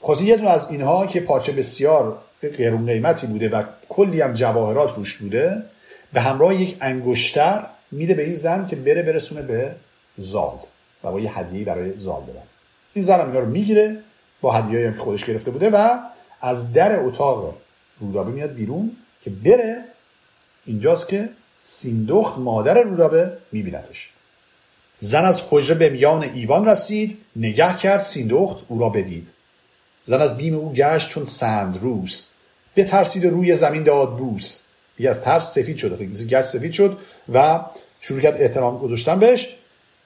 خاصی 0.03 0.24
یه 0.24 0.36
دونه 0.36 0.51
از 0.51 0.70
اینها 0.70 1.07
که 1.07 1.20
پارچه 1.20 1.53
بسیار 1.53 2.18
قرون 2.59 2.86
قیمتی 2.86 3.26
بوده 3.26 3.49
و 3.49 3.62
کلی 3.88 4.20
هم 4.20 4.32
جواهرات 4.32 4.96
روش 4.96 5.16
بوده 5.16 5.64
به 6.12 6.20
همراه 6.20 6.62
یک 6.62 6.76
انگشتر 6.80 7.66
میده 7.90 8.14
به 8.14 8.24
این 8.24 8.34
زن 8.34 8.66
که 8.66 8.76
بره 8.76 9.03
برسونه 9.03 9.42
به 9.42 9.74
زال 10.18 10.59
و 11.05 11.12
با 11.12 11.20
یه 11.20 11.38
هدیه 11.38 11.64
برای 11.64 11.96
زال 11.96 12.22
بدن 12.22 12.42
این 12.94 13.05
زن 13.05 13.20
هم 13.20 13.26
اینا 13.26 13.40
رو 13.40 13.46
می‌گیره 13.46 13.99
با 14.40 14.53
هدیه‌ای 14.53 14.92
که 14.92 14.99
خودش 14.99 15.24
گرفته 15.24 15.51
بوده 15.51 15.70
و 15.70 15.99
از 16.40 16.72
در 16.72 17.01
اتاق 17.01 17.55
رودابه 18.01 18.30
میاد 18.30 18.55
بیرون 18.55 18.96
که 19.24 19.30
بره 19.30 19.84
اینجاست 20.66 21.09
که 21.09 21.28
سیندخت 21.57 22.38
مادر 22.38 22.82
رودابه 22.82 23.32
میبینتش 23.53 24.11
زن 24.99 25.24
از 25.24 25.42
حجره 25.51 25.74
به 25.74 25.88
میان 25.88 26.22
ایوان 26.22 26.68
رسید 26.68 27.18
نگه 27.36 27.76
کرد 27.76 28.01
سیندخت 28.01 28.64
او 28.68 28.80
را 28.80 28.88
بدید. 28.88 29.28
زن 30.09 30.20
از 30.20 30.36
بیم 30.36 30.54
او 30.54 30.72
گشت 30.72 31.09
چون 31.09 31.24
سند 31.24 31.78
روس. 31.82 32.32
ترسید 32.76 33.24
و 33.24 33.30
روی 33.30 33.54
زمین 33.54 33.82
داد 33.82 34.16
بوس. 34.16 34.66
یه 34.98 35.11
از 35.11 35.22
ترس 35.22 35.54
سفید 35.54 35.76
شد 35.76 35.92
از 35.92 36.28
گشت 36.28 36.46
سفید 36.46 36.72
شد 36.72 36.98
و 37.32 37.61
شروع 38.00 38.20
کرد 38.20 38.42
احترام 38.42 38.78
گذاشتن 38.78 39.18
بهش. 39.18 39.56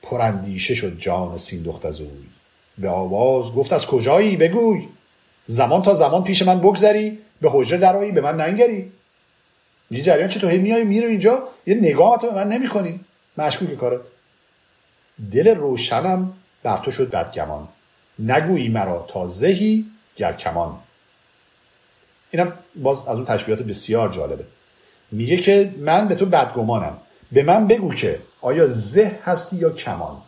پرندیشه 0.02 0.74
شد 0.74 0.98
جان 0.98 1.38
سیندخت 1.38 1.86
از 1.86 2.00
اوی. 2.00 2.10
به 2.78 2.88
آواز 2.88 3.52
گفت 3.52 3.72
از 3.72 3.86
کجایی؟ 3.86 4.36
بگوی. 4.36 4.88
زمان 5.46 5.82
تا 5.82 5.94
زمان 5.94 6.24
پیش 6.24 6.42
من 6.42 6.60
بگذری. 6.60 7.18
به 7.40 7.50
حجره 7.52 7.78
درایی 7.78 8.12
به 8.12 8.20
من 8.20 8.36
ننگری. 8.36 8.92
یه 9.90 10.02
جریان 10.02 10.28
چه 10.28 10.40
تو 10.40 10.48
هی 10.48 10.58
میای 10.58 10.84
میره 10.84 11.08
اینجا. 11.08 11.48
یه 11.66 11.74
نگاه 11.74 12.22
به 12.22 12.34
من 12.34 12.48
نمی‌کنی. 12.48 13.00
مشکوک 13.38 13.74
کارت. 13.74 14.00
دل 15.32 15.54
روشنم 15.54 16.32
بر 16.62 16.78
تو 16.78 16.90
شد 16.90 17.10
بدگمان. 17.10 17.68
نگویی 18.18 18.68
مرا 18.68 19.06
تا 19.08 19.26
زهی 19.26 19.84
گر 20.16 20.32
کمان. 20.32 20.78
اینم 22.30 22.52
باز 22.74 23.08
از 23.08 23.16
اون 23.16 23.24
تشبیهات 23.24 23.62
بسیار 23.62 24.08
جالبه. 24.08 24.44
میگه 25.10 25.36
که 25.36 25.74
من 25.78 26.08
به 26.08 26.14
تو 26.14 26.26
بدگمانم. 26.26 26.98
به 27.32 27.42
من 27.42 27.66
بگو 27.66 27.94
که 27.94 28.20
آیا 28.40 28.66
زه 28.66 29.18
هستی 29.22 29.56
یا 29.56 29.70
کمان؟ 29.70 30.22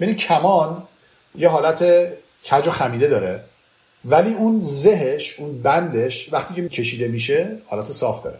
ببین 0.00 0.16
کمان 0.16 0.86
یه 1.34 1.48
حالت 1.48 2.08
کج 2.50 2.68
و 2.68 2.70
خمیده 2.70 3.08
داره 3.08 3.44
ولی 4.04 4.34
اون 4.34 4.58
زهش 4.58 5.40
اون 5.40 5.62
بندش 5.62 6.32
وقتی 6.32 6.54
که 6.54 6.68
کشیده 6.68 7.08
میشه 7.08 7.58
حالت 7.66 7.86
صاف 7.86 8.22
داره. 8.22 8.38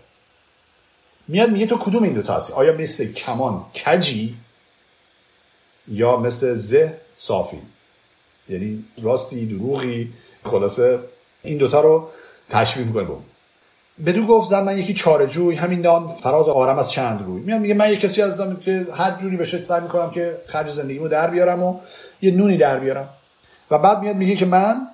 میاد 1.28 1.50
میگه 1.50 1.66
تو 1.66 1.78
کدوم 1.78 2.02
این 2.02 2.12
دوتا 2.12 2.36
هستی؟ 2.36 2.52
آیا 2.52 2.72
مثل 2.72 3.12
کمان 3.12 3.64
کجی 3.84 4.36
یا 5.88 6.16
مثل 6.16 6.54
زه 6.54 7.00
صافی؟ 7.16 7.58
یعنی 8.48 8.84
راستی 9.02 9.46
دروغی 9.46 10.12
خلاصه 10.44 10.98
این 11.42 11.58
دوتا 11.58 11.80
رو 11.80 12.08
تشبیه 12.50 12.86
می‌کنه 12.86 13.04
به 13.04 13.14
بدو 14.06 14.26
گفت 14.26 14.50
زن 14.50 14.64
من 14.64 14.78
یکی 14.78 14.94
چارجوی 14.94 15.54
همین 15.54 15.80
نان 15.80 16.06
فراز 16.08 16.48
آرم 16.48 16.78
از 16.78 16.90
چند 16.90 17.22
روی. 17.22 17.40
میاد 17.40 17.60
میگه 17.60 17.74
من 17.74 17.90
یه 17.90 17.96
کسی 17.96 18.22
هستم 18.22 18.56
که 18.56 18.86
هر 18.94 19.10
جوری 19.20 19.36
بشه 19.36 19.62
سعی 19.62 19.80
می‌کنم 19.80 20.10
که 20.10 20.36
خرج 20.46 20.70
زندگیمو 20.70 21.08
در 21.08 21.30
بیارم 21.30 21.62
و 21.62 21.80
یه 22.22 22.30
نونی 22.30 22.56
در 22.56 22.78
بیارم. 22.78 23.08
و 23.70 23.78
بعد 23.78 23.98
میاد 23.98 24.16
میگه 24.16 24.36
که 24.36 24.46
من 24.46 24.86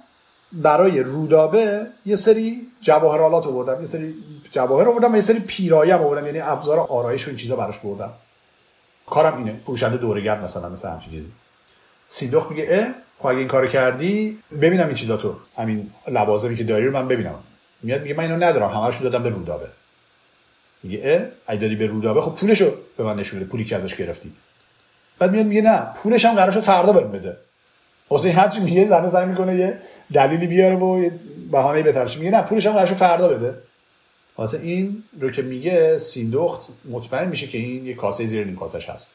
برای 0.53 1.03
رودابه 1.03 1.87
یه 2.07 2.17
سری 2.17 2.67
جواهرالات 2.81 3.47
آوردم 3.47 3.81
یه 3.81 3.87
سری 3.87 4.15
جواهر 4.53 4.89
آوردم 4.89 5.13
و 5.13 5.17
یه 5.17 5.23
سری 5.23 5.41
پیرایم 5.41 5.97
آوردم 5.97 6.27
یعنی 6.27 6.41
ابزار 6.41 6.81
آرایش 6.81 7.27
و 7.27 7.31
این 7.31 7.39
چیزا 7.39 7.57
براش 7.57 7.79
بردم. 7.79 8.13
کارم 9.07 9.39
اینه. 9.39 9.61
فروشنده 9.65 9.97
دورگرد 9.97 10.45
مثلا 10.45 10.69
مثل 10.69 10.89
همچین 10.89 11.13
چیزی. 11.13 11.29
سیندخت 12.09 12.51
میگه 12.51 12.95
خب 13.21 13.27
اگه 13.27 13.39
این 13.39 13.49
کارو 13.49 13.67
کردی 13.67 14.39
ببینم 14.61 14.87
این 14.87 14.95
چیزا 14.95 15.17
تو 15.17 15.35
همین 15.57 15.91
لوازمی 16.09 16.57
که 16.57 16.65
داری 16.65 16.87
رو 16.87 16.93
من 16.93 17.09
ببینم. 17.09 17.35
میاد 17.83 18.03
میگه 18.03 18.15
من 18.15 18.25
اینو 18.25 18.45
ندارم 18.45 18.71
همه‌شو 18.71 19.03
دادم 19.03 19.23
به 19.23 19.29
رودابه. 19.29 19.67
میگه 20.83 21.01
اه 21.05 21.27
اگه 21.47 21.61
دادی 21.61 21.77
به 21.77 21.87
رودابه 21.87 22.21
خب 22.21 22.35
پولشو 22.35 22.73
به 22.97 23.05
من 23.05 23.17
نشون 23.17 23.41
بده 23.41 23.49
پولی 23.49 23.65
که 23.65 23.77
ازش 23.77 23.97
گرفتی. 23.97 24.33
بعد 25.19 25.33
میاد 25.33 25.47
میگه 25.47 25.63
نه 25.63 25.87
پولش 26.03 26.25
هم 26.25 26.35
قرارش 26.35 26.59
فردا 26.59 26.93
بهم 26.93 27.13
بده. 27.13 27.37
واسه 28.11 28.33
هر 28.33 28.49
چی 28.49 28.61
میگه 28.61 28.85
زنه 28.85 29.09
زنگ 29.09 29.29
می‌کنه 29.29 29.57
یه 29.57 29.79
دلیلی 30.13 30.47
بیاره 30.47 30.77
و 30.77 31.03
یه 31.03 31.13
بهانه‌ای 31.51 31.83
بترش 31.83 32.19
میگه 32.19 32.31
نه 32.31 32.43
پولش 32.43 32.67
هم 32.67 32.73
قرارش 32.73 32.93
فردا 32.93 33.29
بده. 33.29 33.55
واسه 34.37 34.59
این 34.59 35.03
رو 35.21 35.31
که 35.31 35.43
میگه 35.43 35.99
سیندخت 35.99 36.69
مطمئن 36.91 37.29
میشه 37.29 37.47
که 37.47 37.59
این 37.59 37.87
یه 37.87 37.95
کاسه 37.95 38.27
زیر 38.27 38.45
نیم 38.45 38.57
کاسش 38.57 38.91
هست. 38.91 39.15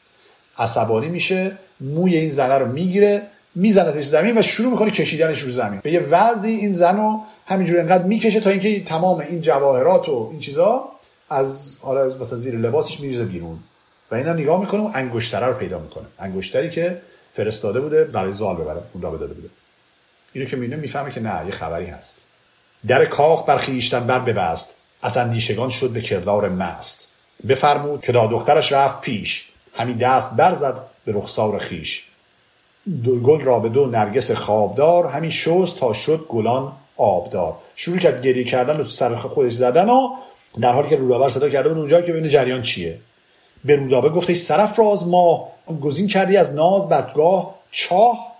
عصبانی 0.58 1.08
میشه 1.08 1.58
موی 1.80 2.16
این 2.16 2.30
زنه 2.30 2.54
رو 2.54 2.72
می‌گیره 2.72 3.22
می‌زنه 3.56 4.00
زمین 4.00 4.38
و 4.38 4.42
شروع 4.42 4.70
می‌کنه 4.70 4.90
کشیدنش 4.90 5.40
رو 5.42 5.50
زمین. 5.50 5.80
به 5.80 5.92
یه 5.92 6.00
وضعی 6.00 6.54
این 6.54 6.72
زن 6.72 6.96
رو 6.96 7.20
همینجور 7.46 7.80
انقدر 7.80 8.04
می‌کشه 8.04 8.40
تا 8.40 8.50
اینکه 8.50 8.80
تمام 8.80 9.20
این 9.20 9.40
جواهرات 9.40 10.08
و 10.08 10.28
این 10.30 10.40
چیزا 10.40 10.88
از 11.30 11.76
حالا 11.80 12.18
مثلا 12.18 12.38
زیر 12.38 12.54
لباسش 12.54 13.00
میریزه 13.00 13.24
بیرون. 13.24 13.58
و 14.10 14.14
اینا 14.14 14.32
نگاه 14.32 14.60
می‌کنه 14.60 14.80
و 14.80 14.90
انگشتره 14.94 15.46
رو 15.46 15.54
پیدا 15.54 15.78
می‌کنه. 15.78 16.04
انگشتری 16.18 16.70
که 16.70 17.00
فرستاده 17.32 17.80
بوده 17.80 18.04
برای 18.04 18.32
زال 18.32 18.56
ببره 18.56 18.82
اون 18.92 19.02
داده 19.02 19.34
بوده. 19.34 19.48
اینو 20.32 20.48
که 20.48 20.56
می‌بینه 20.56 20.76
می‌فهمه 20.76 21.10
که 21.10 21.20
نه 21.20 21.46
یه 21.46 21.52
خبری 21.52 21.86
هست. 21.86 22.26
در 22.86 23.04
کاخ 23.04 23.46
بر 23.46 23.56
خیشتن 23.56 24.06
بر 24.06 24.18
ببست. 24.18 24.80
از 25.02 25.16
اندیشگان 25.16 25.70
شد 25.70 25.90
به 25.90 26.00
کردار 26.00 26.48
مست. 26.48 27.12
بفرمود 27.48 28.00
که 28.00 28.12
دا 28.12 28.26
دخترش 28.26 28.72
رفت 28.72 29.00
پیش. 29.00 29.48
همی 29.74 29.94
دست 29.94 30.36
برزد 30.36 30.80
به 31.04 31.12
رخسار 31.12 31.58
خیش. 31.58 32.04
دو 33.04 33.20
گل 33.20 33.40
را 33.40 33.58
به 33.58 33.68
دو 33.68 33.86
نرگس 33.86 34.30
خوابدار 34.30 35.06
همین 35.06 35.30
شست 35.30 35.78
تا 35.78 35.92
شد 35.92 36.26
گلان 36.28 36.72
آبدار. 36.96 37.56
شروع 37.76 37.98
کرد 37.98 38.22
گریه 38.22 38.44
کردن 38.44 38.80
و 38.80 38.84
سر 38.84 39.16
خودش 39.16 39.52
زدن 39.52 39.88
و 39.88 40.08
در 40.60 40.72
حالی 40.72 40.88
که 40.88 40.96
رودابه 40.96 41.30
صدا 41.30 41.48
کرده 41.48 41.68
بود 41.68 41.78
اونجا 41.78 42.00
که 42.02 42.12
ببینه 42.12 42.28
جریان 42.28 42.62
چیه. 42.62 42.98
به 43.64 43.76
رودابه 43.76 44.08
گفته 44.08 44.34
سرف 44.34 44.78
راز 44.78 45.08
ما 45.08 45.48
گزین 45.80 46.06
کردی 46.08 46.36
از 46.36 46.54
ناز 46.54 46.88
برگاه 46.88 47.54
چاه. 47.70 48.32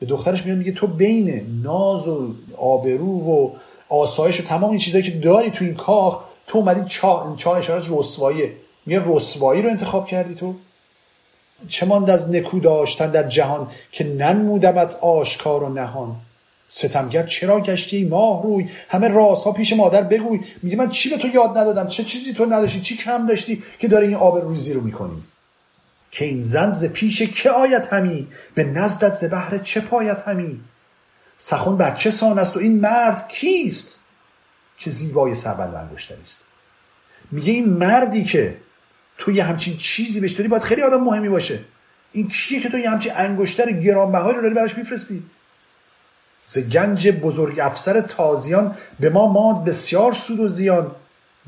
به 0.00 0.06
دخترش 0.06 0.46
میاد 0.46 0.58
میگه 0.58 0.72
تو 0.72 0.86
بین 0.86 1.60
ناز 1.62 2.08
و 2.08 2.34
آبرو 2.56 3.20
و 3.20 3.50
آسایش 3.88 4.40
و 4.40 4.42
تمام 4.42 4.70
این 4.70 4.78
چیزایی 4.78 5.04
که 5.04 5.10
داری 5.10 5.50
تو 5.50 5.64
این 5.64 5.74
کاخ 5.74 6.20
تو 6.46 6.58
اومدی 6.58 6.80
چاه 6.88 7.34
چاه 7.38 7.58
اشاره 7.58 7.84
رسواییه 7.90 8.52
میگه 8.86 9.02
رسوایی 9.06 9.62
رو 9.62 9.70
انتخاب 9.70 10.06
کردی 10.06 10.34
تو؟ 10.34 10.54
چه 11.68 11.86
ماند 11.86 12.10
از 12.10 12.30
نکو 12.30 12.60
داشتن 12.60 13.10
در 13.10 13.28
جهان 13.28 13.68
که 13.92 14.04
ننمودمت 14.04 14.96
آشکار 15.00 15.62
و 15.62 15.68
نهان؟ 15.68 16.16
ستمگر 16.68 17.26
چرا 17.26 17.60
گشتی 17.60 18.04
ماه 18.04 18.42
روی؟ 18.42 18.68
همه 18.88 19.08
راست 19.08 19.44
ها 19.44 19.52
پیش 19.52 19.72
مادر 19.72 20.02
بگوی. 20.02 20.40
میگه 20.62 20.76
من 20.76 20.90
چی 20.90 21.10
به 21.10 21.16
تو 21.16 21.28
یاد 21.28 21.58
ندادم؟ 21.58 21.88
چه 21.88 22.04
چیزی 22.04 22.32
تو 22.32 22.46
نداشتی؟ 22.46 22.80
چی 22.80 22.96
کم 22.96 23.26
داشتی 23.26 23.62
که 23.78 23.88
داری 23.88 24.06
این 24.06 24.16
آب 24.16 24.38
روزی 24.38 24.72
رو 24.72 24.80
می‌کنی؟ 24.80 25.22
که 26.10 26.24
این 26.24 26.40
زن 26.40 26.72
ز 26.72 26.84
پیش 26.84 27.22
که 27.22 27.50
آید 27.50 27.82
همی؟ 27.82 28.26
به 28.54 28.64
نزدت 28.64 29.14
ز 29.14 29.24
بهر 29.24 29.58
چه 29.58 29.80
پاید 29.80 30.18
همی؟ 30.18 30.60
سخن 31.38 31.76
بر 31.76 31.96
چه 31.96 32.10
سان 32.10 32.38
است 32.38 32.56
و 32.56 32.60
این 32.60 32.80
مرد 32.80 33.28
کیست 33.28 34.00
که 34.78 34.90
زیبای 34.90 35.34
سربند 35.34 35.74
انگشتری 35.74 36.22
است 36.26 36.40
میگه 37.30 37.52
این 37.52 37.68
مردی 37.68 38.24
که 38.24 38.56
تو 39.18 39.32
یه 39.32 39.44
همچین 39.44 39.76
چیزی 39.76 40.20
بهش 40.20 40.32
داری 40.32 40.48
باید 40.48 40.62
خیلی 40.62 40.82
آدم 40.82 41.00
مهمی 41.00 41.28
باشه. 41.28 41.58
این 42.12 42.28
کیه 42.28 42.60
که 42.60 42.68
تو 42.68 42.78
یه 42.78 42.90
همچین 42.90 43.12
انگشتر 43.16 43.70
گرانبهایی 43.70 44.36
رو 44.36 44.42
داری 44.42 44.54
براش 44.54 44.78
میفرستی؟ 44.78 45.22
ز 46.42 46.58
گنج 46.58 47.08
بزرگ 47.08 47.60
افسر 47.60 48.00
تازیان 48.00 48.76
به 49.00 49.10
ما 49.10 49.32
ماند 49.32 49.64
بسیار 49.64 50.12
سود 50.12 50.40
و 50.40 50.48
زیان. 50.48 50.90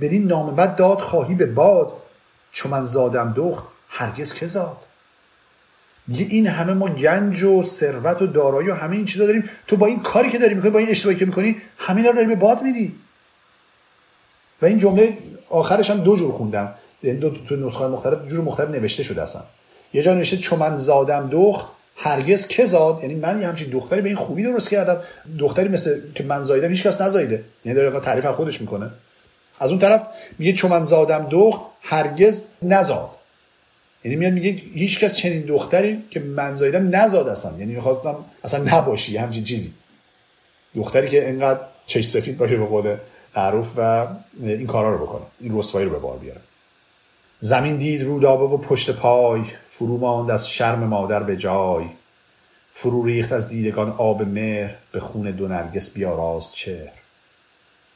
بدین 0.01 0.27
نام 0.27 0.57
بد 0.57 0.77
داد 0.77 0.99
خواهی 0.99 1.35
به 1.35 1.47
باد. 1.47 1.93
چون 2.53 2.73
من 2.73 2.85
زادم 2.85 3.35
دخت 3.37 3.65
هرگز 3.89 4.35
که 4.35 4.47
زاد. 4.47 4.77
میگه 6.07 6.27
این 6.31 6.47
همه 6.47 6.73
ما 6.73 6.89
گنج 6.89 7.43
و 7.43 7.63
ثروت 7.63 8.23
و 8.23 8.27
دارایی 8.27 8.69
و 8.69 8.75
همه 8.75 8.97
این 8.97 9.05
چیزا 9.05 9.27
داریم. 9.27 9.51
تو 9.67 9.77
با 9.77 9.87
این 9.87 10.01
کاری 10.01 10.31
که 10.31 10.39
داری 10.39 10.55
می‌کنی 10.55 10.71
با 10.71 10.79
این 10.79 10.91
اشتباهی 10.91 11.19
که 11.19 11.27
می‌کنی 11.27 11.63
همین 11.79 12.05
رو 12.05 12.13
داری 12.13 12.27
به 12.27 12.35
باد 12.35 12.63
میدی. 12.63 12.95
و 14.63 14.67
این 14.67 14.79
جمله 14.79 15.19
آخرش 15.51 15.91
هم 15.91 16.01
دو 16.01 16.17
جور 16.17 16.33
خوندم. 16.33 16.75
یعنی 17.07 17.19
دو 17.19 17.31
تو 17.31 17.57
نسخه 17.57 17.87
مختلف 17.87 18.29
جور 18.29 18.41
مختلف 18.41 18.71
نوشته 18.71 19.03
شده 19.03 19.23
اصلا. 19.23 19.43
یه 19.93 20.03
جا 20.03 20.15
نوشته 20.15 20.37
چون 20.37 20.59
من 20.59 20.77
زادم 20.77 21.29
دخت 21.33 21.67
هرگز 21.97 22.49
که 22.49 22.67
زاد. 22.67 22.99
یعنی 23.03 23.15
من 23.15 23.41
یه 23.41 23.47
همچین 23.47 23.69
دختری 23.69 24.01
به 24.01 24.09
این 24.09 24.17
خوبی 24.17 24.43
درست 24.43 24.71
کردم. 24.71 25.01
دختری 25.39 25.69
مثل 25.69 26.01
که 26.15 26.25
من 26.25 26.43
زایدم 26.43 26.69
هیچ 26.69 26.87
کس 26.87 27.01
نزایده 27.01 27.45
یعنی 27.65 27.77
داره 27.79 28.01
تعریف 28.01 28.27
خودش 28.27 28.61
می‌کنه. 28.61 28.91
از 29.61 29.71
اون 29.71 29.79
طرف 29.79 30.07
میگه 30.39 30.53
چون 30.53 30.71
من 30.71 30.85
زادم 30.85 31.29
دخت 31.31 31.61
هرگز 31.83 32.45
نزاد. 32.63 33.11
یعنی 34.05 34.17
میاد 34.17 34.33
میگه 34.33 34.51
هیچ 34.51 35.01
کس 35.01 35.17
چنین 35.17 35.41
دختری 35.41 36.03
که 36.11 36.21
من 36.21 36.55
زایدم 36.55 36.97
نزاد 36.97 37.29
اصلا. 37.29 37.59
یعنی 37.59 37.75
می‌خواستم 37.75 38.17
اصلا 38.45 38.65
نباشی 38.65 39.17
همچین 39.17 39.45
چیزی. 39.45 39.73
دختری 40.77 41.09
که 41.09 41.29
انقدر 41.29 41.61
چش 41.87 42.09
سفید 42.09 42.39
باشه 42.39 42.57
به 42.57 42.65
قول 42.65 42.97
معروف 43.37 43.69
و 43.77 44.07
این 44.43 44.67
کارا 44.67 44.93
رو 44.97 45.07
بکنه 45.07 45.23
این 45.41 45.59
رسوایی 45.59 45.87
رو 45.87 45.93
به 45.93 45.99
بار 45.99 46.19
بیاره. 46.19 46.41
زمین 47.41 47.77
دید 47.77 48.03
رودابه 48.03 48.45
و 48.45 48.57
پشت 48.57 48.91
پای 48.91 49.43
فرو 49.65 49.99
ماند 49.99 50.31
از 50.31 50.51
شرم 50.51 50.79
مادر 50.79 51.23
به 51.23 51.37
جای. 51.37 51.85
فرو 52.73 53.05
ریخت 53.05 53.33
از 53.33 53.49
دیدگان 53.49 53.91
آب 53.91 54.23
مهر 54.23 54.75
به 54.93 55.01
خون 55.01 55.31
دو 55.31 55.49
نرگس 55.49 55.95
بیاراست 55.95 56.55
چهر. 56.55 56.93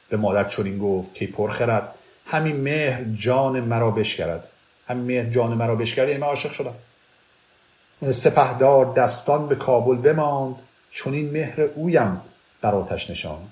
به 0.09 0.17
مادر 0.17 0.43
چنین 0.43 0.79
گفت 0.79 1.13
که 1.13 1.27
پرخرد 1.27 1.95
همین 2.25 2.55
مهر 2.55 3.03
جان 3.03 3.59
مرا 3.59 3.91
بشکرد. 3.91 4.47
همین 4.87 5.03
مهر 5.03 5.29
جان 5.29 5.53
مرا 5.53 5.75
بشکرد 5.75 6.07
یعنی 6.07 6.19
من 6.19 6.27
عاشق 6.27 6.51
شدم. 6.51 6.75
سپهدار 8.11 8.93
دستان 8.93 9.47
به 9.47 9.55
کابل 9.55 9.95
بماند 9.95 10.55
چون 10.89 11.13
این 11.13 11.31
مهر 11.31 11.61
اویم 11.61 12.21
در 12.61 12.75
آتش 12.75 13.09
نشاند. 13.09 13.51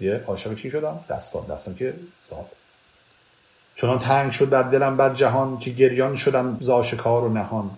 یه 0.00 0.24
عاشق 0.26 0.54
کی 0.54 0.70
شدم؟ 0.70 1.04
دستان. 1.10 1.46
دستان 1.46 1.74
که 1.74 1.94
زاد. 2.30 2.57
چنان 3.80 3.98
تنگ 3.98 4.30
شد 4.30 4.50
در 4.50 4.62
دلم 4.62 4.96
بر 4.96 5.14
جهان 5.14 5.58
که 5.58 5.70
گریان 5.70 6.16
شدم 6.16 6.56
زاشکار 6.60 7.24
و 7.24 7.32
نهان. 7.32 7.70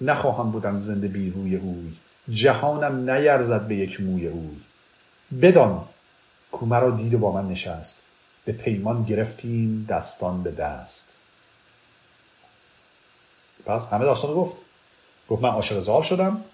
نخواهم 0.00 0.50
بودن 0.50 0.78
زنده 0.78 1.08
بی 1.08 1.30
روی 1.30 1.56
اوی. 1.56 1.92
جهانم 2.30 3.10
نیرزد 3.10 3.68
به 3.68 3.76
یک 3.76 4.00
موی 4.00 4.26
اوی. 4.26 4.56
بدان 5.42 5.84
کو 6.52 6.66
مرا 6.66 6.90
دید 6.90 7.14
و 7.14 7.18
با 7.18 7.32
من 7.32 7.48
نشست. 7.48 8.06
به 8.44 8.52
پیمان 8.52 9.04
گرفتیم 9.04 9.86
دستان 9.88 10.42
به 10.42 10.50
دست. 10.50 11.18
پس 13.66 13.92
همه 13.92 14.04
داستان 14.04 14.34
گفت. 14.34 14.56
گفت 15.28 15.42
من 15.42 15.48
عاشق 15.48 15.80
زال 15.80 16.02
شدم 16.02 16.44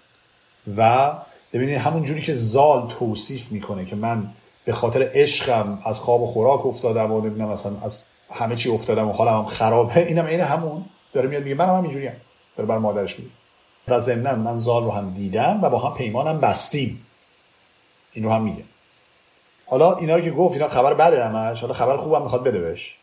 و 0.77 1.11
ببینید 1.53 1.77
همون 1.77 2.03
جوری 2.03 2.21
که 2.21 2.33
زال 2.33 2.89
توصیف 2.89 3.51
می‌کنه 3.51 3.85
که 3.85 3.95
من 3.95 4.27
به 4.65 4.73
خاطر 4.73 5.11
عشقم 5.13 5.81
از 5.85 5.99
خواب 5.99 6.21
و 6.21 6.27
خوراک 6.27 6.65
افتادم 6.65 7.11
و 7.11 7.21
نمی‌دونم 7.21 7.49
مثلا 7.49 7.73
از 7.83 8.03
همه 8.31 8.55
چی 8.55 8.69
افتادم 8.69 9.09
و 9.09 9.11
حالم 9.11 9.33
هم 9.33 9.45
خرابه 9.45 9.99
اینم 10.07 10.25
عین 10.25 10.41
همون. 10.41 10.85
داره 11.13 11.29
میاد 11.29 11.43
میگه 11.43 11.55
من 11.55 11.65
هم 11.65 11.83
اینجوری 11.83 12.07
هم. 12.07 12.15
داره 12.57 12.67
بر 12.69 12.77
مادرش 12.77 13.19
میگه. 13.19 13.31
و 13.87 13.99
ضمنا 13.99 14.35
من 14.35 14.57
زال 14.57 14.83
رو 14.83 14.91
هم 14.91 15.13
دیدم 15.13 15.59
و 15.61 15.69
با 15.69 15.79
هم 15.79 15.93
پیمانم 15.97 16.39
بستیم. 16.39 17.05
این 18.13 18.23
رو 18.23 18.31
هم 18.31 18.43
میگه. 18.43 18.63
حالا 19.65 19.95
اینا 19.95 20.15
رو 20.15 20.21
که 20.21 20.31
گفت 20.31 20.53
اینا 20.53 20.67
خبر 20.67 20.93
بده 20.93 21.25
همش. 21.25 21.61
حالا 21.61 21.73
خبر 21.73 21.97
خوبم 21.97 22.21
می‌خواد 22.21 22.43
بده 22.43 22.59
بهش. 22.59 22.95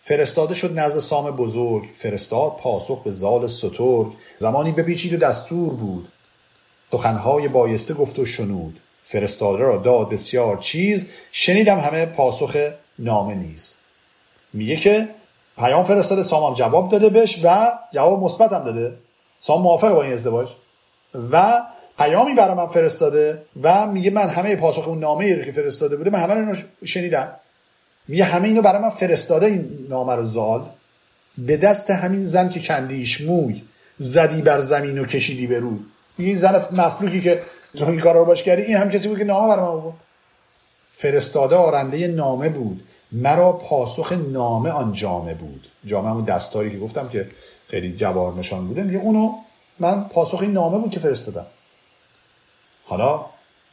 فرستاده 0.00 0.54
شد 0.54 0.78
نزد 0.78 0.98
سام 0.98 1.30
بزرگ. 1.30 1.84
فرستاد 1.94 2.56
پاسخ 2.56 3.02
به 3.02 3.10
زال 3.10 3.46
سترگ. 3.46 4.12
زمانی 4.38 4.72
بپیچید 4.72 5.14
و 5.14 5.16
دستور 5.16 5.74
بود. 5.74 6.08
سخنهای 6.92 7.48
بایسته 7.48 7.94
گفت 7.94 8.18
و 8.18 8.26
شنود. 8.26 8.80
فرستاده 9.04 9.58
را 9.62 9.76
داد. 9.76 10.08
بسیار 10.08 10.56
چیز. 10.56 11.12
شنیدم 11.32 11.78
همه 11.78 12.06
پاسخ 12.06 12.56
نامه 12.98 13.34
نیز 13.34 13.85
میگه 14.56 14.76
که 14.76 15.08
پیام 15.58 15.84
فرستاده 15.84 16.22
سام 16.22 16.54
جواب 16.54 16.90
داده 16.90 17.08
بهش 17.08 17.40
و 17.44 17.68
جواب 17.92 18.22
مثبت 18.22 18.52
هم 18.52 18.64
داده. 18.64 18.92
سام 19.40 19.62
موافق 19.62 19.88
با 19.88 20.02
این 20.02 20.12
ازدواج. 20.12 20.48
و 21.32 21.62
پیامی 21.98 22.34
برای 22.34 22.54
من 22.54 22.66
فرستاده 22.66 23.42
و 23.62 23.86
میگه 23.86 24.10
من 24.10 24.28
همه 24.28 24.56
پاسخ 24.56 24.88
اون 24.88 24.98
نامه 24.98 25.24
ای 25.24 25.34
رو 25.34 25.44
که 25.44 25.52
فرستاده 25.52 25.96
بوده 25.96 26.10
من 26.10 26.18
همه 26.18 26.34
رو 26.34 26.56
شنیدم. 26.84 27.28
میگه 28.08 28.24
همه 28.24 28.48
اینو 28.48 28.62
برای 28.62 28.82
من 28.82 28.88
فرستاده 28.88 29.46
این 29.46 29.86
نامه 29.88 30.14
رو 30.14 30.26
زال. 30.26 30.66
به 31.38 31.56
دست 31.56 31.90
همین 31.90 32.22
زن 32.22 32.48
که 32.48 32.60
کندیش 32.60 33.20
موی 33.20 33.62
زدی 33.98 34.42
بر 34.42 34.60
زمین 34.60 34.98
و 34.98 35.04
کشیدی 35.04 35.46
به 35.46 35.58
روی 35.58 35.78
این 36.18 36.34
زن 36.34 36.62
مفلوکی 36.72 37.20
که 37.20 37.42
تو 37.78 37.84
این 37.84 38.00
کار 38.00 38.14
رو 38.14 38.24
باش 38.24 38.42
کردی 38.42 38.62
این 38.62 38.76
هم 38.76 38.90
کسی 38.90 39.08
بود 39.08 39.18
که 39.18 39.24
نامه 39.24 39.48
برای 39.48 39.68
من 39.68 39.80
بود 39.80 39.94
فرستاده 40.92 41.56
آرنده 41.56 42.08
نامه 42.08 42.48
بود. 42.48 42.82
مرا 43.12 43.52
پاسخ 43.52 44.12
نامه 44.12 44.70
آن 44.70 44.92
جامه 44.92 45.34
بود. 45.34 45.68
جامه 45.84 46.10
همون 46.10 46.24
دستاری 46.24 46.70
که 46.70 46.78
گفتم 46.78 47.08
که 47.08 47.30
خیلی 47.68 47.96
جوار 47.96 48.34
نشان 48.34 48.68
بوده. 48.68 48.82
میگه 48.82 48.98
اونو 48.98 49.34
من 49.78 50.08
پاسخ 50.08 50.40
این 50.40 50.52
نامه 50.52 50.78
بود 50.78 50.90
که 50.90 51.00
فرستادم. 51.00 51.46
حالا 52.84 53.26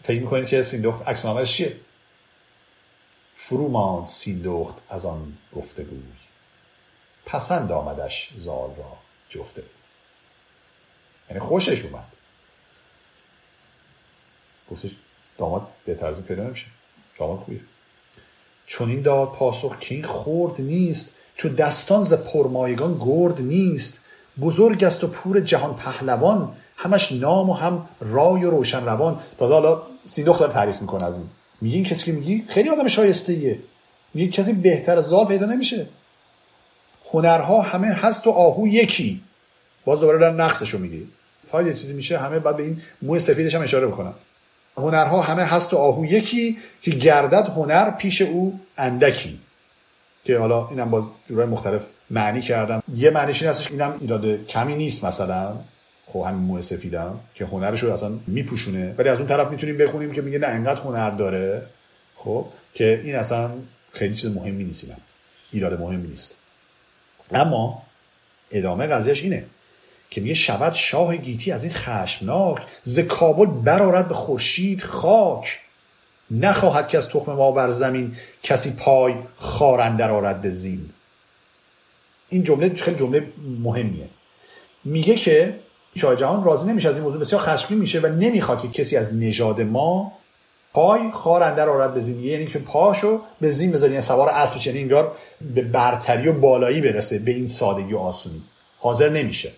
فکر 0.04 0.22
می‌کنید 0.22 0.48
که 0.48 0.62
سیندخت 0.62 1.08
عکس 1.08 1.26
نامش 1.26 1.58
چیه؟ 1.58 1.76
فرو 3.32 3.68
ماند 3.68 4.08
سیندخت 4.08 4.76
از 4.90 5.06
آن 5.06 5.38
گفتگوی. 5.56 6.02
پسند 7.26 7.72
آمدش 7.72 8.34
زال 8.36 8.70
را 8.78 8.98
جفته 9.30 9.64
یعنی 11.30 11.40
خوشش 11.40 11.86
اومد. 11.86 12.06
گفتش 14.72 14.92
داماد 15.38 15.68
به 15.86 15.96
طرز 15.96 16.22
پیدا 16.22 16.44
نمیشه. 16.44 16.66
داماد 17.20 17.40
خوبیه. 17.40 17.62
چون 18.74 18.90
این 18.90 19.02
داد 19.02 19.28
پاسخ 19.28 19.80
که 19.80 19.96
این 19.96 20.04
خورد 20.04 20.62
نیست 20.62 21.16
چون 21.36 21.56
دستان 21.56 22.04
ز 22.04 22.14
پرمایگان 22.14 22.98
گرد 23.00 23.42
نیست. 23.42 24.06
بزرگ 24.42 24.84
است 24.84 25.04
و 25.04 25.08
پور 25.08 25.40
جهان 25.40 25.76
پهلوان 25.76 26.56
همش 26.78 27.12
نام 27.12 27.50
و 27.50 27.54
هم 27.54 27.86
رای 28.02 28.44
و 28.44 28.52
روشن 28.52 28.86
روان. 28.86 29.20
تازه 29.40 29.54
حالا 29.54 29.82
سیندخت 30.06 30.40
داره 30.40 30.54
تعریف 30.54 30.82
می‌کنه 30.82 31.04
از 31.04 31.18
این. 31.18 31.26
میگه 31.62 31.76
این 31.76 31.86
کسی 31.86 32.06
که 32.06 32.12
میگی 32.12 32.46
خیلی 32.48 32.70
آدم 32.70 32.88
شایسته 32.88 33.34
ایه 33.34 33.60
میگه 34.14 34.32
کسی 34.32 34.54
بهتر 34.54 34.98
از 34.98 35.06
زال 35.06 35.26
پیدا 35.26 35.46
نمیشه. 35.46 35.88
هنرها 37.12 37.62
همه 37.62 37.88
هست 37.88 38.28
و 38.28 38.30
آهو 38.30 38.68
یکی. 38.68 39.22
باز 39.86 40.00
دوباره 40.00 40.20
در 40.20 40.32
نقصشو 40.32 40.78
میگه. 40.78 41.06
تا 41.48 41.62
یه 41.62 41.74
چیزی 41.74 41.94
میشه 41.94 42.18
همه 42.18 42.40
بعد 42.40 42.58
به 42.58 42.64
این 42.64 42.82
موی 43.02 43.20
سفیدش 43.20 43.56
هم 43.56 43.62
اشاره 43.62 43.88
بکنن. 43.88 44.14
هنرها 44.78 45.22
همه 45.22 45.44
هست 45.44 45.74
و 45.74 45.78
آهو 45.78 46.06
یکی 46.06 46.58
که 46.82 46.92
گردد 46.92 47.48
هنر 47.56 47.92
پیش 47.92 48.22
او 48.22 48.60
اندکی. 48.78 49.40
که 50.26 50.38
حالا 50.38 50.68
اینم 50.68 50.90
باز 50.90 51.10
جورای 51.30 51.48
مختلف 51.48 51.90
معنی 52.10 52.42
کردم. 52.42 52.84
یه 52.96 53.10
معنیش 53.10 53.42
این 53.42 53.50
هستش 53.50 53.72
اینم 53.72 53.98
ایراد 54.02 54.46
کمی 54.46 54.76
نیست 54.76 55.06
مثلا. 55.06 55.56
خب 56.06 56.26
همین 56.28 56.42
موه 56.42 56.62
سفیدم 56.62 57.20
که 57.36 57.46
هنرش 57.46 57.84
رو 57.84 57.94
اصلا 57.94 58.12
میپوشونه. 58.28 58.96
ولی 58.98 59.10
از 59.10 59.18
اون 59.18 59.28
طرف 59.28 59.52
می‌تونیم 59.52 59.78
بخونیم 59.78 60.12
که 60.12 60.22
میگه 60.22 60.40
نه 60.40 60.48
انقدر 60.48 60.82
هنر 60.82 61.10
داره. 61.10 61.62
خب 62.16 62.46
که 62.74 63.02
این 63.04 63.16
اصلا 63.16 63.52
خیلی 63.92 64.16
چیز 64.16 64.36
مهمی 64.36 64.64
نیست 64.64 64.92
ایراد 65.52 65.82
مهمی 65.82 66.08
نیست. 66.08 66.36
اما 67.32 67.84
ادامه 68.52 68.88
قضیهش 68.88 69.24
اینه. 69.24 69.46
که 70.14 70.22
میگه 70.22 70.34
شود 70.34 70.74
شاه 70.74 71.18
گیتی 71.18 71.52
از 71.52 71.64
این 71.64 71.74
خشمناک 71.74 72.58
ز 72.84 73.00
کابل 73.00 73.46
برارد 73.46 74.08
به 74.08 74.14
خورشید 74.14 74.82
خاک. 74.82 75.60
نخواهد 76.32 76.88
که 76.88 76.98
از 76.98 77.10
تخم 77.10 77.34
ما 77.34 77.52
بر 77.52 77.70
زمین 77.70 78.16
کسی 78.44 78.76
پای 78.80 79.14
خارندر 79.38 80.12
آرد 80.12 80.42
به 80.42 80.50
زین. 80.50 80.90
این 82.30 82.44
جمله 82.44 82.76
خیلی 82.76 82.98
جمله 82.98 83.28
مهمیه. 83.64 84.10
میگه 84.84 85.16
که 85.16 85.60
شاه 85.96 86.16
جهان 86.16 86.44
راضی 86.44 86.70
نمیشه 86.70 86.90
از 86.90 86.96
این 86.96 87.04
موضوع 87.04 87.22
بسیار 87.22 87.42
خشمگین 87.42 87.78
میشه 87.78 88.00
و 88.00 88.06
نمی‌خواد 88.06 88.62
که 88.62 88.68
کسی 88.68 88.98
از 88.98 89.16
نژاد 89.16 89.62
ما 89.62 90.12
پای 90.74 91.12
خار 91.12 91.44
اندر 91.44 91.70
آرد 91.70 91.94
به 91.94 92.02
زین. 92.02 92.24
یعنی 92.24 92.48
که 92.48 92.60
پاشو 92.60 93.22
به 93.42 93.50
زین 93.50 93.72
بذاری 93.72 93.92
یعنی 93.92 94.06
سوار 94.06 94.30
اسب 94.30 94.68
یعنی 94.68 94.80
انگار 94.80 95.16
به 95.56 95.62
برتری 95.62 96.28
و 96.28 96.34
بالایی 96.34 96.82
برسه 96.82 97.20
به 97.20 97.32
این 97.32 97.48
سادگی 97.48 97.94
و 97.94 97.98
آسونی. 97.98 98.42
حاضر 98.80 99.10
نمیشه. 99.10 99.52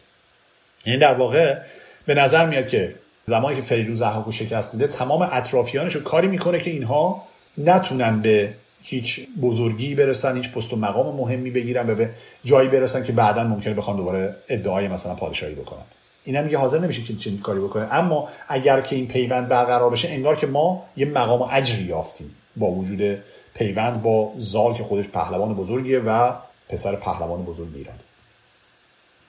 یعنی 0.85 0.99
در 0.99 1.13
واقع 1.13 1.57
به 2.05 2.13
نظر 2.13 2.45
میاد 2.45 2.67
که 2.67 2.95
زمانی 3.27 3.55
که 3.55 3.61
فریدون 3.61 3.95
زحاکو 3.95 4.31
شکست 4.31 4.73
میده 4.73 4.87
تمام 4.87 5.29
اطرافیانش 5.31 5.97
کاری 5.97 6.27
می‌کنه 6.27 6.59
که 6.59 6.71
اینها 6.71 7.23
نتونن 7.57 8.21
به 8.21 8.53
هیچ 8.83 9.27
بزرگی 9.41 9.95
برسن 9.95 10.35
هیچ 10.37 10.51
پست 10.51 10.73
و 10.73 10.75
مقام 10.75 11.15
مهمی 11.15 11.51
بگیرن 11.51 11.89
و 11.89 11.95
به 11.95 12.09
جایی 12.43 12.69
برسن 12.69 13.03
که 13.03 13.11
بعدا 13.11 13.43
ممکنه 13.43 13.73
بخوان 13.73 13.97
دوباره 13.97 14.35
ادعای 14.49 14.87
مثلا 14.87 15.15
پادشاهی 15.15 15.55
بکنن. 15.55 15.83
اینا 16.23 16.41
میگه 16.41 16.57
حاضر 16.57 16.79
نمیشه 16.79 17.01
که 17.01 17.15
چنین 17.15 17.39
کاری 17.39 17.59
بکنه. 17.59 17.93
اما 17.93 18.29
اگر 18.47 18.81
که 18.81 18.95
این 18.95 19.07
پیوند 19.07 19.47
برقرار 19.47 19.89
بشه 19.89 20.09
انگار 20.09 20.35
که 20.35 20.47
ما 20.47 20.83
یه 20.97 21.05
مقام 21.05 21.49
اجری 21.51 21.83
یافتیم 21.83 22.35
با 22.55 22.67
وجود 22.67 23.17
پیوند 23.53 24.01
با 24.01 24.33
زال 24.37 24.73
که 24.73 24.83
خودش 24.83 25.07
پهلوان 25.07 25.53
بزرگیه 25.53 25.99
و 25.99 26.31
پسر 26.69 26.95
پهلوان 26.95 27.43
بزرگ 27.43 27.69
ایران. 27.75 27.95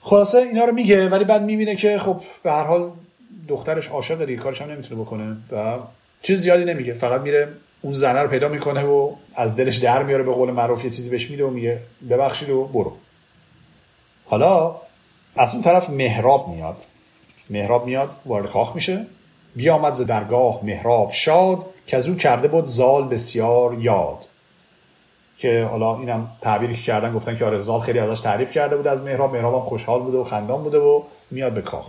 خلاصه 0.07 0.37
اینا 0.37 0.65
رو 0.65 0.73
میگه 0.73 1.09
ولی 1.09 1.23
بعد 1.23 1.43
می‌بینه 1.43 1.75
که 1.75 1.97
خب 1.97 2.21
به 2.43 2.51
هر 2.51 2.63
حال 2.63 2.91
دخترش 3.47 3.87
عاشق 3.87 4.25
دیگه 4.25 4.41
کارش 4.41 4.61
هم 4.61 4.71
نمی‌تونه 4.71 5.01
بکنه 5.01 5.37
و 5.51 5.77
چیز 6.21 6.41
زیادی 6.41 6.65
نمیگه. 6.65 6.93
فقط 6.93 7.21
میره 7.21 7.47
اون 7.81 7.93
زنه 7.93 8.21
رو 8.21 8.27
پیدا 8.27 8.47
می‌کنه 8.47 8.83
و 8.83 9.11
از 9.35 9.55
دلش 9.55 9.77
در 9.77 10.03
میاره 10.03 10.23
به 10.23 10.31
قول 10.31 10.51
معروف 10.51 10.85
یه 10.85 10.91
چیزی 10.91 11.09
بهش 11.09 11.29
میده 11.29 11.45
و 11.45 11.49
میگه 11.49 11.79
ببخشید 12.09 12.49
و 12.49 12.63
برو. 12.63 12.93
حالا 14.25 14.75
از 15.35 15.53
اون 15.53 15.63
طرف 15.63 15.89
مهراب 15.89 16.47
میاد. 16.47 16.83
مهراب 17.49 17.85
میاد 17.85 18.09
وارد 18.25 18.49
کاخ 18.51 18.75
میشه. 18.75 19.05
بیامد 19.55 19.93
ز 19.93 20.01
درگاه 20.01 20.59
مهراب 20.63 21.11
شاد 21.11 21.65
که 21.87 21.97
از 21.97 22.09
او 22.09 22.15
کرده 22.15 22.47
بود 22.47 22.67
زال 22.67 23.07
بسیار 23.07 23.77
یاد. 23.79 24.26
که 25.37 25.67
حالا 25.71 25.99
اینم 25.99 26.31
تعبیری 26.41 26.75
که 26.75 26.81
کردن 26.81 27.13
گفتن 27.13 27.37
که 27.37 27.45
آره 27.45 27.59
زال 27.59 27.79
خیلی 27.79 27.99
ازش 27.99 28.21
تعریف 28.21 28.51
کرده 28.51 28.77
بود 28.77 28.87
از 28.87 29.01
مهراب. 29.01 29.35
مهراب 29.35 29.53
هم 29.53 29.61
خوشحال 29.61 29.99
بوده 30.01 30.17
و 30.17 30.23
خندان 30.23 30.63
بوده 30.63 30.77
و 30.77 31.01
میاد 31.31 31.53
به 31.53 31.61
کاخ. 31.61 31.85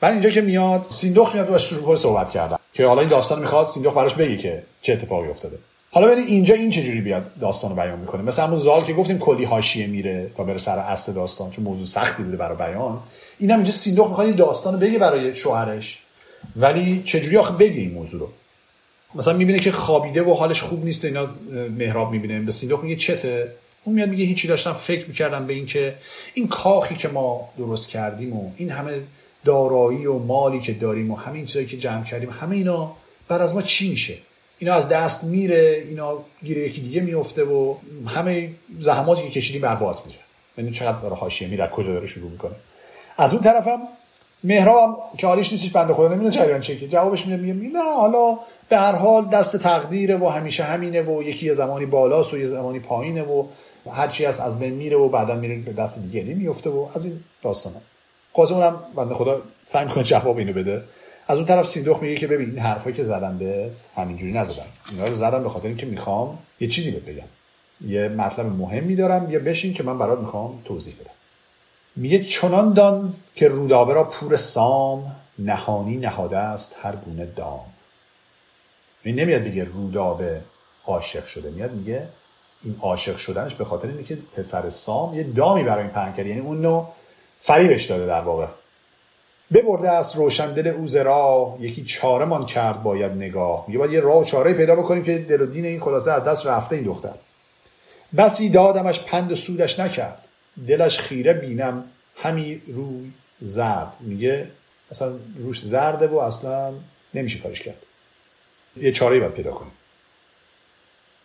بعد 0.00 0.12
اینجا 0.12 0.30
که 0.30 0.40
میاد 0.40 0.82
سیندخت 0.82 1.34
میاد 1.34 1.50
و 1.50 1.58
شروع 1.58 1.96
صحبت 1.96 2.30
کردن. 2.30 2.56
که 2.72 2.86
حالا 2.86 3.00
این 3.00 3.10
داستان 3.10 3.40
می‌خواد 3.40 3.66
سیندخت 3.66 3.94
براش 3.94 4.14
بگه 4.14 4.36
که 4.36 4.62
چه 4.82 4.92
اتفاقی 4.92 5.28
افتاده. 5.28 5.58
حالا 5.90 6.06
ببین 6.06 6.26
اینجا 6.26 6.54
این 6.54 6.70
چجوری 6.70 7.00
بیاد 7.00 7.30
داستان 7.40 7.70
رو 7.70 7.76
بیان 7.76 7.98
می‌کنه؟ 7.98 8.22
مثلا 8.22 8.46
همون 8.46 8.58
زال 8.58 8.84
که 8.84 8.92
گفتیم 8.92 9.18
کلی 9.18 9.44
حاشیه 9.44 9.86
میره 9.86 10.30
تا 10.36 10.44
بره 10.44 10.58
سر 10.58 10.78
اصل 10.78 11.12
داستان 11.12 11.50
چون 11.50 11.64
موضوع 11.64 11.86
سختی 11.86 12.22
بوده 12.22 12.36
برای 12.36 12.56
بیان. 12.56 12.98
اینم 13.38 13.56
اینجا 13.56 13.72
سیندخت 13.72 14.08
می‌خواد 14.08 14.26
این 14.26 14.36
داستان 14.36 14.74
رو 14.74 14.80
بگه 14.80 14.98
برای 14.98 15.34
شوهرش. 15.34 16.02
ولی 16.56 17.02
چجوری 17.02 17.36
آخه 17.36 17.54
بگه 17.54 17.80
این 17.80 17.92
موضوع 17.92 18.20
رو؟ 18.20 18.28
مثلا 19.16 19.36
می‌بینه 19.36 19.58
که 19.58 19.72
خوابیده 19.72 20.22
و 20.22 20.34
حالش 20.34 20.62
خوب 20.62 20.84
نیست 20.84 21.04
اینا 21.04 21.26
محراب 21.78 22.12
می‌بینه. 22.12 22.40
به 22.40 22.52
سیندخت 22.52 22.82
میگه 22.82 22.96
چته. 22.96 23.52
اون 23.84 23.94
میاد 23.96 24.08
میگه 24.08 24.24
هیچی 24.24 24.48
داشتم 24.48 24.72
فکر 24.72 25.08
می‌کردم 25.08 25.46
به 25.46 25.54
این 25.54 25.66
که 25.66 25.94
این 26.34 26.48
کاخی 26.48 26.94
که 26.94 27.08
ما 27.08 27.48
درست 27.58 27.88
کردیم 27.88 28.36
و 28.36 28.50
این 28.56 28.70
همه 28.70 29.00
دارایی 29.44 30.06
و 30.06 30.18
مالی 30.18 30.60
که 30.60 30.72
داریم 30.72 31.10
و 31.10 31.16
همین 31.16 31.46
چیزایی 31.46 31.66
که 31.66 31.76
جمع 31.76 32.04
کردیم 32.04 32.30
همه 32.30 32.56
اینا 32.56 32.92
بر 33.28 33.42
از 33.42 33.54
ما 33.54 33.62
چی 33.62 33.90
میشه؟ 33.90 34.14
اینا 34.58 34.74
از 34.74 34.88
دست 34.88 35.24
میره 35.24 35.84
اینا 35.88 36.18
گیره 36.44 36.62
یکی 36.62 36.80
دیگه 36.80 37.00
میفته 37.00 37.44
و 37.44 37.74
همه 38.06 38.50
زحماتی 38.80 39.22
که 39.22 39.30
کشیدیم 39.30 39.62
برباد 39.62 40.02
میره 40.06 40.18
یعنی 40.58 40.70
چقدر 40.70 41.00
داره 41.00 41.14
حاشیه 41.14 41.48
میره 41.48 41.68
کجا 41.68 41.92
داره 41.92 42.06
شروع 42.06 42.30
می‌کنه؟ 42.30 42.54
از 43.16 43.32
اون 43.32 43.42
طرفم 43.42 43.78
مهراب 44.46 45.10
که 45.18 45.26
حالیش 45.26 45.52
نیستش 45.52 45.70
بنده 45.70 45.94
خدا 45.94 46.08
نمی‌دونه 46.08 46.30
جریان 46.30 46.60
چه 46.60 46.76
که 46.76 46.88
جوابش 46.88 47.26
میده 47.26 47.52
میگه 47.52 47.72
نه 47.72 47.94
حالا 47.96 48.38
به 48.68 48.78
هر 48.78 48.92
حال 48.92 49.26
دست 49.28 49.56
تقدیره 49.56 50.16
و 50.16 50.28
همیشه 50.28 50.64
همینه 50.64 51.02
و 51.02 51.22
یکی 51.22 51.46
یه 51.46 51.52
زمانی 51.52 51.86
بالاست 51.86 52.34
و 52.34 52.38
یه 52.38 52.44
زمانی 52.44 52.78
پایینه 52.78 53.22
و 53.22 53.44
هرچی 53.92 54.24
هست 54.24 54.40
از 54.40 54.58
بین 54.58 54.72
میره 54.72 54.96
و 54.96 55.08
بعدا 55.08 55.34
میره 55.34 55.56
به 55.56 55.72
دست 55.72 56.02
دیگری 56.02 56.34
میفته 56.34 56.70
و 56.70 56.86
از 56.94 57.06
این 57.06 57.20
داستانا 57.42 57.76
قاضی 58.34 58.54
اونم 58.54 58.80
بنده 58.94 59.14
خدا 59.14 59.40
سعی 59.66 59.84
می‌کنه 59.84 60.04
جواب 60.04 60.38
اینو 60.38 60.52
بده. 60.52 60.82
از 61.28 61.36
اون 61.36 61.46
طرف 61.46 61.66
سیندوخ 61.66 62.02
میگه 62.02 62.16
که 62.16 62.26
ببین 62.26 62.50
این 62.50 62.58
حرفایی 62.58 62.96
که 62.96 63.04
زدم 63.04 63.38
بهت 63.38 63.86
همینجوری 63.96 64.32
نزدم. 64.32 64.62
اینا 64.90 65.04
رو 65.04 65.12
زدم 65.12 65.42
به 65.42 65.48
خاطر 65.48 65.68
اینکه 65.68 65.86
می‌خوام 65.86 66.38
یه 66.60 66.68
چیزی 66.68 66.90
بهت 66.90 67.02
بگم. 67.02 67.28
یه 67.86 68.08
مطلب 68.08 68.46
مهمی 68.46 68.96
دارم 68.96 69.30
یا 69.30 69.38
بشین 69.38 69.74
که 69.74 69.82
من 69.82 69.98
برات 69.98 70.18
می‌خوام 70.18 70.62
توضیح 70.64 70.94
بدم. 71.00 71.15
میگه 71.96 72.24
چنان 72.24 72.72
دان 72.72 73.14
که 73.34 73.48
رودابه 73.48 73.94
را 73.94 74.04
پور 74.04 74.36
سام 74.36 75.16
نهانی 75.38 75.96
نهاده 75.96 76.38
است 76.38 76.76
هر 76.82 76.96
گونه 76.96 77.26
دام. 77.26 77.64
این 79.02 79.20
نمیاد 79.20 79.42
بگه 79.42 79.64
رودابه 79.64 80.40
عاشق 80.86 81.26
شده 81.26 81.50
میاد 81.50 81.72
میگه 81.72 82.08
این 82.62 82.76
عاشق 82.80 83.16
شدنش 83.16 83.54
به 83.54 83.64
خاطر 83.64 83.88
اینه 83.88 84.02
که 84.02 84.18
پسر 84.36 84.70
سام 84.70 85.14
یه 85.14 85.22
دامی 85.22 85.62
برای 85.64 85.82
این 85.82 85.92
پهن 85.92 86.12
کرد. 86.12 86.26
یعنی 86.26 86.40
اون 86.40 86.60
نوع 86.60 86.88
فریبش 87.40 87.84
داده 87.84 88.06
در 88.06 88.20
واقع. 88.20 88.46
ببرده 89.52 89.90
از 89.90 90.16
روشندل 90.16 90.66
اوزرا 90.66 91.56
یکی 91.60 91.84
چاره 91.84 92.24
من 92.24 92.46
کرد 92.46 92.82
باید 92.82 93.12
نگاه. 93.12 93.64
میگه 93.66 93.78
باید 93.78 93.92
یه 93.92 94.00
راه 94.00 94.22
و 94.22 94.24
چاره 94.24 94.52
پیدا 94.52 94.76
بکنیم 94.76 95.04
که 95.04 95.18
دل 95.18 95.40
و 95.40 95.46
دین 95.46 95.64
این 95.64 95.80
خلاصه 95.80 96.12
از 96.12 96.24
دست 96.24 96.46
رفته 96.46 96.76
این 96.76 96.84
دختر. 96.84 97.14
بسی 98.16 98.50
دادمش 98.50 99.00
پند 99.00 99.32
و 99.32 99.36
سودش 99.36 99.80
نکرد. 99.80 100.25
دلش 100.68 100.98
خیره 100.98 101.32
بینم 101.32 101.84
همی 102.16 102.62
روی 102.66 103.10
زرد. 103.40 103.96
میگه 104.00 104.50
اصلا 104.90 105.14
روش 105.38 105.60
زرده 105.60 106.06
و 106.06 106.18
اصلا 106.18 106.72
نمیشه 107.14 107.38
کارش 107.38 107.62
کرد. 107.62 107.82
یه 108.76 108.92
چاره 108.92 109.20
باید 109.20 109.32
پیدا 109.32 109.50
کنیم. 109.50 109.72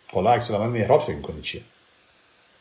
حالا 0.06 0.32
عکس 0.32 0.50
من 0.50 0.66
مهراب 0.66 1.00
فکر 1.00 1.16
می‌کنی 1.16 1.42
چیه؟ 1.42 1.62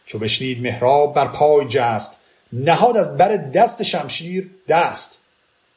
چو 0.05 0.19
بشنید 0.19 0.61
مهراب 0.61 1.13
بر 1.13 1.27
پای 1.27 1.65
جست 1.69 2.21
نهاد 2.53 2.97
از 2.97 3.17
بر 3.17 3.37
دست 3.37 3.83
شمشیر 3.83 4.49
دست. 4.67 5.25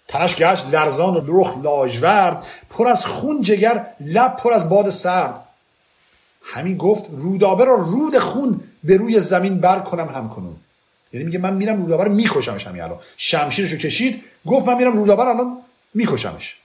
تنش 0.09 0.36
گشت 0.36 0.74
لرزان 0.74 1.16
و 1.16 1.20
رخ 1.26 1.59
لاجورد 1.62 2.47
پر 2.70 2.88
از 2.88 3.07
خون 3.07 3.42
جگر 3.42 3.86
لب 4.01 4.36
پر 4.36 4.53
از 4.53 4.68
باد 4.68 4.90
سرد. 4.90 5.40
همین 6.42 6.76
گفت 6.76 7.05
رودابه 7.11 7.64
را 7.64 7.74
رود 7.74 8.18
خون 8.18 8.61
به 8.84 8.97
روی 8.97 9.20
زمین 9.20 9.61
بر 9.61 9.80
کنم 9.80 10.09
هم 10.09 10.28
کنون 10.28 10.57
یعنی 11.14 11.26
میگه 11.26 11.38
من 11.38 11.54
میرم 11.54 11.82
رودابه 11.82 12.04
رو 12.04 12.12
میکشمش 12.12 12.66
همین 12.66 12.82
الان. 12.82 12.98
شمشیرشو 13.16 13.76
کشید 13.76 14.24
گفت 14.46 14.66
من 14.66 14.76
میرم 14.76 14.92
رودابه 14.92 15.22
الان 15.22 15.58
میکشمش. 15.94 16.56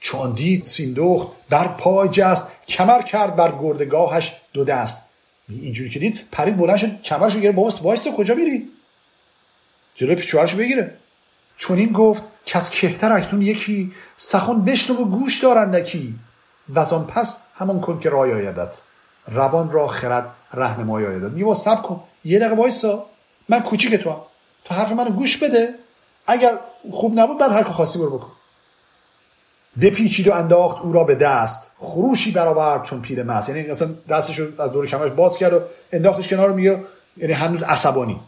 چون 0.00 0.32
دید 0.32 0.64
سیندوخت 0.64 1.28
بر 1.50 1.68
پای 1.68 2.08
جست 2.12 2.52
کمر 2.68 3.02
کرد 3.02 3.36
بر 3.36 3.52
گردگاهش 3.60 4.32
دو 4.52 4.64
دست. 4.64 5.08
اینجوری 5.48 5.90
که 5.90 5.98
دید 5.98 6.20
پرید 6.32 6.56
بلند 6.56 7.02
کمرشو 7.02 7.40
گرفت. 7.40 7.56
بابا 7.56 7.72
وایس 7.82 8.08
کجا 8.08 8.34
میری؟ 8.34 8.68
جلوی 9.94 10.14
شوهرشو 10.14 10.56
بگیره. 10.56 10.94
چنین 11.56 11.92
گفت 11.92 12.22
که 12.44 12.58
از 12.58 12.70
کهتر 12.70 13.12
اکنون 13.12 13.42
یکی 13.42 13.92
سخن 14.16 14.64
بشنو 14.64 14.96
و 14.96 15.04
گوش 15.04 15.40
دار 15.40 15.61
اندکی 15.61 16.14
و 16.68 16.78
آن 16.78 17.06
پس 17.06 17.46
همان 17.54 17.80
کن 17.80 18.00
که 18.00 18.10
رای 18.10 18.32
آیدت. 18.32 18.82
روان 19.26 19.72
را 19.72 19.86
خرد 19.86 20.30
رهنمای 20.54 21.06
آیدت. 21.06 21.30
میگه 21.30 21.54
سب 21.54 21.82
کن. 21.82 22.02
یه 22.24 22.38
دقیقه 22.38 22.54
وایسا. 22.54 23.06
من 23.48 23.60
کوچیک 23.60 23.94
تو 23.94 24.10
هم. 24.10 24.20
تو 24.64 24.74
حرف 24.74 24.92
منو 24.92 25.10
گوش 25.10 25.36
بده. 25.36 25.74
اگر 26.26 26.58
خوب 26.90 27.20
نبود 27.20 27.38
بعد 27.38 27.52
هر 27.52 27.62
خاصی 27.62 27.98
برو 27.98 28.18
بکن. 28.18 28.32
دپیچید 29.82 30.28
و 30.28 30.32
انداخت 30.32 30.82
او 30.82 30.92
را 30.92 31.04
به 31.04 31.14
دست. 31.14 31.76
خروشی 31.78 32.32
برآورد 32.32 32.82
چون 32.82 33.02
پیر 33.02 33.22
مست 33.22 33.48
یعنی 33.48 33.60
اصلا 33.60 33.88
دستش 34.08 34.38
رو 34.38 34.62
از 34.62 34.72
دور 34.72 34.86
کمرش 34.86 35.12
باز 35.12 35.38
کرد 35.38 35.52
و 35.52 35.60
انداختش 35.92 36.28
کنار 36.28 36.52
میگه 36.52 36.84
یعنی 37.16 37.32
هنوز 37.32 37.62
عصبانی. 37.62 38.20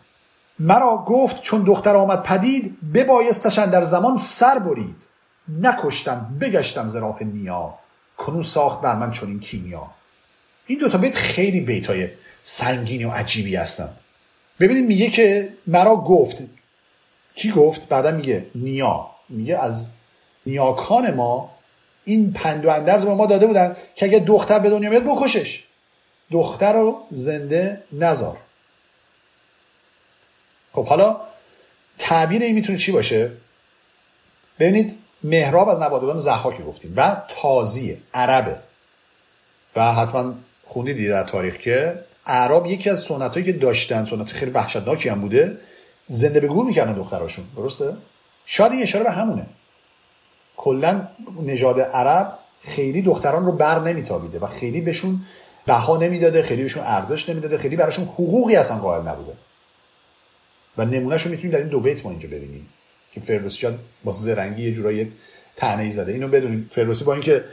مرا 0.59 1.05
گفت 1.07 1.43
چون 1.43 1.63
دختر 1.63 1.97
آمد 1.97 2.23
پدید 2.23 2.93
ببایستشن 2.95 3.71
در 3.71 3.85
زمان 3.85 4.19
سر 4.19 4.59
برید. 4.59 5.03
نکشتم 5.61 6.39
بگشتم 6.41 6.89
ز 6.89 6.97
نیا. 7.21 7.75
کنون 8.17 8.43
ساخت 8.43 8.81
بر 8.81 8.95
من 8.95 9.11
چون 9.11 9.29
این 9.29 9.41
کیمیا. 9.41 9.87
این 10.67 10.79
دوتا 10.79 10.99
بیت 10.99 11.15
خیلی 11.15 11.61
بیتای 11.61 12.09
سنگینی 12.49 13.05
و 13.05 13.11
عجیبی 13.11 13.57
هستن 13.57 13.89
ببینید 14.61 14.85
میگه 14.87 15.11
که 15.11 15.53
مرا 15.67 15.97
گفت. 15.97 16.37
کی 17.35 17.51
گفت؟ 17.51 17.89
بعدا 17.89 18.11
میگه 18.11 18.47
نیا. 18.55 19.11
میگه 19.29 19.59
از 19.59 19.87
نیاکان 20.47 21.15
ما 21.15 21.51
این 22.05 22.33
پند 22.33 22.65
و 22.65 22.71
اندرز 22.71 23.07
به 23.07 23.15
ما 23.15 23.27
داده 23.27 23.47
بودن 23.47 23.77
که 23.95 24.07
اگه 24.07 24.19
دختر 24.19 24.59
به 24.59 24.71
دنیا 24.71 24.91
میاد 24.91 25.05
بکشش. 25.05 25.65
دختر 26.31 26.73
رو 26.73 27.07
زنده 27.11 27.83
نزار. 27.93 28.37
خب 30.73 30.87
حالا 30.87 31.21
تعبیر 31.99 32.43
این 32.43 32.55
می‌تونه 32.55 32.79
چی 32.79 32.93
باشه؟ 32.93 33.31
ببینید 34.59 34.99
مهراب 35.23 35.69
از 35.69 35.79
نوادگان 35.79 36.17
زحاکی 36.17 36.63
گفتیم 36.63 36.93
و 36.97 37.23
تازیه 37.29 37.99
عربه. 38.15 38.57
و 39.77 39.95
حتما 39.95 40.35
خوندید 40.67 41.09
در 41.09 41.23
تاریخ 41.23 41.57
که 41.57 42.06
عرب 42.27 42.67
یکی 42.67 42.91
از 42.91 43.01
سنت 43.01 43.33
هایی 43.33 43.47
که 43.47 43.53
داشتن 43.53 44.07
سنت 44.11 44.33
خیلی 44.33 44.51
وحشتناکی 44.51 45.09
هم 45.09 45.21
بوده 45.21 45.59
زنده 46.09 46.41
به 46.41 46.47
گور 46.47 46.67
می‌کردن 46.67 46.93
دختراشون. 46.93 47.45
درسته؟ 47.57 47.93
شاید 48.47 48.73
این 48.73 48.83
اشاره 48.83 49.05
به 49.05 49.11
همونه. 49.11 49.47
کلا 50.57 51.09
نژاد 51.43 51.81
عرب 51.81 52.39
خیلی 52.65 53.03
دختران 53.03 53.47
رو 53.47 53.53
بر 53.53 53.79
نمیتابیده 53.81 54.39
و 54.39 54.47
خیلی 54.47 54.81
بهشون 54.81 55.21
بها 55.67 55.97
نمی‌داده 55.97 56.43
خیلی 56.43 56.63
بهشون 56.63 56.83
ارزش 56.83 57.29
نمی‌داده 57.29 57.59
خیلی 57.59 57.77
براشون 57.77 58.05
حقوقی 58.05 58.57
اصلا 58.57 58.79
قائل 58.79 59.09
نبوده. 59.09 59.33
و 60.79 60.85
نمونهش 60.85 61.23
رو 61.23 61.31
می‌تونیم 61.31 61.53
در 61.53 61.59
این 61.59 61.69
دو 61.69 61.81
بیت 61.81 62.05
ما 62.05 62.11
اینجا 62.11 62.29
ببینیم 62.29 62.69
که 63.13 63.21
فردوسی 63.21 63.59
شاید 63.59 63.75
با 64.05 64.13
زرنگی 64.13 64.63
یه 64.63 64.73
جورایی 64.73 65.13
تنه 65.57 65.83
ای 65.83 65.93
زده. 65.93 66.13
اینو 66.13 66.29
بدونیم. 66.29 66.69
فردوسی 66.71 67.05
با 67.05 67.13
اینکه 67.13 67.45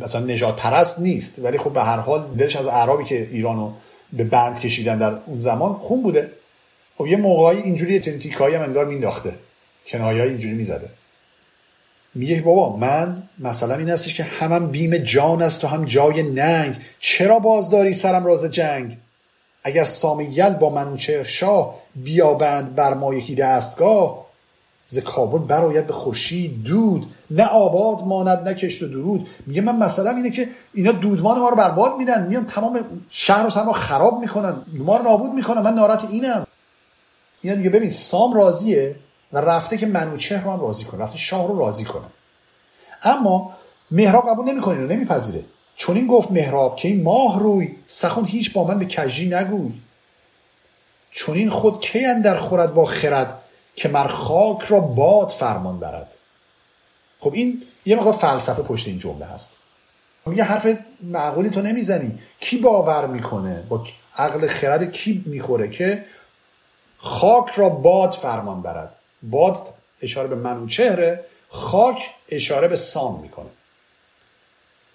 مثلا 0.00 0.20
نجات 0.20 0.56
پرست 0.56 1.00
نیست 1.00 1.38
ولی 1.38 1.58
خب 1.58 1.72
به 1.72 1.84
هر 1.84 1.96
حال 1.96 2.34
دلش 2.38 2.56
از 2.56 2.66
عربی 2.66 3.04
که 3.04 3.28
ایرانو 3.32 3.72
به 4.12 4.24
بند 4.24 4.58
کشیدن 4.58 4.98
در 4.98 5.12
اون 5.26 5.40
زمان 5.40 5.72
خون 5.72 6.02
بوده. 6.02 6.30
خب 6.98 7.06
یه 7.06 7.16
موقعی 7.16 7.62
اینجوری 7.62 8.00
تنتیکایی 8.00 8.54
هم 8.54 8.62
انگار 8.62 8.84
مینداخته. 8.84 9.34
کنایه‌ای 9.86 10.28
اینجوری 10.28 10.54
می‌زده. 10.54 10.88
میگه 12.14 12.40
بابا 12.40 12.76
من 12.76 13.22
مثلا 13.38 13.74
این 13.74 13.90
هستش 13.90 14.14
که 14.14 14.22
همم 14.22 14.70
بیم 14.70 14.96
جان 14.96 15.42
است 15.42 15.64
و 15.64 15.68
هم 15.68 15.84
جای 15.84 16.22
ننگ. 16.22 16.76
چرا 17.00 17.38
بازداری 17.38 17.94
سرم 17.94 18.26
راز 18.26 18.44
جنگ؟ 18.44 18.96
اگر 19.64 19.84
سامیل 19.84 20.50
با 20.50 20.70
منوچهر 20.70 21.24
شاه 21.24 21.78
بیابند 21.94 22.74
بر 22.74 22.94
ما 22.94 23.14
یکی 23.14 23.34
دستگاه 23.34 24.26
ز 24.92 24.98
کابل 24.98 25.38
براید 25.38 25.86
به 25.86 25.92
خورشید. 25.92 26.64
دود 26.64 27.06
نه 27.30 27.44
آباد 27.44 28.04
ماند 28.06 28.48
نه 28.48 28.54
کشت 28.54 28.82
و 28.82 28.88
درود. 28.88 29.28
میگه 29.46 29.60
من 29.60 29.76
مثلا 29.76 30.10
اینه 30.10 30.30
که 30.30 30.48
اینا 30.74 30.92
دودمان 30.92 31.38
ما 31.38 31.48
رو 31.48 31.56
برباد 31.56 31.96
میدن. 31.96 32.26
میان 32.26 32.46
تمام 32.46 32.84
شهر 33.10 33.42
رو 33.42 33.50
سر 33.50 33.62
ما 33.62 33.72
خراب 33.72 34.20
می‌کنن. 34.20 34.56
ما 34.72 34.96
رو 34.96 35.04
نابود 35.04 35.32
می‌کنن. 35.32 35.62
من 35.62 35.74
ناراحت 35.74 36.04
اینم. 36.10 36.46
اینا 37.42 37.56
دیگه 37.56 37.70
ببین 37.70 37.90
سام 37.90 38.32
راضیه 38.32 38.96
و 39.32 39.38
رفته 39.38 39.76
که 39.76 39.86
منوچهر 39.86 40.44
رو 40.44 40.50
هم 40.50 40.60
راضی 40.60 40.84
کنه. 40.84 41.02
رفته 41.02 41.18
شاه 41.18 41.48
رو 41.48 41.58
راضی 41.58 41.84
کنه. 41.84 42.06
اما 43.02 43.52
مهراب 43.90 44.30
قبول 44.30 44.50
نمی‌کنه 44.50 44.76
رو 44.76 44.86
نمیپذیره. 44.86 45.44
چون 45.76 45.96
این 45.96 46.06
گفت 46.06 46.30
مهراب 46.30 46.76
که 46.76 46.88
این 46.88 47.02
ماه 47.02 47.40
روی 47.40 47.76
سخن 47.86 48.24
هیچ 48.24 48.52
با 48.52 48.64
من 48.64 48.78
به 48.78 48.84
کجی 48.84 49.28
نگوی. 49.28 49.72
چون 51.10 51.36
این 51.36 51.50
خود 51.50 51.80
کی 51.80 52.04
اندر 52.04 52.38
خورد 52.38 52.74
با 52.74 52.84
خرد؟ 52.84 53.41
که 53.76 53.88
مر 53.88 54.06
خاک 54.06 54.62
را 54.62 54.80
باد 54.80 55.28
فرمان 55.28 55.80
برد. 55.80 56.14
خب 57.20 57.32
این 57.34 57.62
یه 57.86 57.96
مقدار 57.96 58.12
فلسفه 58.12 58.62
پشت 58.62 58.88
این 58.88 58.98
جمله 58.98 59.26
هست. 59.26 59.62
میگه 60.26 60.42
حرف 60.42 60.78
معقولی 61.02 61.50
تو 61.50 61.62
نمی‌زنی. 61.62 62.18
کی 62.40 62.58
باور 62.58 63.06
می‌کنه؟ 63.06 63.62
با 63.68 63.86
عقل 64.16 64.46
خرد 64.46 64.92
کی 64.92 65.24
می‌خوره 65.26 65.70
که 65.70 66.04
خاک 66.98 67.50
را 67.50 67.68
باد 67.68 68.10
فرمان 68.10 68.62
برد؟ 68.62 68.94
باد 69.22 69.58
اشاره 70.02 70.28
به 70.28 70.34
منوچهره 70.34 71.24
خاک 71.48 72.10
اشاره 72.28 72.68
به 72.68 72.76
سام 72.76 73.20
می‌کنه. 73.20 73.50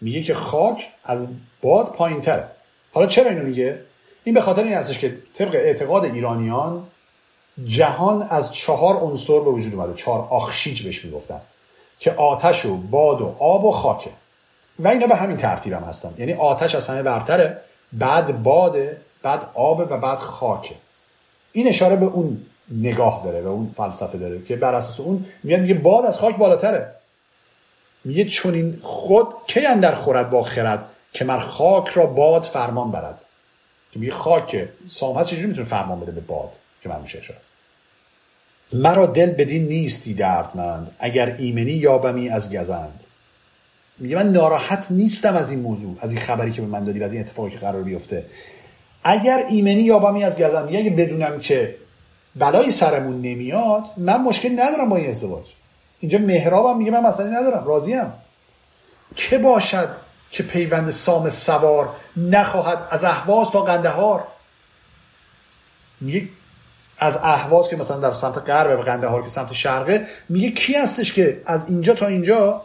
میگه 0.01 0.23
که 0.23 0.33
خاک 0.33 0.87
از 1.03 1.27
باد 1.61 1.93
پایین 1.93 2.21
تره 2.21 2.47
حالا 2.93 3.07
چرا 3.07 3.29
اینو 3.29 3.43
میگه؟ 3.43 3.81
این 4.23 4.35
به 4.35 4.41
خاطر 4.41 4.63
این 4.63 4.73
هستش 4.73 4.99
که 4.99 5.17
طبق 5.33 5.55
اعتقاد 5.55 6.03
ایرانیان 6.03 6.87
جهان 7.65 8.27
از 8.29 8.53
چهار 8.53 8.95
عنصر 8.95 9.39
به 9.39 9.49
وجود 9.49 9.75
اومده. 9.75 9.93
چهار 9.93 10.27
آخشیج 10.29 10.83
بهش 10.83 11.05
می‌گفتن 11.05 11.41
که 11.99 12.11
آتش 12.11 12.65
و 12.65 12.77
باد 12.77 13.21
و 13.21 13.35
آب 13.39 13.65
و 13.65 13.71
خاکه. 13.71 14.09
و 14.79 14.87
اینا 14.87 15.07
به 15.07 15.15
همین 15.15 15.37
ترتیب 15.37 15.73
هم 15.73 15.83
هستن. 15.83 16.13
یعنی 16.17 16.33
آتش 16.33 16.75
از 16.75 16.87
همه 16.89 17.03
برتره 17.03 17.61
بعد 17.93 18.43
باده 18.43 19.01
بعد 19.21 19.49
آب 19.53 19.79
و 19.79 19.97
بعد 19.97 20.17
خاکه. 20.17 20.75
این 21.51 21.67
اشاره 21.67 21.95
به 21.95 22.05
اون 22.05 22.45
نگاه 22.71 23.21
داره 23.25 23.41
و 23.41 23.47
اون 23.47 23.73
فلسفه 23.77 24.17
داره 24.17 24.41
که 24.41 24.55
بر 24.55 24.75
اساس 24.75 24.99
اون 24.99 25.25
میاد 25.43 25.59
میگه 25.59 25.73
باد 25.73 26.05
از 26.05 26.19
خاک 26.19 26.35
بالاتره. 26.35 26.91
میگه 28.03 28.25
چون 28.25 28.53
این 28.53 28.79
خود 28.83 29.27
کی 29.47 29.65
اندر 29.65 29.95
خورد 29.95 30.29
با 30.29 30.43
خرد 30.43 30.85
که 31.13 31.25
مر 31.25 31.39
خاک 31.39 31.87
را 31.87 32.05
باد 32.05 32.43
فرمان 32.43 32.91
برد؟ 32.91 33.21
که 33.91 33.99
میگه 33.99 34.11
خاک 34.11 34.69
سام 34.87 35.23
چجوری 35.23 35.47
می‌تونه 35.47 35.67
فرمان 35.67 35.99
بده 35.99 36.11
به 36.11 36.21
باد؟ 36.21 36.49
که 36.83 36.89
من 36.89 37.01
میشه 37.01 37.21
شد 37.21 37.46
مرا 38.73 39.05
دل 39.05 39.29
بدین 39.29 39.67
نیستی 39.67 40.13
دردمند 40.13 40.91
اگر 40.99 41.35
ایمنی 41.37 41.71
یابمی 41.71 42.29
از 42.29 42.55
گزند. 42.55 43.03
میگه 43.99 44.15
من 44.15 44.31
ناراحت 44.31 44.87
نیستم 44.91 45.35
از 45.35 45.51
این 45.51 45.59
موضوع 45.59 45.97
از 46.01 46.13
این 46.13 46.21
خبری 46.21 46.51
که 46.51 46.61
به 46.61 46.67
من 46.67 46.83
دادی 46.83 47.03
از 47.03 47.11
این 47.13 47.21
اتفاقی 47.21 47.49
که 47.49 47.57
قرار 47.57 47.83
بیفته. 47.83 48.25
اگر 49.03 49.43
ایمنی 49.49 49.81
یابمی 49.81 50.23
از 50.23 50.39
گزند 50.39 50.71
میگه 50.71 50.89
بدونم 50.89 51.39
که 51.39 51.75
بلایی 52.35 52.71
سرمون 52.71 53.21
نمیاد 53.21 53.83
من 53.97 54.21
مشکل 54.21 54.51
ندارم 54.59 54.89
با 54.89 54.97
این 54.97 55.09
ازدواج. 55.09 55.45
اینجا 55.99 56.17
مهرابم 56.17 56.77
میگه 56.77 56.91
من 56.91 57.03
مسئله 57.03 57.29
ندارم 57.29 57.67
راضیم. 57.67 58.13
که 59.15 59.37
باشد 59.37 59.89
که 60.31 60.43
پیوند 60.43 60.91
سام 60.91 61.29
سوار 61.29 61.89
نخواهد 62.17 62.87
از 62.91 63.03
اهواز 63.03 63.51
تا 63.51 63.61
قندهار؟ 63.61 64.23
میگه 66.01 66.29
از 66.99 67.17
اهواز 67.23 67.69
که 67.69 67.75
مثلا 67.75 67.97
در 67.97 68.13
سمت 68.13 68.37
غرب 68.37 68.79
و 68.79 68.81
قندهار 68.81 69.23
که 69.23 69.29
سمت 69.29 69.53
شرقه 69.53 70.05
میگه 70.29 70.51
کی 70.51 70.73
هستش 70.73 71.13
که 71.13 71.41
از 71.45 71.69
اینجا 71.69 71.93
تا 71.93 72.07
اینجا 72.07 72.61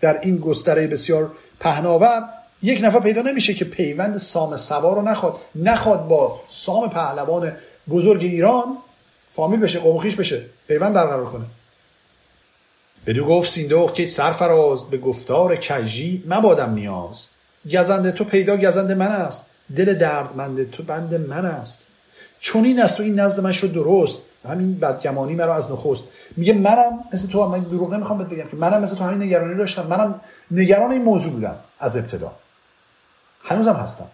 در 0.00 0.20
این 0.20 0.36
گستره 0.36 0.86
بسیار 0.86 1.30
پهناور 1.60 2.28
یک 2.62 2.80
نفر 2.84 3.00
پیدا 3.00 3.22
نمیشه 3.22 3.54
که 3.54 3.64
پیوند 3.64 4.16
سام 4.18 4.56
سوار 4.56 4.96
رو 4.96 5.02
نخواد. 5.02 5.36
نخواد 5.54 6.08
با 6.08 6.40
سام 6.48 6.90
پهلوان 6.90 7.52
بزرگ 7.90 8.22
ایران 8.22 8.78
فامیل 9.32 9.60
بشه 9.60 9.78
قوم 9.78 10.02
بشه 10.18 10.42
پیوند 10.68 10.94
برقرار 10.94 11.24
کنه. 11.24 11.44
بدو 13.06 13.24
گفت 13.24 13.50
سیندوخ 13.50 13.92
که 13.92 14.06
سرفراز 14.06 14.90
به 14.90 14.98
گفتار 14.98 15.56
کجی 15.56 16.24
مبادم 16.26 16.74
نیاز. 16.74 17.28
گزنده 17.72 18.12
تو 18.12 18.24
پیدا 18.24 18.56
گزنده 18.56 18.94
من 18.94 19.06
است. 19.06 19.50
دل 19.76 19.94
دردمند 19.94 20.70
تو 20.70 20.82
بند 20.82 21.14
من 21.14 21.46
است. 21.46 21.91
چون 22.42 22.64
این 22.64 22.82
است 22.82 23.00
و 23.00 23.02
این 23.02 23.20
نزد 23.20 23.40
من 23.40 23.52
شد 23.52 23.72
درست. 23.72 24.22
همین 24.44 24.78
بدگمانی 24.78 25.34
مرا 25.34 25.54
از 25.54 25.72
نخست. 25.72 26.04
میگه 26.36 26.52
منم 26.52 27.04
مثل 27.12 27.28
تو 27.28 27.48
من 27.48 27.60
دروغ 27.60 27.94
نمی‌خوام 27.94 28.18
بهت 28.18 28.28
بگم 28.28 28.48
که 28.48 28.56
منم 28.56 28.82
مثل 28.82 28.96
تو 28.96 29.04
همین 29.04 29.22
نگرانی 29.22 29.54
داشتم. 29.54 29.86
منم 29.86 30.20
نگران 30.50 30.92
این 30.92 31.02
موضوع 31.02 31.32
بودم 31.32 31.56
از 31.80 31.96
ابتدا. 31.96 32.32
هنوزم 33.42 33.72
هستم. 33.72 34.10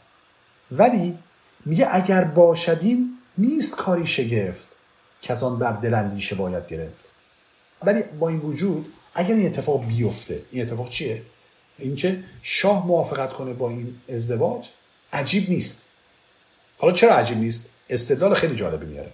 ولی 0.70 1.18
میگه 1.64 1.88
اگر 1.90 2.24
باشدیم 2.24 3.08
نیست 3.38 3.76
کاری 3.76 4.06
شگفت 4.06 4.66
که 5.22 5.32
از 5.32 5.42
آن 5.42 5.58
بر 5.58 5.72
دل 5.72 6.20
باید 6.38 6.68
گرفت. 6.68 7.04
ولی 7.84 8.02
با 8.02 8.28
این 8.28 8.38
وجود 8.38 8.92
اگر 9.14 9.34
این 9.34 9.46
اتفاق 9.46 9.86
بیفته 9.86 10.42
این 10.50 10.62
اتفاق 10.62 10.88
چیه؟ 10.88 11.22
اینکه 11.78 12.24
شاه 12.42 12.86
موافقت 12.86 13.32
کنه 13.32 13.52
با 13.52 13.70
این 13.70 13.94
ازدواج 14.08 14.68
عجیب 15.12 15.50
نیست. 15.50 15.88
حالا 16.78 16.92
چرا 16.92 17.14
عجیب 17.14 17.38
نیست؟ 17.38 17.68
استدلال 17.90 18.34
خیلی 18.34 18.56
جالبی 18.56 18.86
میاره. 18.86 19.10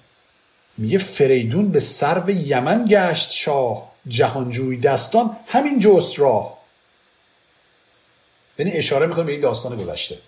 میگه 0.78 0.98
فریدون 0.98 1.68
به 1.68 1.80
سرو 1.80 2.30
یمن 2.30 2.84
گشت 2.88 3.30
شاه 3.30 3.92
جهانجوی 4.08 4.76
دستان 4.76 5.36
همین 5.46 5.80
جست 5.80 6.18
راه. 6.18 6.58
یعنی 8.58 8.72
اشاره 8.72 9.06
می‌کنه 9.06 9.24
به 9.24 9.32
این 9.32 9.40
داستان 9.40 9.76
گذشته. 9.76 10.18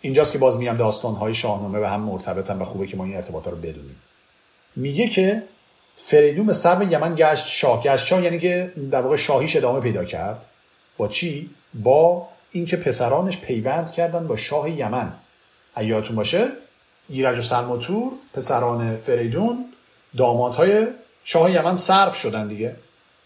اینجاست 0.00 0.32
که 0.32 0.38
باز 0.38 0.56
میگم 0.56 0.76
داستانهای 0.76 1.34
شاهنامه 1.34 1.80
به 1.80 1.88
هم 1.88 2.00
مرتبطن 2.00 2.58
و 2.58 2.64
خوبه 2.64 2.86
که 2.86 2.96
ما 2.96 3.04
این 3.04 3.16
ارتباطات 3.16 3.52
رو 3.52 3.58
بدونیم. 3.58 3.96
میگه 4.76 5.08
که 5.08 5.42
فریدون 5.94 6.46
به 6.46 6.52
سر 6.52 6.86
یمن 6.90 7.14
گشت 7.16 7.46
شاه. 7.46 7.82
گشت 7.82 8.06
شاه 8.06 8.22
یعنی 8.22 8.38
که 8.38 8.72
در 8.90 9.00
واقع 9.00 9.16
شاهیش 9.16 9.56
ادامه 9.56 9.80
پیدا 9.80 10.04
کرد. 10.04 10.42
با 10.96 11.08
چی؟ 11.08 11.50
با 11.74 12.28
اینکه 12.50 12.76
پسرانش 12.76 13.36
پیوند 13.36 13.92
کردن 13.92 14.26
با 14.26 14.36
شاه 14.36 14.70
یمن. 14.70 15.12
یادتون 15.80 16.16
باشه 16.16 16.48
ایرج 17.08 17.38
و 17.38 17.42
سلماتور 17.42 18.12
پسران 18.34 18.96
فریدون 18.96 19.64
دامادهای 20.16 20.86
شاه 21.24 21.50
یمن 21.50 21.76
صرف 21.76 22.16
شدن 22.16 22.48
دیگه. 22.48 22.76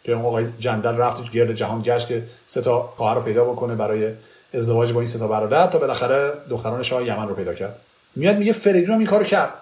که 0.05 0.13
اون 0.13 0.25
آقای 0.25 0.47
جندل 0.59 0.97
رفت 0.97 1.31
گرد 1.31 1.55
جهان 1.55 1.83
گشت 1.83 2.09
که 2.09 2.23
سه 2.47 2.61
تا 2.61 2.93
خواهر 2.97 3.15
رو 3.15 3.23
پیدا 3.23 3.45
بکنه 3.45 3.75
برای 3.75 4.13
ازدواج 4.55 4.93
با 4.93 5.01
این 5.01 5.09
سه 5.09 5.19
تا 5.19 5.29
برادر 5.29 5.67
تا 5.67 5.79
بالاخره 5.79 6.33
دختران 6.51 6.83
شاه 6.83 7.07
یمن 7.07 7.29
رو 7.29 7.35
پیدا 7.35 7.55
کرد. 7.55 7.77
میاد 8.17 8.39
میگه 8.39 8.53
فریدون 8.53 8.95
هم 8.95 8.99
این 8.99 9.09
کارو 9.09 9.25
کرد. 9.25 9.53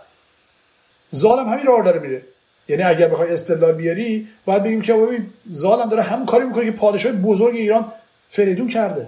ظالم 1.14 1.48
همین 1.48 1.66
راه 1.66 1.84
داره 1.84 2.00
میره. 2.00 2.22
یعنی 2.68 2.82
اگر 2.82 3.08
بخوای 3.08 3.32
استدلال 3.32 3.72
بیاری 3.72 4.28
باید 4.44 4.62
بگیم 4.62 4.82
که 4.82 4.94
ببین 4.94 5.30
ظالم 5.52 5.88
داره 5.88 6.02
همون 6.02 6.26
کاری 6.26 6.44
می‌کنه 6.44 6.64
که 6.64 6.72
پادشاه 6.72 7.12
بزرگ 7.12 7.54
ایران 7.54 7.92
فریدون 8.28 8.68
کرده. 8.68 9.06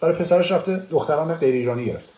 برای 0.00 0.14
پسرش 0.14 0.52
رفته 0.52 0.76
دختران 0.90 1.34
غیر 1.34 1.54
ایرانی 1.54 1.84
گرفته. 1.84 2.12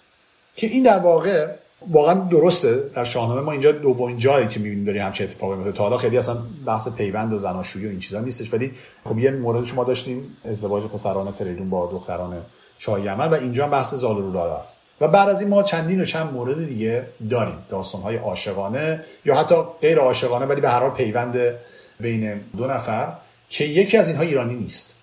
که 0.57 0.67
این 0.67 0.83
در 0.83 0.99
واقع 0.99 1.49
واقعا 1.87 2.15
درسته 2.15 2.91
در 2.95 3.05
شاهنامه 3.05 3.41
ما 3.41 3.53
اینجا 3.53 3.73
دومین 3.73 4.19
جایی 4.19 4.49
که 4.49 4.61
می‌بینیم 4.61 4.85
داریم 4.85 5.03
همچین 5.03 5.27
اتفاقی 5.27 5.57
میفته 5.57 5.73
تا 5.73 5.83
حالا 5.83 5.97
خیلی 5.97 6.19
اصلا 6.19 6.37
بحث 6.67 6.89
پیوند 6.89 7.33
و 7.33 7.39
زناشویی 7.39 7.87
و 7.87 7.89
این 7.89 8.01
چیزا 8.01 8.21
نیستش 8.21 8.55
ولی 8.55 8.73
خب 9.05 9.19
یه 9.19 9.31
مورد 9.31 9.65
شما 9.65 9.85
داشتیم 9.85 10.37
ازدواج 10.45 10.83
پسران 10.83 11.31
فریدون 11.31 11.71
با 11.71 11.87
دختران 11.87 12.43
شاه 12.79 13.01
یمن 13.01 13.29
و 13.29 13.35
اینجا 13.35 13.65
هم 13.65 13.71
بحث 13.71 13.95
زال 13.95 14.19
و 14.19 14.37
است. 14.37 14.81
و 15.01 15.09
بعد 15.09 15.29
از 15.29 15.41
این 15.41 15.51
ما 15.51 15.63
چندین 15.63 16.01
و 16.01 16.05
چند 16.05 16.33
مورد 16.33 16.67
دیگه 16.67 17.07
داریم. 17.31 17.59
داستان 17.71 18.03
های 18.03 18.17
عاشقانه 18.17 19.05
یا 19.25 19.35
حتی 19.35 19.55
غیر 19.81 19.99
عاشقانه 19.99 20.47
ولی 20.47 20.61
به 20.61 20.69
هر 20.69 20.81
حال 20.81 20.91
پیوند 20.91 21.55
بین 22.01 22.41
دو 22.57 22.67
نفر 22.67 23.13
که 23.49 23.65
یکی 23.65 23.97
از 23.97 24.09
اینها 24.09 24.23
ایرانی 24.23 24.55
نیست. 24.55 25.03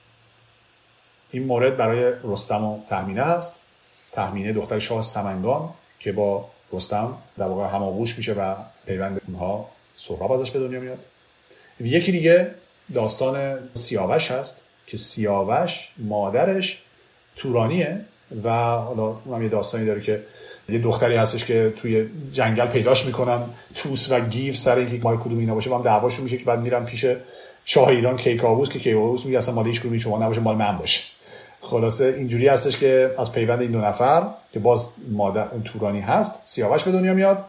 این 1.32 1.46
مورد 1.46 1.78
برای 1.78 2.14
رستم 2.24 2.64
و 2.64 2.80
تهمینه 2.90 3.22
است. 3.22 3.66
تهمینه 4.12 4.54
دختر 4.54 4.80
شاه 4.80 5.02
سمنگان 5.02 5.70
که 6.00 6.12
با 6.12 6.46
رستم 6.74 7.18
در 7.38 7.46
واقع 7.46 7.76
هماغوش 7.76 8.18
میشه 8.18 8.34
و 8.34 8.56
پیوند 8.86 9.22
اونها 9.28 9.70
سهراب 9.98 10.32
ازش 10.32 10.52
به 10.52 10.60
دنیا 10.60 10.80
میاد. 10.80 11.00
یکی 11.80 12.12
دیگه 12.12 12.52
داستان 12.94 13.60
سیاوش 13.74 14.32
هست 14.32 14.64
که 14.88 14.98
سیاوش 14.98 15.90
مادرش 15.98 16.82
تورانیه 17.36 18.02
و 18.44 18.50
حالا 18.78 19.14
هم 19.14 19.44
یه 19.44 19.50
داستانی 19.50 19.86
داره 19.86 20.02
که 20.02 20.24
یه 20.70 20.80
دختری 20.80 21.16
هستش 21.16 21.46
که 21.46 21.74
توی 21.82 22.10
جنگل 22.34 22.66
پیداش 22.66 23.06
می‌کنن. 23.06 23.42
توس 23.76 24.12
و 24.12 24.20
گیف 24.20 24.58
سر 24.58 24.78
اینکه 24.78 25.04
مال 25.04 25.18
کدوم 25.18 25.40
اینا 25.40 25.56
باشه 25.56 25.70
با 25.70 25.78
هم 25.78 25.84
دعواشون 25.84 26.24
میشه 26.24 26.38
که 26.38 26.44
بعد 26.44 26.60
میرن 26.60 26.86
پیش 26.86 27.06
شاه 27.66 27.88
ایران 27.88 28.18
کیکاووس 28.18 28.70
که 28.70 28.80
کیکاووس 28.80 29.26
میگه 29.26 29.38
اصلا 29.38 29.56
مال 29.56 29.66
هیچ 29.66 29.82
شما 30.00 30.18
نباشه 30.18 30.40
مال 30.40 30.56
من 30.56 30.78
باشه. 30.78 31.15
خلاصه 31.66 32.06
اینجوری 32.06 32.48
هستش 32.48 32.78
که 32.78 33.16
از 33.18 33.32
پیوند 33.32 33.62
این 33.62 33.72
دو 33.72 33.82
نفر 33.82 34.28
که 34.54 34.60
باز 34.60 34.90
مادر 35.12 35.48
تورانی 35.66 36.02
هست 36.02 36.42
سیاوش 36.46 36.84
به 36.84 36.92
دنیا 36.92 37.14
میاد. 37.14 37.46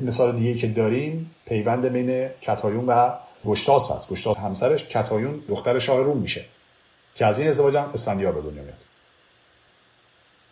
مثال 0.00 0.36
دیگه 0.36 0.54
که 0.54 0.66
داریم 0.66 1.30
پیوند 1.46 1.86
بین 1.86 2.28
کتایون 2.42 2.86
و 2.86 3.10
گشتاس 3.46 3.90
هست. 3.90 4.10
گشتاس 4.10 4.36
همسرش 4.36 4.84
کتایون 4.84 5.40
دختر 5.48 5.78
شاه 5.78 6.02
روم 6.02 6.16
میشه 6.16 6.44
که 7.14 7.26
از 7.26 7.38
این 7.38 7.48
ازدواج 7.48 7.76
هم 7.76 7.90
اسفندیار 7.94 8.32
به 8.32 8.40
دنیا 8.40 8.62
میاد. 8.62 8.78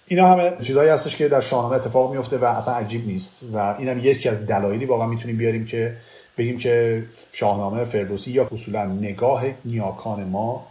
اینا 0.06 0.26
همه 0.26 0.52
چیزهایی 0.62 0.90
هستش 0.90 1.16
که 1.16 1.28
در 1.28 1.40
شاهنامه 1.40 1.76
اتفاق 1.76 2.12
میفته 2.12 2.38
و 2.38 2.44
اصلا 2.44 2.74
عجیب 2.74 3.06
نیست 3.06 3.40
و 3.52 3.74
اینم 3.78 3.98
یکی 3.98 4.28
از 4.28 4.46
دلایلی 4.46 4.84
واقعا 4.84 5.06
می‌تونیم 5.06 5.36
بیاریم 5.36 5.66
که 5.66 5.96
بگیم 6.38 6.58
که 6.58 7.04
شاهنامه 7.32 7.84
فردوسی 7.84 8.30
یا 8.30 8.48
اصولا 8.52 8.86
نگاه 8.86 9.44
نیاکان 9.64 10.24
ما 10.24 10.66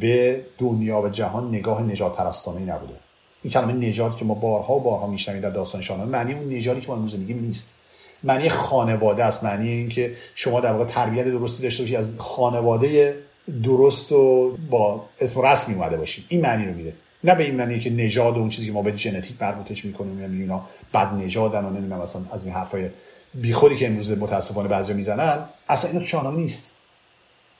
به 0.00 0.40
دنیا 0.58 1.00
و 1.00 1.08
جهان 1.08 1.48
نگاه 1.48 1.82
نجات 1.82 2.16
پرستانه 2.16 2.60
نبوده. 2.60 2.94
این 3.42 3.52
کلمه 3.52 3.72
نجات 3.72 4.16
که 4.16 4.24
ما 4.24 4.34
بارها 4.34 4.74
و 4.74 4.80
بارها 4.80 5.06
میشنویم 5.06 5.40
در 5.40 5.50
داستان 5.50 5.80
شاهنامه 5.80 6.10
معنی 6.10 6.34
اون 6.34 6.48
نژادی 6.48 6.80
که 6.80 6.88
ما 6.88 6.94
امروز 6.94 7.14
میگیم 7.14 7.40
نیست. 7.40 7.78
معنی 8.22 8.48
خانواده 8.48 9.24
است. 9.24 9.44
معنی 9.44 9.68
این 9.68 9.88
که 9.88 10.14
شما 10.34 10.60
در 10.60 10.72
واقع 10.72 10.84
تربیت 10.84 11.24
درستی 11.24 11.62
داشته 11.62 11.82
باشید 11.82 11.96
از 11.96 12.18
خانواده 12.18 13.18
درست 13.62 14.12
و 14.12 14.56
با 14.70 15.04
اسم 15.20 15.40
رسمی 15.40 15.74
اومده 15.74 15.96
باشید 15.96 16.24
این 16.28 16.40
معنی 16.40 16.66
رو 16.66 16.74
میده. 16.74 16.94
نه 17.24 17.34
به 17.34 17.44
این 17.44 17.54
معنی 17.54 17.80
که 17.80 17.90
نژاد 17.90 18.36
و 18.36 18.40
اون 18.40 18.48
چیزی 18.48 18.66
که 18.66 18.72
ما 18.72 18.82
به 18.82 18.96
ژنتیک 18.96 19.42
مربوطش 19.42 19.84
می‌کنیم 19.84 20.20
یعنی 20.20 20.40
اینا 20.40 20.64
بد 20.94 21.14
نژادن 21.14 21.64
و 21.64 21.70
نمی‌دونم 21.70 22.02
مثلا 22.02 22.22
از 22.32 22.46
این 22.46 22.54
حرفای 22.54 22.88
بیخودی 23.34 23.76
که 23.76 23.86
امروز 23.86 24.18
متاسفانه 24.18 24.68
بعضی 24.68 24.94
می‌زنن 24.94 25.44
اصلا 25.68 25.90
اینا 25.90 26.02
تو 26.02 26.06
شاهنامه 26.06 26.36
نیست. 26.36 26.74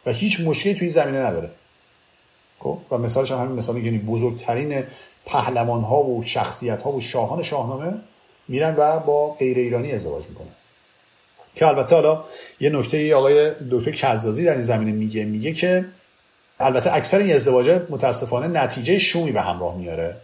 و 0.06 0.12
هیچ 0.12 0.40
مشکلی 0.40 0.74
توی 0.74 0.80
این 0.80 0.90
زمینه 0.90 1.18
نداره. 1.18 1.50
خب؟ 2.60 2.78
و 2.90 2.98
مثالش 2.98 3.32
هم 3.32 3.38
همین 3.38 3.56
مثالی 3.56 3.80
یعنی 3.80 3.98
بزرگترین 3.98 4.84
پهلوان 5.26 5.80
ها 5.80 6.02
و 6.02 6.24
شخصیت 6.24 6.82
ها 6.82 6.92
و 6.92 7.00
شاهان 7.00 7.42
شاهنامه 7.42 7.92
میرن 8.48 8.74
و 8.78 9.00
با 9.00 9.34
غیر 9.34 9.58
ایرانی 9.58 9.92
ازدواج 9.92 10.28
می‌کنن. 10.28 10.48
که 11.54 11.66
البته 11.66 11.94
حالا 11.94 12.24
یه 12.60 12.70
نکته 12.70 13.14
آقای 13.14 13.52
دکتر 13.70 13.90
کزازی 13.90 14.44
در 14.44 14.52
این 14.52 14.62
زمینه 14.62 14.92
میگه. 14.92 15.24
میگه 15.24 15.52
که 15.52 15.84
البته 16.60 16.94
اکثر 16.94 17.18
این 17.18 17.34
ازدواج 17.34 17.80
متاسفانه 17.90 18.62
نتیجه 18.62 18.98
شومی 18.98 19.32
به 19.32 19.40
همراه 19.40 19.76
میاره 19.76 20.16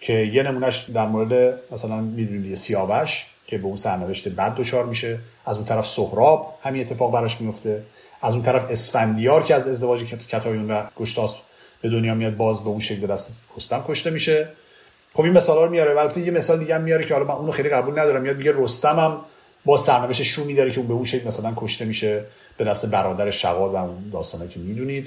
که 0.00 0.12
یه 0.12 0.42
نمونهش 0.42 0.90
در 0.94 1.06
مورد 1.06 1.60
مثلا 1.72 1.96
می‌دونید 1.96 2.54
سیاوش 2.54 3.26
که 3.46 3.58
به 3.58 3.64
اون 3.64 3.76
سرنوشت 3.76 4.28
بد 4.28 4.54
دچار 4.54 4.86
میشه. 4.86 5.18
از 5.46 5.56
اون 5.56 5.66
طرف 5.66 5.86
سهراب 5.86 6.58
همین 6.62 6.80
اتفاق 6.80 7.12
براش 7.12 7.40
میفته 7.40 7.82
از 8.22 8.34
اون 8.34 8.42
طرف 8.42 8.70
اسفندیار 8.70 9.44
که 9.44 9.54
از 9.54 9.68
ازدواج 9.68 10.04
کتایون 10.04 10.70
و 10.70 10.82
گشتاس 10.96 11.34
به 11.82 11.88
دنیا 11.88 12.14
میاد 12.14 12.36
باز 12.36 12.60
به 12.60 12.68
اون 12.68 12.80
شکل 12.80 13.06
دست 13.06 13.44
رستم 13.56 13.84
کشته 13.88 14.10
میشه. 14.10 14.48
خب 15.14 15.22
این 15.22 15.32
مثالا 15.32 15.64
رو 15.64 15.70
میاره. 15.70 16.00
البته 16.00 16.20
یه 16.20 16.30
مثال 16.30 16.58
دیگه 16.58 16.74
هم 16.74 16.80
میاره 16.80 17.06
که 17.06 17.14
حالا 17.14 17.26
من 17.26 17.34
اونو 17.34 17.52
خیلی 17.52 17.68
قبول 17.68 17.98
ندارم. 17.98 18.22
میاد 18.22 18.36
میگه 18.36 18.52
رستم 18.56 18.98
هم 18.98 19.20
با 19.64 19.76
سرنوشت 19.76 20.22
شومی 20.22 20.54
داره 20.54 20.70
که 20.70 20.78
اون 20.78 20.88
به 20.88 20.94
اون 20.94 21.04
شکل 21.04 21.28
مثلا 21.28 21.52
کشته 21.56 21.84
میشه 21.84 22.24
به 22.56 22.64
دست 22.64 22.86
برادر 22.86 23.30
شغال 23.30 23.70
و 23.70 23.76
اون 23.76 24.10
داستانه 24.12 24.48
که 24.48 24.60
می‌دونید. 24.60 25.06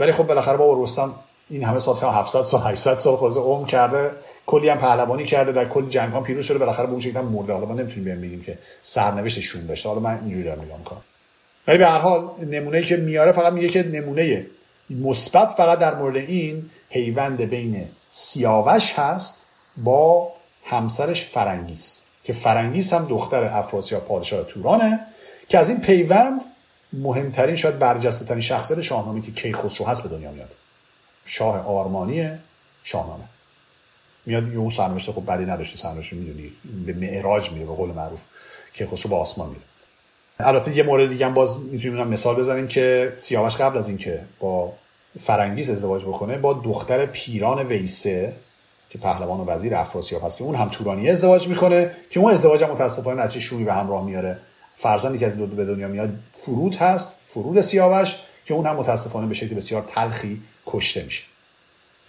ولی 0.00 0.12
خب 0.12 0.26
بالاخره 0.26 0.56
با 0.56 0.82
رستم 0.82 1.14
این 1.50 1.64
همه 1.64 1.78
سال 1.78 1.96
700 1.96 2.42
سال 2.42 2.60
800 2.70 2.98
سال 2.98 3.16
خود 3.16 3.36
عمر 3.36 3.66
کرده. 3.66 4.10
کلی 4.46 4.68
هم 4.68 4.78
پهلوانی 4.78 5.24
کرده. 5.24 5.52
در 5.52 5.68
کلی 5.68 5.88
جنگ 5.88 6.12
ها 6.12 6.20
پیروز 6.20 6.44
شده. 6.44 6.58
بالاخره 6.58 6.86
به 6.86 6.92
اون 6.92 7.00
شکل 7.00 7.20
مرده. 7.20 7.52
حالا 7.52 7.66
ما 7.66 7.74
نمی‌تونیم 7.74 8.04
بیان 8.04 8.20
بگیم 8.20 8.42
که 8.42 8.58
سرنوشت 8.82 9.40
شوم 9.40 9.66
داشته. 9.66 9.88
حالا 9.88 10.00
من 10.00 10.18
اینجوری 10.24 10.44
دارم 10.44 10.62
نگاه 10.62 10.78
می‌کنم. 10.78 11.00
ولی 11.68 11.78
به 11.78 11.86
هر 11.86 11.98
حال 11.98 12.30
نمونه‌ای 12.50 12.84
که 12.84 12.96
میاره 12.96 13.32
فقط 13.32 13.52
میگه 13.52 13.68
که 13.68 13.82
نمونه 13.82 14.46
مثبت 14.90 15.48
فقط 15.48 15.78
در 15.78 15.94
مورد 15.94 16.16
این 16.16 16.70
پیوند 16.90 17.40
بین 17.40 17.88
سیاوش 18.10 18.92
هست 18.92 19.50
با 19.76 20.32
همسرش 20.64 21.22
فرنگیس 21.22 22.02
که 22.24 22.32
فرنگیس 22.32 22.92
هم 22.92 23.04
دختر 23.04 23.44
افراسیاب 23.44 24.04
پادشاه 24.04 24.44
تورانه 24.44 25.00
که 25.48 25.58
از 25.58 25.68
این 25.68 25.80
پیوند 25.80 26.40
مهمترین 26.92 27.56
شاید 27.56 27.78
برجسته 27.78 28.24
ترین 28.24 28.40
شخصیت 28.40 28.80
شاهنامه 28.80 29.22
که 29.22 29.32
کیخسرو 29.32 29.86
هست 29.86 30.02
به 30.02 30.08
دنیا 30.08 30.30
میاد. 30.30 30.54
شاه 31.24 31.60
آرمانی 31.66 32.30
شاهنامه. 32.84 33.24
میاد 34.26 34.52
یه 34.52 34.58
اون 34.58 34.70
سرنوشت 34.70 35.10
خب 35.10 35.32
بدی 35.32 35.44
نداشته 35.44 35.76
سرنوشت 35.76 36.12
می‌دونی 36.12 36.52
به 36.86 36.92
معراج 36.92 37.52
میره 37.52 37.66
به 37.66 37.74
قول 37.74 37.90
معروف 37.90 38.20
کیخسرو 38.74 39.10
با 39.10 39.18
آسمان 39.18 39.48
میره. 39.48 39.62
البته 40.40 40.76
یه 40.76 40.82
مورد 40.82 41.08
دیگه 41.08 41.26
هم 41.26 41.34
باز 41.34 41.64
می‌تونیم 41.64 42.06
مثال 42.06 42.36
بزنیم 42.36 42.68
که 42.68 43.12
سیاوش 43.16 43.56
قبل 43.56 43.78
از 43.78 43.88
اینکه 43.88 44.20
با 44.40 44.72
فرنگیز 45.20 45.70
ازدواج 45.70 46.02
بکنه 46.04 46.38
با 46.38 46.52
دختر 46.52 47.06
پیران 47.06 47.66
ویسه 47.66 48.32
که 48.90 48.98
پهلوان 48.98 49.40
و 49.40 49.44
وزیر 49.44 49.74
افراسیاب 49.74 50.24
هست 50.24 50.38
که 50.38 50.44
اون 50.44 50.54
هم 50.54 50.68
تورانی 50.68 51.10
ازدواج 51.10 51.48
می‌کنه 51.48 51.90
که 52.10 52.20
اون 52.20 52.32
ازدواج 52.32 52.64
هم 52.64 52.70
متاسفانه 52.70 53.22
نتیجه 53.22 53.40
شومی 53.40 53.64
به 53.64 53.74
همراه 53.74 54.04
میاره. 54.04 54.38
فرزندی 54.76 55.18
که 55.18 55.26
از 55.26 55.36
دو 55.36 55.46
به 55.46 55.64
دنیا 55.64 55.88
میاد 55.88 56.10
فرود 56.32 56.76
هست 56.76 57.20
فرود 57.26 57.60
سیاوش 57.60 58.16
که 58.46 58.54
اون 58.54 58.66
هم 58.66 58.76
متاسفانه 58.76 59.26
به 59.26 59.34
شکل 59.34 59.54
بسیار 59.54 59.84
تلخی 59.94 60.42
کشته 60.66 61.04
میشه. 61.04 61.22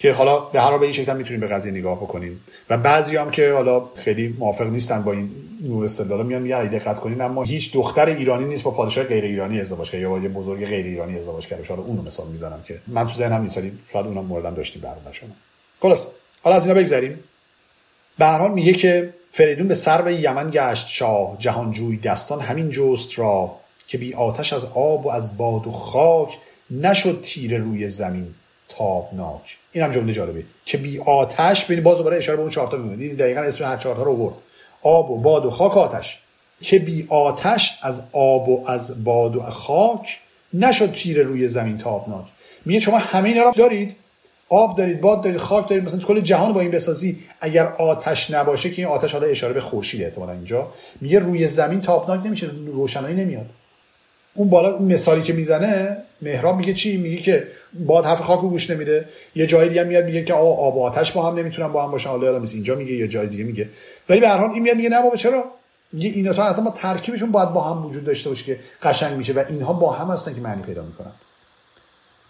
که 0.00 0.12
حالا 0.12 0.38
به 0.38 0.60
هر 0.60 0.78
به 0.78 0.84
این 0.84 0.92
شکل 0.92 1.16
می‌تونیم 1.16 1.40
به 1.40 1.46
قضیه 1.46 1.72
نگاه 1.72 1.96
بکنیم. 1.96 2.40
و 2.70 2.78
بعضی 2.78 3.16
هم 3.16 3.30
که 3.30 3.52
حالا 3.52 3.82
خیلی 3.94 4.36
موافق 4.38 4.66
نیستن 4.66 5.02
با 5.02 5.12
این 5.12 5.30
نوع 5.62 5.84
استدلال 5.84 6.26
میان 6.26 6.42
میگن 6.42 6.66
دقت 6.66 7.00
کنین 7.00 7.20
اما 7.20 7.42
هیچ 7.42 7.72
دختر 7.72 8.06
ایرانی 8.06 8.44
نیست 8.44 8.62
با 8.62 8.70
پادشاه 8.70 9.04
غیر 9.04 9.24
ایرانی 9.24 9.60
ازدواج 9.60 9.90
کرده 9.90 10.02
یا 10.02 10.10
با 10.10 10.18
یه 10.18 10.28
بزرگ 10.28 10.66
غیر 10.66 10.86
ایرانی 10.86 11.18
ازدواج 11.18 11.46
کرده 11.46 11.64
حالا 11.68 11.82
اونو 11.82 12.02
مثال 12.02 12.28
می‌زنم 12.28 12.64
که 12.68 12.78
من 12.86 13.06
تو 13.06 13.14
ذهنم 13.14 13.42
نیست 13.42 13.60
شاید 13.92 14.06
اونم 14.06 14.24
موردم 14.24 14.54
داشتیم 14.54 14.82
برنامه 14.82 15.12
شما 15.12 15.30
خلاص 15.82 16.14
حالا 16.42 16.56
از 16.56 16.66
اینا 16.66 16.80
بگذریم. 16.80 17.18
به 18.18 18.26
هر 18.26 18.38
حال 18.38 18.52
میگه 18.52 18.72
که 18.72 19.14
فریدون 19.30 19.68
به 19.68 19.74
سر 19.74 20.10
یمن 20.10 20.50
گشت. 20.50 20.88
شاه 20.88 21.36
جهانجوی 21.38 21.96
دستان 21.96 22.40
همین 22.40 22.70
جست 22.70 23.18
را 23.18 23.56
که 23.86 23.98
بی 23.98 24.14
آتش 24.14 24.52
از 24.52 24.64
آب 24.64 25.06
و 25.06 25.10
از 25.10 25.36
باد 25.36 25.66
و 25.66 25.72
خاک 25.72 26.38
نشد 26.70 27.20
تیر 27.22 27.58
روی 27.58 27.88
زمین. 27.88 28.34
تابناک. 28.78 29.56
این 29.72 29.84
هم 29.84 29.92
جمله 29.92 30.12
جالبه 30.12 30.44
که 30.64 30.78
بی 30.78 30.98
آتش 30.98 31.64
ببین 31.64 31.82
باز 31.82 31.96
دوباره 31.98 32.16
اشاره 32.16 32.36
به 32.36 32.42
اون 32.42 32.50
چهار 32.50 32.68
تا 32.68 32.76
می‌بینید 32.76 33.18
دقیقا 33.18 33.40
اسم 33.40 33.64
هر 33.64 33.76
چهار 33.76 33.96
تا 33.96 34.02
رو 34.02 34.16
برد. 34.16 34.34
آب 34.82 35.10
و 35.10 35.18
باد 35.18 35.44
و 35.44 35.50
خاک 35.50 35.76
آتش. 35.76 36.20
که 36.60 36.78
بی 36.78 37.06
آتش 37.08 37.78
از 37.82 38.02
آب 38.12 38.48
و 38.48 38.64
از 38.68 39.04
باد 39.04 39.36
و 39.36 39.42
خاک 39.42 40.20
نشد 40.54 40.92
تیر 40.92 41.22
روی 41.22 41.46
زمین 41.46 41.78
تابناک. 41.78 42.24
میگه 42.64 42.80
شما 42.80 42.98
همه 42.98 43.28
اینا 43.28 43.42
رو 43.42 43.52
دارید؟ 43.56 43.96
آب 44.48 44.78
دارید 44.78 45.00
باد 45.00 45.22
دارید 45.22 45.40
خاک 45.40 45.68
دارید. 45.68 45.84
مثلا 45.84 46.00
کل 46.00 46.20
جهان 46.20 46.52
با 46.52 46.60
این 46.60 46.70
بسازی 46.70 47.18
اگر 47.40 47.66
آتش 47.66 48.30
نباشه 48.30 48.70
که 48.70 48.82
این 48.82 48.90
آتش 48.90 49.12
حالا 49.12 49.26
اشاره 49.26 49.52
به 49.52 49.60
خورشید 49.60 50.02
احتمالا 50.02 50.32
اینجا. 50.32 50.68
میگه 51.00 51.18
روی 51.18 51.48
زمین 51.48 51.80
تابناک 51.80 52.26
نمیشه 52.26 52.50
روشنایی 52.66 53.16
نمیاد. 53.16 53.46
اون 54.34 54.50
بالا 54.50 54.78
مثالی 54.78 55.22
که 55.22 55.32
می‌زنه 55.32 55.96
مهراب 56.22 56.56
میگه 56.56 56.74
چی؟ 56.74 56.96
میگه 56.96 57.16
که 57.16 57.46
باد 57.86 58.04
حرف 58.04 58.20
خاک 58.20 58.40
گوش 58.40 58.70
نمیده. 58.70 59.08
یه 59.34 59.46
جای 59.46 59.68
دیگه 59.68 59.84
میاد 59.84 60.04
میگه 60.04 60.24
که 60.24 60.34
آقا 60.34 60.66
آب 60.66 60.76
و 60.76 60.82
آتش 60.82 61.12
با 61.12 61.30
هم 61.30 61.38
نمی‌تونن 61.38 61.72
با 61.72 61.84
هم 61.84 61.90
باشن. 61.90 62.10
حالا 62.10 62.42
اینجا 62.52 62.74
میگه 62.74 62.92
یه 62.92 63.08
جای 63.08 63.26
دیگه 63.26 63.44
میگه. 63.44 63.68
ولی 64.08 64.20
به 64.20 64.28
هر 64.28 64.36
حال 64.36 64.50
این 64.50 64.62
میاد 64.62 64.76
میگه 64.76 64.88
نه 64.88 65.02
بابا 65.02 65.16
چرا؟ 65.16 65.44
میگه 65.92 66.08
اینا 66.08 66.32
تا 66.32 66.44
اصلا 66.44 66.64
با 66.64 66.70
ترکیبشون 66.70 67.30
باید 67.30 67.52
با 67.52 67.60
هم 67.60 67.86
وجود 67.86 68.04
داشته 68.04 68.30
باشه 68.30 68.44
که 68.44 68.60
قشنگ 68.82 69.16
میشه 69.16 69.32
و 69.32 69.44
اینها 69.48 69.72
با 69.72 69.92
هم 69.92 70.10
هستن 70.10 70.34
که 70.34 70.40
معنی 70.40 70.62
پیدا 70.62 70.82
می‌کنن. 70.82 71.12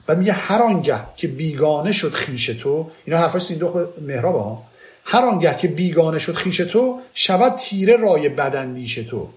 بعد 0.07 0.19
میگه 0.19 0.33
هر 0.33 0.63
آنگه 0.63 0.99
که 1.17 1.29
بیگانه 1.29 1.93
شد 1.93 2.13
خیش 2.13 2.47
تو 2.47 2.91
اینا 3.07 3.19
حرفاش 3.19 3.43
سیندوخ 3.43 3.77
مهراب 4.01 4.35
ها. 4.35 4.63
هر 5.05 5.25
آنگه 5.25 5.57
که 5.57 5.69
بیگانه 5.69 6.19
شد 6.19 6.35
خیش 6.35 6.57
تو 6.57 7.01
شود 7.15 7.55
تیره 7.55 7.97
رای 7.97 8.29
بدندیش 8.29 8.95
تو. 8.95 9.29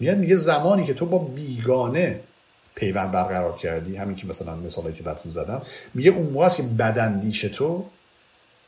میاد 0.00 0.18
میگه 0.18 0.36
زمانی 0.36 0.86
که 0.86 0.94
تو 0.94 1.06
با 1.06 1.18
بیگانه 1.18 2.20
پیوند 2.74 3.10
برقرار 3.10 3.56
کردی 3.56 3.96
همین 3.96 4.16
که 4.16 4.26
مثلا 4.26 4.56
مثالی 4.56 4.92
که 4.92 5.02
براتون 5.02 5.32
زدم 5.32 5.62
میگه 5.94 6.10
اون 6.10 6.26
موقع 6.26 6.46
است 6.46 6.56
که 6.56 6.62
بدندیش 6.62 7.40
تو 7.40 7.84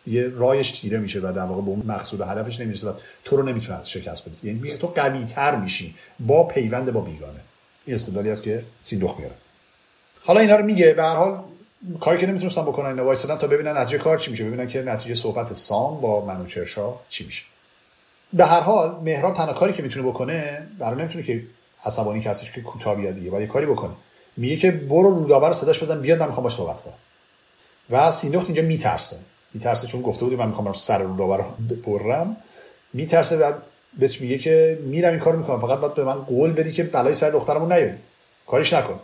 یه 0.06 0.28
رایش 0.28 0.70
تیره 0.70 0.98
میشه 0.98 1.20
و 1.20 1.32
در 1.32 1.42
واقع 1.42 1.62
به 1.62 1.68
اون 1.68 1.82
مقصود 1.86 2.20
و 2.20 2.24
هدفش 2.24 2.60
نمی‌رسه 2.60 2.92
تو 3.24 3.36
رو 3.36 3.42
نمی‌تونه 3.42 3.78
شکست 3.84 4.28
بده. 4.28 4.34
یعنی 4.42 4.60
میگه 4.60 4.76
تو 4.76 4.86
قوی 4.86 5.24
تر 5.24 5.56
میشی 5.56 5.94
با 6.20 6.44
پیوند 6.44 6.92
با 6.92 7.00
بیگانه. 7.00 7.40
این 7.86 7.94
استدلالی 7.94 8.30
است 8.30 8.42
که 8.42 8.64
سیندوخ 8.82 9.18
میاره. 9.18 9.34
حالا 10.24 10.40
اینا 10.40 10.56
رو 10.56 10.64
میگه 10.64 10.92
به 10.92 11.02
هر 11.02 11.16
حال 11.16 11.38
کاری 12.00 12.20
که 12.20 12.26
نمی‌تونستن 12.26 12.62
بکنن 12.62 12.86
اینا 12.86 13.04
وایسادن 13.04 13.36
تا 13.36 13.46
ببینن 13.46 13.76
نتیجه 13.76 13.98
کار 13.98 14.18
چی 14.18 14.30
میشه. 14.30 14.44
ببینن 14.44 14.68
که 14.68 14.82
نتیجه 14.82 15.14
صحبت 15.14 15.52
سام 15.52 16.00
با 16.00 16.24
منوچرشا 16.24 16.94
چی 17.08 17.26
میشه. 17.26 17.44
به 18.32 18.46
هر 18.46 18.60
حال 18.60 19.00
مهراب 19.04 19.34
تنها 19.34 19.52
کاری 19.52 19.72
که 19.72 19.82
می‌تونه 19.82 20.08
بکنه 20.08 20.68
برای 20.78 21.00
نمی‌تونه 21.00 21.24
که 21.24 21.42
عصبانی 21.84 22.22
کسیش 22.22 22.52
که 22.52 22.62
کوتاه 22.62 22.94
بیاد 22.94 23.14
دیگه 23.14 23.30
باید 23.30 23.48
کاری 23.48 23.66
بکنه. 23.66 23.90
میگه 24.36 24.56
که 24.56 24.70
برو 24.70 25.10
رودابه 25.10 25.46
رو 25.46 25.52
صداش 25.52 25.82
بزن 25.82 26.00
بیاد 26.00 26.20
من 26.20 26.26
می‌خوام 26.26 26.44
باش 26.44 26.54
صحبت 26.54 26.80
کنم. 26.80 26.94
و 27.90 28.12
سیندخت 28.12 28.46
اینجا 28.46 28.62
میترسه. 28.62 29.16
میترسه 29.54 29.86
چون 29.86 30.02
گفته 30.02 30.24
بودی 30.24 30.36
من 30.36 30.46
می‌خوام 30.46 30.64
برم 30.64 30.74
سر 30.74 30.98
رودابه 30.98 31.36
رو 31.36 31.44
ببرم 31.70 32.36
میترسه 32.92 33.36
و 33.36 33.52
بهش 33.98 34.20
میگه 34.20 34.38
که 34.38 34.78
میرم 34.82 35.10
این 35.10 35.20
کارو 35.20 35.38
می‌کنم. 35.38 35.60
فقط 35.60 35.78
باید 35.78 35.94
به 35.94 36.04
من 36.04 36.14
قول 36.14 36.52
بدی 36.52 36.72
که 36.72 36.82
بلای 36.82 37.14
سر 37.14 37.30
دخترمون 37.30 37.72
نیاری. 37.72 37.98
کاریش 38.46 38.72
نکن. 38.72 39.00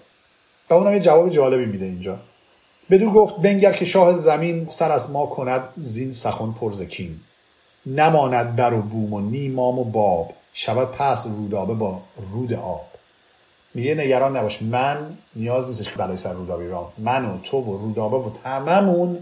و 0.71 0.75
اونم 0.75 0.95
یه 0.95 1.01
جواب 1.01 1.31
جالبی 1.31 1.67
میده 1.67 1.87
اینجا. 1.87 2.19
بدو 2.91 3.11
گفت 3.11 3.37
بنگر 3.37 3.73
که 3.73 3.85
شاه 3.85 4.15
زمین 4.15 4.67
سر 4.71 4.93
از 4.93 5.13
ما 5.13 5.27
کند 5.27 5.69
زین 5.77 6.13
سخن 6.13 6.53
پرزکین 6.53 7.21
نماند 7.89 8.57
بر 8.57 8.73
و 8.73 8.83
بوم 8.83 9.13
و 9.13 9.21
نیمام 9.21 9.79
و 9.79 9.85
باب. 9.85 10.35
شود 10.53 10.91
پس 10.91 11.27
رودابه 11.27 11.75
با 11.75 12.03
رود 12.33 12.53
آب. 12.53 12.87
میگه 13.75 13.95
نگران 13.95 14.37
نباش 14.37 14.63
من 14.63 15.19
نیاز 15.37 15.69
نیستش 15.69 15.91
که 15.91 15.97
برای 15.97 16.17
سر 16.17 16.33
رودابه 16.33 16.65
ایران 16.65 16.87
من 16.99 17.25
و 17.25 17.39
تو 17.43 17.61
و 17.61 17.79
رودابه 17.79 18.17
و 18.17 18.31
تمامون 18.45 19.19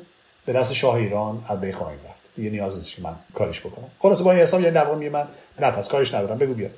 به 0.47 0.53
دست 0.53 0.73
شاه 0.73 0.95
ایران 0.95 1.45
از 1.49 1.61
بی 1.61 1.73
خواهیم 1.73 1.99
رفت. 2.09 2.23
دیگه 2.37 2.51
نیاز 2.51 2.77
نیست 2.77 2.91
که 2.91 3.03
من 3.03 3.15
کارش 3.35 3.61
بکنم. 3.61 3.89
خلاصه 3.99 4.25
با 4.25 4.33
این 4.33 4.41
حساب 4.41 4.61
یعنی 4.61 4.75
در 4.75 4.95
میگه 4.95 5.11
من 5.11 5.27
کارش 5.91 6.15
ندارم. 6.15 6.39
بگو 6.39 6.55
بیا 6.55 6.69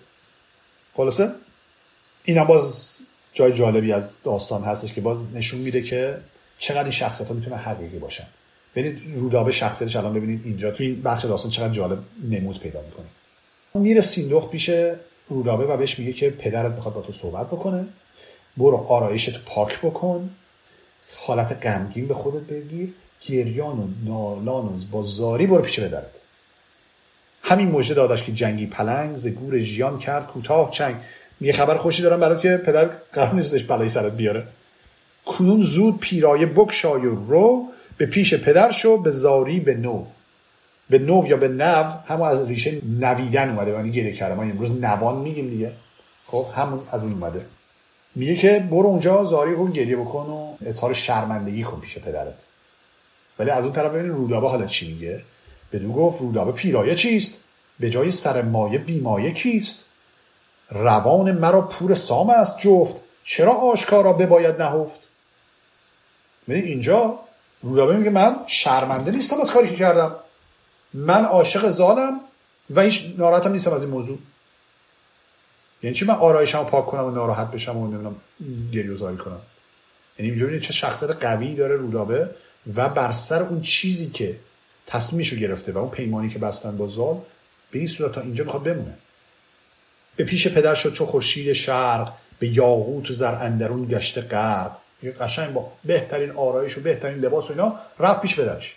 خلاصه؟ 0.96 1.30
این 2.24 2.44
باز 2.44 2.96
جای 3.34 3.52
جالبی 3.52 3.92
از 3.92 4.12
داستان 4.24 4.62
هستش 4.62 4.94
که 4.94 5.00
باز 5.00 5.34
نشون 5.34 5.60
میده 5.60 5.82
که 5.82 6.18
چقدر 6.58 6.82
این 6.82 6.90
شخصیت 6.90 7.28
ها 7.28 7.34
می‌تونه 7.34 7.56
حقیقی 7.56 7.98
باشن. 7.98 8.26
ببینید 8.76 9.18
رودابه 9.20 9.52
شخصیتش 9.52 9.96
الان 9.96 10.14
ببینید 10.14 10.40
اینجا 10.44 10.70
تو 10.70 10.84
این 10.84 11.02
بخش 11.02 11.24
داستان 11.24 11.50
چقدر 11.50 11.72
جالب 11.72 11.98
نمود 12.30 12.60
پیدا 12.60 12.80
می‌کنه. 12.82 13.06
میره 13.74 14.00
سیندخ 14.00 14.50
پیش 14.50 14.70
رودابه 15.28 15.64
و 15.64 15.76
بهش 15.76 15.98
میگه 15.98 16.12
که 16.12 16.30
پدرت 16.30 16.72
می‌خواد 16.72 16.94
با 16.94 17.02
تو 17.02 17.12
صحبت 17.12 17.46
بکنه. 17.46 17.86
برو 18.56 18.76
آرایشت 18.76 19.44
پاک 19.44 19.78
بکن. 19.80 20.30
حالت 21.16 21.66
غمگین 21.66 22.08
به 22.08 22.14
خودت 22.14 22.42
بگیر. 22.42 22.94
گریان 23.26 23.78
و 23.78 23.86
نالان 24.04 24.64
و 24.64 24.70
با 24.90 25.02
زاری 25.02 25.46
برو 25.46 25.62
پیش 25.62 25.80
پدرت. 25.80 26.10
همین 27.42 27.68
مژده 27.68 27.94
داداش 27.94 28.22
که 28.22 28.32
جنگی 28.32 28.66
پلنگ 28.66 29.16
ز 29.16 29.26
گور 29.28 29.58
ژیان 29.58 29.98
کرد 29.98 30.26
کوتاه 30.26 30.70
چنگ. 30.70 30.96
میگه 31.40 31.52
خبر 31.52 31.76
خوشی 31.76 32.02
دارم 32.02 32.20
برای 32.20 32.38
که 32.38 32.56
پدر 32.56 32.84
قرار 33.12 33.34
نیستش 33.34 33.64
بلای 33.64 33.88
سرت 33.88 34.12
بیاره. 34.12 34.46
کنون 35.26 35.62
زود 35.62 35.98
پیرایه 36.00 36.46
بکشای 36.46 37.06
و 37.06 37.14
رو. 37.14 37.64
به 37.98 38.06
پیش 38.06 38.34
پدر 38.34 38.70
شو 38.72 39.02
به 39.02 39.10
زاری 39.10 39.60
به 39.60 39.74
نو. 39.74 40.04
به 40.90 40.98
نو 40.98 41.26
یا 41.26 41.36
به 41.36 41.48
نو 41.48 41.84
همه 42.06 42.22
از 42.22 42.46
ریشه 42.46 42.78
نویدن 43.00 43.50
اومده. 43.50 43.70
یعنی 43.70 43.90
گیره 43.90 44.12
کرده 44.12 44.34
ما 44.34 44.42
امروز 44.42 44.84
نوان 44.84 45.18
میگیم 45.18 45.48
دیگه. 45.48 45.72
خب 46.26 46.46
همون 46.56 46.80
از 46.90 47.02
اون 47.02 47.12
اومده. 47.12 47.46
میگه 48.14 48.36
که 48.36 48.66
برو 48.70 48.86
اونجا 48.86 49.24
زاری 49.24 49.56
کن 49.56 49.70
گریه 49.70 49.96
بکن 49.96 50.26
و 50.26 50.66
اظهار 50.66 50.94
شرمندگی 50.94 51.62
کن 51.62 51.80
پیش 51.80 51.98
پدرت. 51.98 52.44
ولی 53.38 53.50
از 53.50 53.64
اون 53.64 53.72
طرف 53.72 53.92
ببینید 53.92 54.12
رودابه 54.12 54.48
حالا 54.48 54.66
چی 54.66 54.92
میگه؟ 54.92 55.22
بدو 55.72 55.92
گفت 55.92 56.20
رودابه 56.20 56.52
پیرایه 56.52 56.94
چیست؟ 56.94 57.44
به 57.80 57.90
جای 57.90 58.10
سر 58.10 58.42
مایه 58.42 58.78
بیمایه 58.78 59.32
کیست؟ 59.32 59.84
روان 60.70 61.32
مرا 61.32 61.60
پور 61.60 61.94
سام 61.94 62.30
است 62.30 62.60
جفت. 62.60 62.96
چرا 63.24 63.52
آشکارا 63.52 64.12
بباید 64.12 64.62
نهفت؟ 64.62 65.00
ببین 66.48 66.64
اینجا 66.64 67.18
رودابه 67.62 67.96
میگه 67.96 68.10
من 68.10 68.36
شرمنده 68.46 69.10
نیستم 69.10 69.40
از 69.40 69.50
کاری 69.50 69.68
که 69.68 69.76
کردم. 69.76 70.16
من 70.94 71.24
عاشق 71.24 71.70
زالم 71.70 72.20
و 72.70 72.80
هیچ 72.80 73.04
ناراحتم 73.18 73.52
نیستم 73.52 73.72
از 73.72 73.84
این 73.84 73.92
موضوع. 73.92 74.18
یعنی 75.82 75.96
چی 75.96 76.04
من 76.04 76.14
آرایشمو 76.14 76.64
پاک 76.64 76.86
کنم 76.86 77.04
و 77.04 77.10
ناراحت 77.10 77.50
بشم 77.50 77.76
و 77.76 77.86
نمی‌دونم 77.86 78.16
گریه 78.72 78.94
زاری 78.94 79.16
کنم؟ 79.16 79.40
یعنی 80.18 80.32
اینجا 80.32 80.58
چه 80.58 80.72
شخصیت 80.72 81.10
قوی 81.10 81.54
داره 81.54 81.76
رودابه 81.76 82.30
و 82.76 82.88
بر 82.88 83.12
سر 83.12 83.42
اون 83.42 83.60
چیزی 83.60 84.10
که 84.10 84.36
تصمیمشو 84.86 85.36
گرفته 85.36 85.72
و 85.72 85.78
اون 85.78 85.90
پیمانی 85.90 86.28
که 86.28 86.38
بستن 86.38 86.76
با 86.76 86.86
زال 86.86 87.18
به 87.70 87.78
این 87.78 87.88
صورت 87.88 88.12
تا 88.12 88.20
اینجا 88.20 88.44
می‌خواد 88.44 88.62
بمونه. 88.62 88.94
به 90.16 90.24
پیش 90.24 90.48
پدر 90.48 90.74
شد 90.74 90.92
چو 90.92 91.06
خورشید 91.06 91.52
شرق 91.52 92.12
به 92.38 92.48
یاقوت 92.48 93.10
و 93.10 93.12
زر 93.12 93.34
اندرون 93.34 93.84
گشته 93.84 94.20
غرق. 94.20 94.70
قشنگ 95.20 95.52
با 95.52 95.72
بهترین 95.84 96.30
آرایش 96.30 96.78
و 96.78 96.80
بهترین 96.80 97.18
لباس 97.18 97.50
و 97.50 97.52
اینا 97.52 97.76
رفت 97.98 98.20
پیش 98.20 98.40
پدرش. 98.40 98.76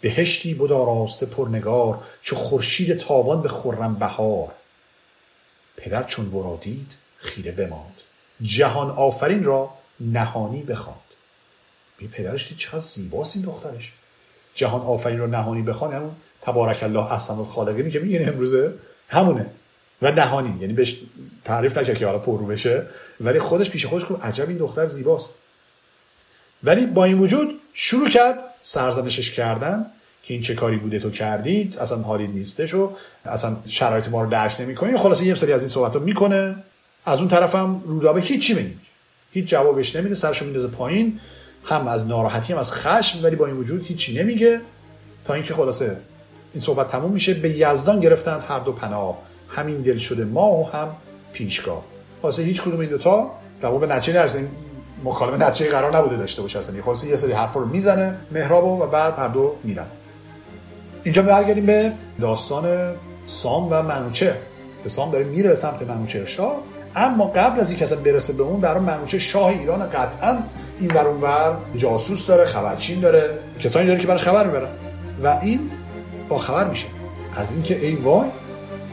بهشتی 0.00 0.54
بود 0.54 0.72
آراسته 0.72 1.26
پرنگار 1.26 2.02
چو 2.22 2.36
خورشید 2.36 2.96
تابان 2.96 3.42
به 3.42 3.48
خرم 3.48 3.94
بهار. 3.94 4.52
پدر 5.76 6.02
چون 6.02 6.26
ورا 6.26 6.58
دید 6.62 6.92
خیره 7.18 7.52
بماند. 7.52 7.94
جهان 8.42 8.90
آفرین 8.90 9.44
را 9.44 9.70
نهانی 10.00 10.62
بخواند. 10.62 10.98
بی 11.98 12.08
پدرش 12.08 12.48
دید 12.48 12.58
چقدر 12.58 12.80
زیباست 12.80 13.36
این 13.36 13.44
دخترش. 13.44 13.92
جهان 14.54 14.80
آفرین 14.80 15.18
را 15.18 15.26
نهانی 15.26 15.62
بخوان 15.62 15.92
همون 15.92 16.16
تبارک 16.42 16.82
الله 16.82 17.12
احسن 17.12 17.34
الخالقینی 17.34 17.90
که 17.90 17.98
میگین 17.98 18.28
امروزه 18.28 18.74
همونه. 19.08 19.50
و 20.02 20.12
نهانی 20.12 20.60
یعنی 20.60 20.72
بهش 20.72 20.96
تعریف 21.44 21.78
نکرد 21.78 21.98
که 21.98 22.06
حالا 22.06 22.18
پررو 22.18 22.46
بشه. 22.46 22.82
ولی 23.20 23.38
خودش 23.38 23.70
پیش 23.70 23.86
خودش 23.86 24.04
گفت 24.10 24.24
عجب 24.24 24.48
این 24.48 24.58
دختر 24.58 24.88
زیباست. 24.88 25.34
ولی 26.64 26.86
با 26.86 27.04
این 27.04 27.18
وجود 27.18 27.60
شروع 27.72 28.08
کرد 28.08 28.38
سرزنشش 28.60 29.30
کردن 29.30 29.86
که 30.22 30.34
این 30.34 30.42
چه 30.42 30.54
کاری 30.54 30.76
بوده 30.76 30.98
تو 30.98 31.10
کردید؟ 31.10 31.78
اصلا 31.78 31.98
حالی 31.98 32.26
نیستش 32.26 32.74
و 32.74 32.90
اصلا 33.24 33.56
شرایط 33.66 34.08
ما 34.08 34.22
رو 34.22 34.30
درک 34.30 34.60
نمی‌کنی. 34.60 34.96
خلاص 34.96 35.22
یه 35.22 35.34
سری 35.34 35.52
از 35.52 35.62
این 35.62 35.68
صحبت 35.68 35.94
رو 35.94 36.00
می‌کنه. 36.00 36.56
از 37.04 37.18
اون 37.18 37.28
طرفم 37.28 37.82
رودابه 37.86 38.20
هیچی 38.20 38.54
نمیگه 38.54 38.76
هیچ 39.32 39.48
جوابش 39.48 39.96
نمیده. 39.96 40.14
سرشو 40.14 40.44
میندازه 40.44 40.68
پایین. 40.68 41.20
هم 41.64 41.88
از 41.88 42.06
ناراحتی 42.06 42.52
هم 42.52 42.58
از 42.58 42.72
خشم. 42.72 43.24
ولی 43.24 43.36
با 43.36 43.46
این 43.46 43.56
وجود 43.56 43.86
هیچی 43.86 44.22
نمیگه. 44.22 44.60
تا 45.24 45.34
اینکه 45.34 45.54
خلاصه 45.54 45.96
این 46.54 46.62
صحبت 46.62 46.88
تموم 46.88 47.12
میشه. 47.12 47.34
به 47.34 47.50
یزدان 47.50 48.00
گرفتند 48.00 48.44
هر 48.48 48.58
دو 48.58 48.72
پناه. 48.72 49.18
همین 49.54 49.82
دل 49.82 49.96
شده 49.96 50.24
ما 50.24 50.50
و 50.50 50.70
هم 50.70 50.88
پیشگاه. 51.32 51.82
خلاصه 52.22 52.42
هیچ 52.42 52.62
کدوم 52.62 52.80
این 52.80 52.88
دوتا 52.88 53.30
در 53.60 53.68
واقع 53.68 53.86
نتیجه 53.86 54.18
نرسه. 54.18 54.38
این 54.38 54.48
مکالمه 55.04 55.46
نتیجه 55.46 55.70
قرار 55.70 55.96
نبوده 55.96 56.16
داشته 56.16 56.42
باشه. 56.42 56.58
اصلا 56.58 56.82
خلاصه 56.82 57.08
یه 57.08 57.16
سری 57.16 57.32
حرفا 57.32 57.60
رو 57.60 57.66
می‌زنه 57.66 58.16
مهراب 58.32 58.64
و 58.64 58.86
بعد 58.86 59.18
هر 59.18 59.28
دو 59.28 59.54
میرن. 59.64 59.86
اینجا 61.04 61.22
برگردیم 61.22 61.66
به 61.66 61.92
داستان 62.20 62.94
سام 63.26 63.68
و 63.70 63.82
منوچه. 63.82 64.34
به 64.82 64.88
سام 64.88 65.10
داره 65.10 65.24
میره 65.24 65.48
به 65.48 65.54
سمت 65.54 65.82
منوچه 65.82 66.26
شاه. 66.26 66.56
اما 66.96 67.26
قبل 67.26 67.60
از 67.60 67.70
اینکه 67.70 67.84
اصلا 67.84 67.98
برسه 67.98 68.32
به 68.32 68.42
اون 68.42 68.60
برای 68.60 68.80
منوچه 68.80 69.18
شاه 69.18 69.46
ایران 69.46 69.88
قطعا 69.88 70.38
این 70.80 70.88
بر 70.88 71.06
اونور 71.06 71.56
جاسوس 71.76 72.26
داره 72.26 72.44
خبرچین 72.44 73.00
داره. 73.00 73.38
کسانی 73.60 73.86
داره 73.86 74.00
که 74.00 74.06
براش 74.06 74.22
خبر 74.22 74.46
می‌برن. 74.46 74.68
و 75.22 75.38
این 75.42 75.70
با 76.28 76.38
خبر 76.38 76.64
میشه. 76.64 76.86
از 77.36 77.46
اینکه 77.50 77.86
ای 77.86 77.94
وای 77.94 78.28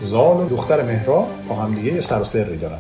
زال 0.04 0.38
و 0.38 0.50
دختر 0.50 0.82
مهرا 0.82 1.28
با 1.50 1.56
هم 1.56 1.76
دیگه 1.76 1.94
یه 1.94 2.02
سر 2.02 2.22
و 2.22 2.24
سری 2.24 2.58
دارن. 2.58 2.80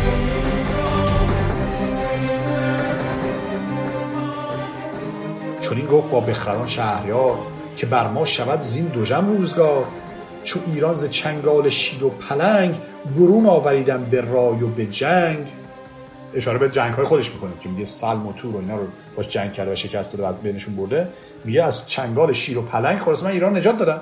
چون 0.00 0.59
این 5.76 5.86
گفت 5.86 6.10
با 6.10 6.20
بخران 6.20 6.68
شهریار 6.68 7.38
که 7.76 7.86
بر 7.86 8.08
ما 8.08 8.24
شود 8.24 8.60
زین 8.60 8.84
دوژم 8.84 9.36
روزگار. 9.36 9.86
چو 10.44 10.60
ایران 10.66 10.94
ز 10.94 11.10
چنگال 11.10 11.68
شیر 11.68 12.04
و 12.04 12.10
پلنگ 12.10 12.74
برون 13.16 13.46
آوریدن 13.46 14.04
به 14.04 14.20
رای 14.20 14.62
و 14.62 14.66
به 14.66 14.86
جنگ. 14.86 15.46
اشاره 16.34 16.58
به 16.58 16.68
جنگ 16.68 16.94
های 16.94 17.04
خودش 17.04 17.30
می‌کنه 17.30 17.50
که 17.62 17.68
میگه 17.68 17.84
سلم 17.84 18.26
و 18.26 18.32
تور 18.32 18.56
و 18.56 18.58
اینا 18.58 18.76
رو 18.76 18.86
باش 19.16 19.28
جنگ 19.28 19.52
کرده 19.52 19.72
و 19.72 19.74
شکست 19.74 20.12
داده 20.12 20.22
و 20.22 20.26
از 20.26 20.40
بینشون 20.40 20.76
برده. 20.76 21.08
میگه 21.44 21.62
از 21.62 21.88
چنگال 21.88 22.32
شیر 22.32 22.58
و 22.58 22.62
پلنگ 22.62 22.98
خلاص 22.98 23.22
من 23.22 23.30
ایران 23.30 23.56
نجات 23.56 23.78
دادم. 23.78 24.00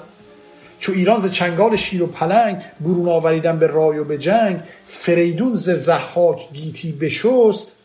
چو 0.78 0.92
ایران 0.92 1.20
ز 1.20 1.30
چنگال 1.30 1.76
شیر 1.76 2.02
و 2.02 2.06
پلنگ 2.06 2.62
برون 2.80 3.08
آوریدن 3.08 3.58
به 3.58 3.66
رای 3.66 3.98
و 3.98 4.04
به 4.04 4.18
جنگ 4.18 4.60
فریدون 4.86 5.54
ز 5.54 5.70
زحاک 5.70 6.52
گیتی 6.52 6.92
بشست. 6.92 7.76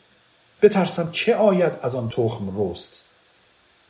بترسم 0.61 1.09
که 1.11 1.35
آید 1.35 1.73
از 1.81 1.95
آن 1.95 2.09
تخم 2.09 2.71
رست. 2.71 3.02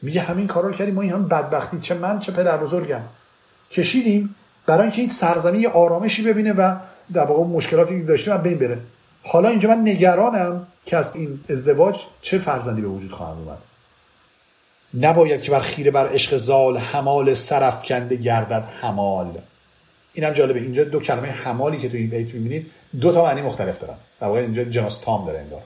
میگه 0.03 0.21
همین 0.21 0.47
کارا 0.47 0.67
رو 0.67 0.73
کردیم 0.73 0.93
ما 0.93 1.01
این 1.01 1.11
هم 1.11 1.27
بدبختی. 1.27 1.79
چه 1.79 1.95
من 1.95 2.19
چه 2.19 2.31
پدر 2.31 2.57
بزرگم. 2.57 3.01
کشیدیم 3.71 4.35
برای 4.65 4.81
اینکه 4.81 5.01
این 5.01 5.09
سرزمین 5.09 5.67
آرامشی 5.67 6.23
ببینه 6.23 6.53
و 6.53 6.75
در 7.13 7.23
واقع 7.23 7.43
مشکلاتی 7.43 7.99
که 7.99 8.05
داشتیم 8.05 8.37
بین 8.37 8.57
بره. 8.57 8.79
حالا 9.23 9.49
اینجا 9.49 9.69
من 9.69 9.81
نگرانم 9.81 10.67
که 10.85 10.97
از 10.97 11.15
این 11.15 11.39
ازدواج 11.49 11.99
چه 12.21 12.37
فرزندی 12.37 12.81
به 12.81 12.87
وجود 12.87 13.11
خواهد 13.11 13.37
اومد. 13.37 13.57
نباید 14.99 15.41
که 15.41 15.51
بر 15.51 15.59
خیره 15.59 15.91
بر 15.91 16.07
عشق 16.07 16.37
زال 16.37 16.77
حمال 16.77 17.33
سرفکنده 17.33 18.15
گردد 18.15 18.67
حمال. 18.81 19.37
اینم 20.13 20.29
جالبه. 20.29 20.61
اینجا 20.61 20.83
دو 20.83 20.99
کلمه 20.99 21.27
حمالی 21.27 21.77
که 21.79 21.89
تو 21.89 21.97
این 21.97 22.09
بیت 22.09 22.33
می‌بینید 22.33 22.71
دو 23.01 23.11
تا 23.11 23.23
معنی 23.23 23.41
مختلف 23.41 23.79
دارن. 23.79 23.95
در 24.21 24.27
واقع 24.27 24.39
اینجا 24.39 24.63
جناس 24.63 24.97
تام 24.97 25.25
داره 25.25 25.39
انگار. 25.39 25.61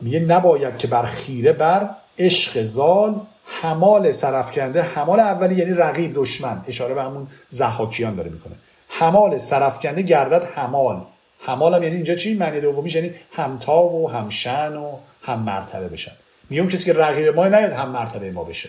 میگه 0.00 0.20
نباید 0.20 0.76
که 0.78 0.86
بر 0.86 1.02
خیره 1.02 1.52
بر 1.52 1.90
عشق 2.18 2.62
زال 2.62 3.20
حمال 3.46 4.12
سرفکنده 4.12 4.82
حمال 4.82 5.20
اولی 5.20 5.54
یعنی 5.54 5.72
رقیب 5.72 6.12
دشمن. 6.14 6.64
اشاره 6.68 6.94
به 6.94 7.02
همون 7.02 7.26
زحاکیان 7.48 8.14
داره 8.14 8.30
می‌کنه. 8.30 8.54
حمال 8.88 9.38
سرفکنده 9.38 10.02
گردد 10.02 10.44
حمال. 10.54 11.00
حمال 11.40 11.74
هم 11.74 11.82
یعنی 11.82 11.94
اینجا 11.94 12.14
چی؟ 12.14 12.34
معنی 12.34 12.60
دومیش 12.60 12.94
یعنی 12.94 13.10
همتا 13.32 13.82
و 13.82 14.10
همشن 14.10 14.76
و 14.76 14.96
هم 15.22 15.38
مرتبه 15.38 15.88
بشن. 15.88 16.12
میگه 16.50 16.66
کسی 16.66 16.84
که 16.84 16.92
رقیب 16.92 17.36
ما 17.36 17.48
نیاد 17.48 17.72
هم 17.72 17.88
مرتبه 17.88 18.30
ما 18.30 18.44
بشه. 18.44 18.68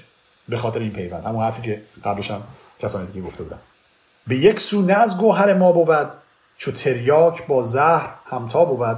به 0.49 0.57
خاطر 0.57 0.79
این 0.79 0.91
پیوند. 0.91 1.25
همون 1.25 1.43
حرفی 1.43 1.61
که 1.61 1.81
قبلش 2.05 2.31
هم 2.31 2.41
کسانی 2.79 3.07
دیگه 3.07 3.21
گفته 3.21 3.43
بودن. 3.43 3.59
به 4.27 4.35
یک 4.35 4.59
سو 4.59 4.81
نه 4.81 4.93
از 4.93 5.17
گوهر 5.17 5.53
ما 5.53 5.71
بود 5.71 6.09
چو 6.57 6.71
تریاک 6.71 7.47
با 7.47 7.63
زهر 7.63 8.09
همتا 8.25 8.65
بود. 8.65 8.97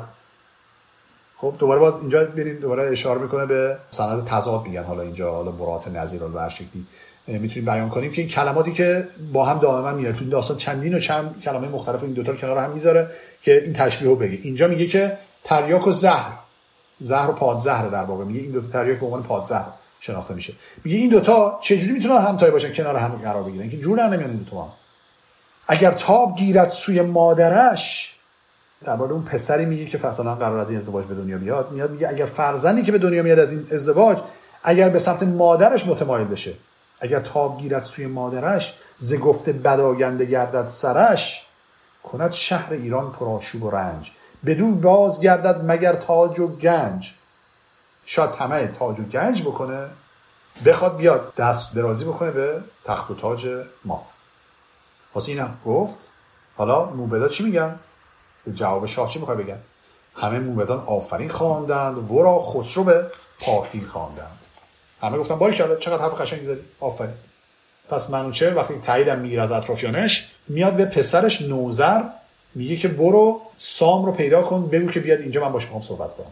خب 1.38 1.54
دوباره 1.60 1.80
باز 1.80 1.94
اینجا 2.00 2.24
بریم 2.24 2.60
دوباره 2.60 2.92
اشاره 2.92 3.22
می‌کنه 3.22 3.46
به 3.46 3.78
سند 3.92 4.26
تضاد 4.26 4.64
میگن. 4.64 4.84
حالا 4.84 5.02
اینجا 5.02 5.32
حالا 5.32 5.52
برات 5.52 5.88
نظیر 5.88 6.24
و 6.24 6.38
هر 6.38 6.50
شکلی 6.50 6.86
می‌تونیم 7.28 7.66
بیان 7.66 7.90
کنیم. 7.90 8.12
که 8.12 8.22
این 8.22 8.30
کلماتی 8.30 8.72
که 8.72 9.08
با 9.34 9.46
هم 9.46 9.60
دائما 9.60 9.92
میاد 9.92 10.16
تو 10.16 10.26
داستان 10.26 10.58
چندین 10.58 10.94
و 10.94 11.00
چند 11.00 11.42
کلمه 11.44 11.68
مختلف 11.68 12.04
این 12.04 12.14
دوتا 12.14 12.32
رو 12.32 12.38
کنار 12.38 12.58
هم 12.58 12.72
می‌ذاره 12.72 13.10
که 13.42 13.64
این 13.64 13.74
تشبیه 13.74 14.08
رو 14.08 14.16
بگه. 14.16 14.40
اینجا 14.44 14.68
میگه 14.68 14.88
که 14.88 15.18
تریاک 15.44 15.88
و 15.88 15.92
زهر. 15.92 16.32
زهر 17.00 17.30
و 17.30 17.34
پادزهر 17.34 17.88
در 17.88 18.04
واقع 18.04 18.24
میگه. 18.24 18.40
این 18.40 18.52
دو 18.52 18.62
تریاک 18.62 19.00
به 19.00 19.06
عنوان 19.06 19.24
پادزهر 19.24 19.66
شناخته 20.00 20.34
میشه. 20.34 20.54
میگه 20.84 20.98
این 20.98 21.10
دوتا 21.10 21.60
چجوری 21.62 21.94
می‌تونن 21.94 22.18
همتای 22.18 22.52
باشن 22.52 22.74
کنار 22.74 22.96
هم 22.96 23.10
قرار 23.10 23.44
بگیرن؟ 23.44 23.70
که 23.70 23.78
جور 23.78 24.08
نمیان 24.08 24.30
این 24.30 24.40
دوتا. 24.40 24.74
اگر 25.68 25.92
تاب 25.92 26.36
گیرد 26.36 26.70
سوی 26.70 27.02
مادرش 27.02 28.17
درباره 28.86 29.12
اون 29.12 29.24
پسری 29.24 29.66
میگه 29.66 29.86
که 29.86 30.08
مثلا 30.08 30.36
قرار 30.36 30.60
از 30.60 30.70
این 30.70 30.78
ازدواج 30.78 31.06
به 31.06 31.16
دنیا 31.16 31.38
بیاد 31.38 31.72
میاد 31.72 31.92
میگه 31.92 32.10
اگر 32.10 32.26
فرزندی 32.26 32.84
که 32.84 32.92
به 32.92 32.98
دنیا 32.98 33.24
میاد 33.24 33.40
از 33.40 33.52
این 33.52 33.68
ازدواج 33.72 34.18
اگر 34.64 34.90
به 34.90 35.00
سمت 35.00 35.24
مادرش 35.24 35.88
متمایل 35.88 36.28
بشه 36.28 36.54
اگر 37.00 37.20
تاب 37.20 37.58
گیرد 37.58 37.84
سوی 37.84 38.06
مادرش 38.06 38.78
ز 39.00 39.16
گفته 39.16 39.54
بداینده 39.54 40.26
گردد 40.26 40.66
سرش 40.66 41.48
کند 42.04 42.32
شهر 42.32 42.74
ایران 42.74 43.12
پرآشوب 43.12 43.64
و 43.64 43.70
رنج. 43.70 44.12
بدون 44.46 44.82
باز 44.82 45.22
گردد 45.22 45.62
مگر 45.66 45.94
تاج 45.94 46.40
و 46.40 46.48
گنج. 46.48 47.14
شاید 48.06 48.32
طمع 48.32 48.68
تاج 48.68 49.00
و 49.00 49.04
گنج 49.04 49.42
بکنه 49.42 49.86
بخواد 50.66 50.98
بیاد 50.98 51.36
دست 51.36 51.76
درازی 51.76 52.06
بکنه 52.06 52.32
به 52.32 52.62
تخت 52.86 53.12
و 53.12 53.16
تاج 53.16 53.48
ما. 53.86 54.06
اینا 55.28 55.50
گفت 55.66 55.98
حالا 56.56 56.86
موبدا 56.86 57.28
چی 57.28 57.44
میگن؟ 57.44 57.80
به 58.48 58.54
جواب 58.54 58.86
شاه 58.86 59.10
چی 59.10 59.20
می‌خوای 59.20 59.38
بگن؟ 59.38 59.60
همه 60.16 60.40
موبدان 60.40 60.84
آفرین 60.86 61.30
خواندند 61.30 62.12
ورا 62.12 62.40
خسرو 62.40 62.84
به 62.84 63.06
پاکدین 63.40 63.84
خواندند. 63.84 64.38
همه 65.02 65.18
گفتن 65.18 65.36
باری 65.36 65.56
کرده 65.56 65.78
چقدر 65.78 66.02
حرف 66.02 66.22
قشنگی 66.22 66.46
زدی؟ 66.46 66.62
آفرین. 66.80 67.14
پس 67.90 68.10
منوچه 68.10 68.54
وقتی 68.54 68.80
تاییدم 68.80 69.20
می‌گیره 69.20 69.44
از 69.44 69.52
اطرافیانش 69.52 70.32
میاد 70.48 70.74
به 70.74 70.86
پسرش 70.86 71.42
نوزر 71.42 72.04
میگه 72.56 72.78
که 72.78 72.88
برو 72.88 73.42
سام 73.58 74.06
رو 74.06 74.12
پیدا 74.12 74.42
کن 74.42 74.68
بگو 74.68 74.92
که 74.92 75.00
بیاد 75.00 75.20
اینجا 75.20 75.42
من 75.42 75.52
باش 75.52 75.64
می‌خوام 75.64 75.84
صحبت 75.84 76.16
کنم. 76.18 76.32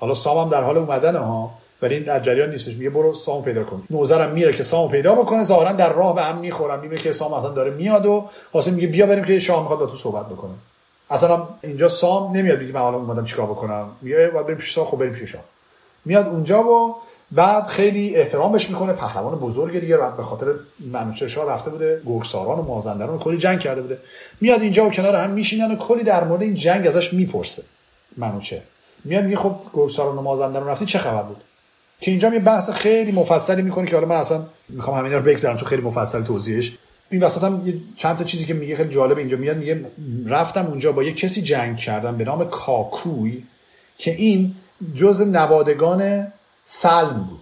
حالا 0.00 0.14
سام 0.14 0.38
هم 0.38 0.48
در 0.48 0.62
حال 0.62 0.78
اومدن 0.78 1.16
ها 1.16 1.58
ولی 1.82 1.94
این 1.94 2.04
در 2.04 2.20
جریان 2.20 2.50
نیستش 2.50 2.74
میگه 2.74 2.90
برو 2.90 3.14
سامو 3.14 3.42
پیدا 3.42 3.64
کن. 3.64 3.84
نوزرم 3.90 4.32
میره 4.32 4.52
که 4.52 4.62
سامو 4.62 4.88
پیدا 4.88 5.14
بکنه 5.14 5.44
ظاهرا 5.44 5.72
در 5.72 5.92
راه 5.92 6.14
به 6.14 6.22
هم 6.22 6.38
می‌خورن 6.38 6.80
می‌بینه 6.80 7.02
که 7.02 7.12
سام 7.12 7.32
اصلا 7.32 7.50
داره 7.50 7.70
میاد 7.70 8.06
و 8.06 8.30
واسه 8.52 8.70
میگه 8.70 8.86
بیا 8.86 9.06
بریم 9.06 9.24
که 9.24 9.40
شاه 9.40 9.60
می‌خواد 9.60 9.78
با 9.78 9.86
تو 9.86 9.96
صحبت 9.96 10.26
بکنه. 10.26 10.54
اصلا 11.10 11.48
اینجا 11.62 11.88
سام 11.88 12.36
نمیاد 12.36 12.58
بگه 12.58 12.72
من 12.72 12.80
حالا 12.80 12.96
اومدم 12.96 13.24
چیکار 13.24 13.46
بکنم. 13.46 13.88
میگه 14.02 14.28
باید 14.28 14.46
بریم 14.46 14.58
پیش 14.58 14.78
خب 14.78 14.98
بریم 14.98 15.12
پیش 15.12 15.36
میاد 16.04 16.26
اونجا 16.26 16.62
و 16.62 16.96
بعد 17.32 17.66
خیلی 17.66 18.16
احترامش 18.16 18.70
می‌کنه 18.70 18.92
پهلوان 18.92 19.34
بزرگ 19.34 19.80
دیگه 19.80 19.96
به 19.96 20.22
خاطر 20.22 20.46
منوچهر 20.92 21.28
شاه 21.28 21.50
رفته 21.50 21.70
بوده 21.70 22.02
گرگساران 22.06 22.58
و 22.58 22.62
مازندران 22.62 23.18
کلی 23.18 23.38
جنگ 23.38 23.58
کرده 23.58 23.82
بوده. 23.82 23.98
میاد 24.40 24.60
اینجا 24.60 24.86
و 24.86 24.90
کنار 24.90 25.14
هم 25.14 25.30
میشینن 25.30 25.72
و 25.72 25.76
کلی 25.76 26.02
در 26.04 26.24
مورد 26.24 26.42
این 26.42 26.54
جنگ 26.54 26.86
ازش 26.86 27.12
می‌پرسه 27.12 27.62
منوچهر. 28.16 28.62
میاد 29.04 29.24
میگه 29.24 29.36
خب 29.36 29.56
گرگساران 29.74 30.18
و 30.18 30.22
مازندران 30.22 30.68
رفتی 30.68 30.86
چه 30.86 30.98
خبر 30.98 31.22
بود؟ 31.22 31.36
که 32.00 32.10
اینجا 32.10 32.34
یه 32.34 32.38
بحث 32.38 32.70
خیلی 32.70 33.12
مفصلی 33.12 33.62
می‌کنه 33.62 33.86
که 33.86 33.94
حالا 33.94 34.08
من 34.08 34.16
اصلا 34.16 34.44
می‌خوام 34.68 34.98
همینا 34.98 35.16
رو 35.16 35.22
بگذارم 35.22 35.56
تو 35.56 35.66
خیلی 35.66 35.82
مفصل 35.82 36.22
توضیحش. 36.22 36.76
این 37.10 37.22
وسط 37.22 37.44
هم 37.44 37.62
یه 37.66 37.74
چند 37.96 38.16
تا 38.16 38.24
چیزی 38.24 38.44
که 38.44 38.54
میگه 38.54 38.76
خیلی 38.76 38.94
جالب 38.94 39.18
اینجا 39.18 39.36
میاد. 39.36 39.56
میگه 39.56 39.80
رفتم 40.26 40.66
اونجا 40.66 40.92
با 40.92 41.02
یه 41.02 41.12
کسی 41.12 41.42
جنگ 41.42 41.76
کردم 41.76 42.16
به 42.16 42.24
نام 42.24 42.48
کاکوی 42.50 43.42
که 43.98 44.10
این 44.10 44.54
جز 44.96 45.20
نوادگان 45.20 46.32
سلم 46.64 47.26
بود. 47.30 47.40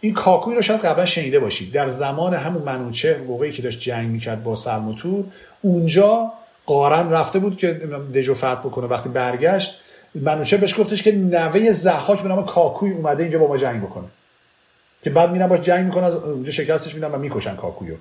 این 0.00 0.14
کاکوی 0.14 0.54
رو 0.54 0.62
شاید 0.62 0.80
قبلا 0.80 1.06
شنیده 1.06 1.38
باشید. 1.38 1.72
در 1.72 1.88
زمان 1.88 2.34
همون 2.34 2.62
منوچه 2.62 3.18
موقعی 3.26 3.52
که 3.52 3.62
داشت 3.62 3.80
جنگ 3.80 4.10
می‌کرد 4.10 4.44
با 4.44 4.54
سلم 4.54 4.88
و 4.88 4.94
تور 4.94 5.24
اونجا 5.62 6.32
قارن 6.66 7.10
رفته 7.10 7.38
بود 7.38 7.56
که 7.56 7.72
دژو 8.14 8.34
فتح 8.34 8.54
بکنه. 8.54 8.86
وقتی 8.86 9.08
برگشت 9.08 9.80
منوچه 10.14 10.56
بهش 10.56 10.80
گفتش 10.80 11.02
که 11.02 11.12
نوه 11.12 11.72
زحاک 11.72 12.20
به 12.20 12.28
نام 12.28 12.46
کاکوی 12.46 12.92
اومده 12.92 13.22
اینجا 13.22 13.38
با 13.38 13.48
ما 13.48 13.56
جنگ 13.56 13.82
بکنه. 13.82 14.06
که 15.04 15.10
بعد 15.10 15.30
میرن 15.30 15.46
باش 15.46 15.60
جنگ 15.60 15.84
می‌کنن 15.84 16.04
از 16.04 16.14
اونجا 16.14 16.50
شکستش 16.50 16.94
میدن 16.94 17.10
و 17.10 17.18
می‌کشن 17.18 17.56
کاکویو. 17.56 17.94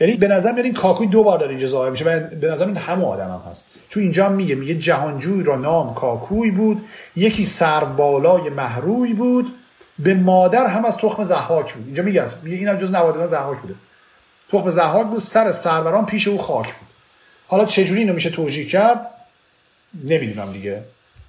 یعنی 0.00 0.16
به 0.16 0.28
نظر 0.28 0.52
میاد 0.52 0.64
این 0.64 0.74
کاکوی 0.74 1.06
دو 1.06 1.22
بار 1.22 1.38
داره 1.38 1.50
اینجا 1.50 1.66
ظاهر 1.66 1.90
میشه 1.90 2.04
و 2.04 2.20
به 2.36 2.50
نظر 2.50 2.66
این 2.66 2.76
همه 2.76 3.04
آدم 3.04 3.28
هم 3.28 3.50
هست. 3.50 3.70
چون 3.88 4.02
اینجا 4.02 4.26
هم 4.26 4.32
میگه 4.32 4.54
میگه 4.54 4.74
جهانجوی 4.74 5.44
را 5.44 5.56
نام 5.56 5.94
کاکوی 5.94 6.50
بود 6.50 6.84
یکی 7.16 7.46
سر 7.46 7.84
بالای 7.84 8.50
محروی 8.50 9.14
بود 9.14 9.54
به 9.98 10.14
مادر 10.14 10.66
هم 10.66 10.84
از 10.84 10.96
تخم 10.96 11.24
زحاک 11.24 11.74
بود. 11.74 11.86
اینجا 11.86 12.02
میگه 12.02 12.24
میگه 12.42 12.56
اینم 12.56 12.78
جز 12.78 12.90
نوادگان 12.90 13.26
زحاک 13.26 13.58
بوده. 13.58 13.74
تخم 14.52 14.70
زحاک 14.70 15.06
بود 15.06 15.18
سر 15.18 15.52
سروران 15.52 16.06
پیش 16.06 16.28
او 16.28 16.38
خاک 16.38 16.66
بود. 16.66 16.88
حالا 17.48 17.64
چجوری 17.64 18.00
اینو 18.00 18.12
میشه 18.12 18.30
توجیه 18.30 18.64
کرد؟ 18.64 19.06
نمی‌دونم 20.04 20.52
دیگه. 20.52 20.82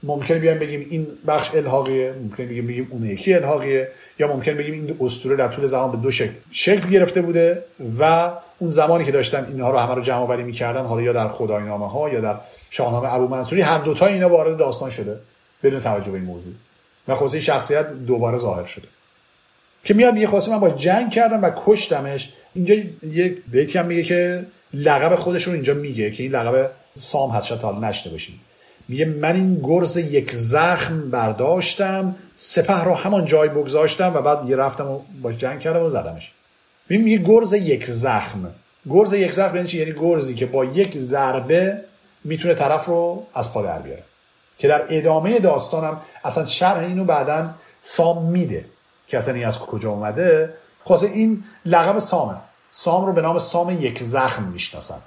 ممکنه 0.03 0.39
بیایم 0.39 0.59
بگیم 0.59 0.87
این 0.89 1.07
بخش 1.27 1.55
الحاقیه 1.55 2.13
ممکنه 2.21 2.45
بگیم 2.45 2.67
بگیم 2.67 2.87
اون 2.89 3.05
یکی 3.05 3.33
الحاقیه 3.33 3.87
یا 4.19 4.27
ممکن 4.27 4.53
بگیم 4.53 4.73
این 4.73 4.97
اسطوره 5.01 5.35
در 5.35 5.47
طول 5.47 5.65
زمان 5.65 5.91
به 5.91 5.97
دو 5.97 6.11
شکل 6.11 6.33
شکل 6.51 6.89
گرفته 6.89 7.21
بوده 7.21 7.63
و 7.99 8.31
اون 8.61 8.69
زمانی 8.69 9.05
که 9.05 9.11
داشتن 9.11 9.45
اینها 9.45 9.69
رو 9.69 9.77
همه 9.77 9.95
رو 9.95 10.01
جمع 10.01 10.17
آوری 10.17 10.43
می‌کردن 10.43 10.85
حالا 10.85 11.01
یا 11.01 11.13
در 11.13 11.27
خداینامه 11.27 11.91
ها 11.91 12.09
یا 12.09 12.21
در 12.21 12.35
شاهنامه 12.69 13.13
ابو 13.13 13.27
منصوری 13.27 13.61
هر 13.61 13.77
دوتا 13.77 14.05
اینا 14.05 14.29
وارد 14.29 14.57
داستان 14.57 14.89
شده 14.89 15.19
بدون 15.63 15.79
توجه 15.79 16.11
به 16.11 16.17
این 16.17 16.25
موضوع. 16.25 16.53
و 17.07 17.15
خلاصه 17.15 17.39
شخصیت 17.39 17.93
دوباره 17.93 18.37
ظاهر 18.37 18.65
شده. 18.65 18.87
که 19.83 19.93
میاد 19.93 20.13
میگه 20.13 20.27
خلاصه 20.27 20.51
من 20.51 20.59
با 20.59 20.69
جنگ 20.69 21.11
کردم 21.11 21.43
و 21.43 21.51
کشتمش. 21.65 22.29
اینجا 22.53 22.75
یک 23.03 23.41
بیتی 23.47 23.79
هم 23.79 23.85
میگه 23.85 24.03
که 24.03 24.45
لقب 24.73 25.15
خودش 25.15 25.43
رو 25.43 25.53
اینجا 25.53 25.73
میگه 25.73 26.11
که 26.11 26.23
این 26.23 26.31
لقب 26.31 26.69
سام 26.93 27.31
هست 27.31 27.47
شاید 27.47 27.61
حالا 27.61 27.89
نشته 27.89 28.09
باشید 28.09 28.35
میگه 28.87 29.05
من 29.05 29.35
این 29.35 29.59
گرز 29.63 29.97
یک 29.97 30.31
زخم 30.31 31.09
برداشتم 31.09 32.15
سپه 32.35 32.83
رو 32.83 32.93
همان 32.93 33.25
جای 33.25 33.49
بگذاشتم 33.49 34.13
و 34.15 34.21
بعد 34.21 34.49
یه 34.49 34.55
رفتم 34.55 34.91
و 34.91 34.99
با 35.21 35.31
جنگ 35.31 35.59
کردم 35.59 35.83
و 35.83 35.89
زدمش. 35.89 36.31
میگه 36.89 37.17
گرز 37.17 37.53
یک 37.53 37.85
زخم. 37.85 38.53
گرز 38.89 39.13
یک 39.13 39.33
زخم 39.33 39.55
یعنی 39.55 39.69
یعنی 39.73 39.93
گرزی 39.99 40.35
که 40.35 40.45
با 40.45 40.65
یک 40.65 40.97
ضربه 40.97 41.83
می‌تونه 42.23 42.53
طرف 42.53 42.85
رو 42.85 43.27
از 43.33 43.53
پا 43.53 43.61
در 43.61 43.79
بیاره. 43.79 44.03
که 44.57 44.67
در 44.67 44.85
ادامه 44.89 45.39
داستانم 45.39 46.01
اصلا 46.23 46.45
شرح 46.45 46.79
اینو 46.79 47.05
بعدا 47.05 47.49
سام 47.81 48.25
میده. 48.25 48.65
که 49.07 49.17
اصلا 49.17 49.33
این 49.33 49.45
از 49.45 49.59
کجا 49.59 49.89
اومده؟ 49.89 50.53
خلاصه 50.83 51.07
این 51.07 51.43
لقب 51.65 51.99
سامه. 51.99 52.35
سام 52.69 53.05
رو 53.05 53.13
به 53.13 53.21
نام 53.21 53.39
سام 53.39 53.81
یک 53.81 54.03
زخم 54.03 54.43
می‌شناسن. 54.43 55.01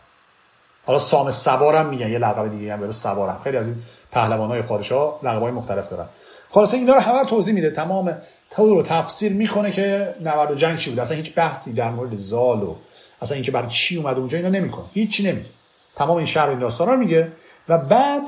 حالا 0.86 0.98
سام 0.98 1.30
سوارم 1.30 1.86
میگن 1.86 2.10
یه 2.10 2.18
لقب 2.18 2.50
دیگه 2.50 2.72
هم 2.72 2.92
سوارم. 2.92 3.40
خیلی 3.44 3.56
از 3.56 3.68
این 3.68 3.76
پهلوان 4.12 4.48
های 4.48 4.62
پادشاه 4.62 5.20
لقب 5.22 5.42
مختلف 5.42 5.88
دارن. 5.88 6.06
خلاصه 6.50 6.76
اینا 6.76 6.94
رو 6.94 7.00
همه 7.00 7.24
توضیح 7.24 7.54
میده. 7.54 7.70
تمام 7.70 8.16
تو 8.56 8.74
رو 8.74 8.82
تفسیر 8.82 9.32
می‌کنه 9.32 9.72
که 9.72 10.14
نبرد 10.20 10.50
و 10.50 10.54
جنگ 10.54 10.78
چی 10.78 10.90
بود؟ 10.90 11.00
اصلا 11.00 11.16
هیچ 11.16 11.34
بحثی 11.34 11.72
در 11.72 11.90
مورد 11.90 12.16
زال 12.16 12.62
و 12.62 12.74
اصلا 13.22 13.34
اینکه 13.34 13.50
برای 13.50 13.70
چی 13.70 13.96
اومده 13.96 14.18
اونجا 14.18 14.38
اینا 14.38 14.50
نمی‌کنه. 14.50 14.84
هیچی 14.92 15.22
نمیگه 15.22 15.48
تمام 15.96 16.16
این 16.16 16.26
شهر 16.26 16.48
این 16.48 16.58
داستان 16.58 16.88
رو 16.88 16.96
میگه 16.96 17.32
و 17.68 17.78
بعد 17.78 18.22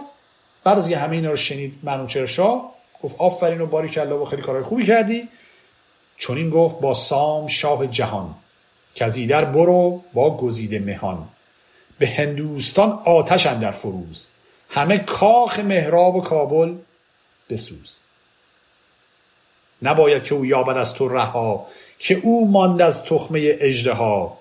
بعد 0.64 0.78
از 0.78 0.92
همه 0.92 1.16
اینا 1.16 1.30
رو 1.30 1.36
شنید 1.36 1.78
منوچهر 1.82 2.26
شاه 2.26 2.72
گفت 3.02 3.16
آفرین 3.18 3.60
و 3.60 3.66
باری 3.66 3.88
کلا 3.88 4.22
و 4.22 4.24
خیلی 4.24 4.42
کارهای 4.42 4.64
خوبی 4.64 4.86
کردی. 4.86 5.28
چون 6.16 6.36
این 6.36 6.50
گفت 6.50 6.80
با 6.80 6.94
سام 6.94 7.48
شاه 7.48 7.86
جهان 7.86 8.34
ایدر 9.16 9.44
برو 9.44 10.04
با 10.12 10.36
گزیده 10.36 10.78
مهان. 10.78 11.28
به 11.98 12.06
هندوستان 12.06 12.90
آتش 13.04 13.46
در 13.46 13.70
فروز 13.70 14.28
همه 14.70 14.98
کاخ 14.98 15.58
مهراب 15.58 16.16
و 16.16 16.20
کابل 16.20 16.74
بسوز. 17.50 18.00
نباید 19.82 20.24
که 20.24 20.34
او 20.34 20.46
یابد 20.46 20.76
از 20.76 20.94
تو 20.94 21.08
رها 21.08 21.66
که 21.98 22.14
او 22.14 22.50
ماند 22.50 22.82
از 22.82 23.04
تخمه 23.04 23.58
ها 23.94 24.38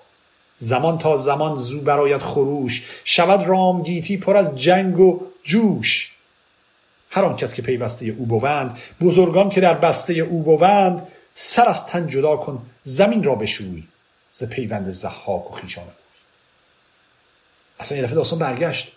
زمان 0.58 0.98
تا 0.98 1.16
زمان 1.16 1.58
زو 1.58 1.80
برایت 1.80 2.22
خروش 2.22 2.84
شود 3.04 3.48
رامگیتی 3.48 4.16
پر 4.16 4.36
از 4.36 4.56
جنگ 4.56 5.00
و 5.00 5.20
جوش. 5.44 6.16
هر 7.10 7.24
آن 7.24 7.36
کس 7.36 7.54
که 7.54 7.62
پیوسته 7.62 8.06
او 8.06 8.26
بوند 8.26 8.78
بزرگان 9.00 9.50
که 9.50 9.60
در 9.60 9.74
بسته 9.74 10.12
او 10.12 10.42
بوند 10.42 11.08
سر 11.34 11.68
از 11.68 11.86
تن 11.86 12.08
جدا 12.08 12.36
کن 12.36 12.66
زمین 12.82 13.24
را 13.24 13.34
بشوی. 13.34 13.84
ز 14.32 14.44
پیوند 14.44 14.90
زحاک 14.90 15.50
و 15.50 15.54
خیشان 15.54 15.84
اصلا 17.80 17.98
یه 17.98 18.04
دفعه 18.04 18.14
داستان 18.14 18.38
برگشت. 18.38 18.92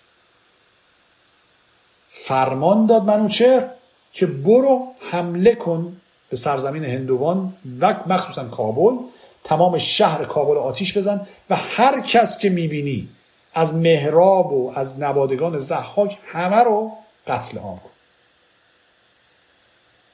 فرمان 2.10 2.86
داد 2.86 3.04
منوچهر 3.04 3.70
که 4.14 4.26
برو 4.26 4.96
حمله 5.12 5.56
کن 5.56 6.02
به 6.30 6.38
سرزمین 6.38 6.86
هندوان 6.86 7.54
و 7.80 7.96
مخصوصا 8.08 8.46
کابل 8.46 8.98
تمام 9.44 9.78
شهر 9.78 10.26
کابل 10.26 10.58
آتیش 10.58 10.98
بزن 10.98 11.28
و 11.50 11.56
هر 11.56 12.02
کس 12.02 12.38
که 12.38 12.50
می‌بینی 12.50 13.10
از 13.54 13.76
مهراب 13.76 14.54
و 14.54 14.74
از 14.76 15.00
نوادگان 15.00 15.60
زحاک 15.60 16.18
همه 16.26 16.64
رو 16.64 16.92
قتل 17.28 17.58
عام 17.58 17.80
کن. 17.80 17.90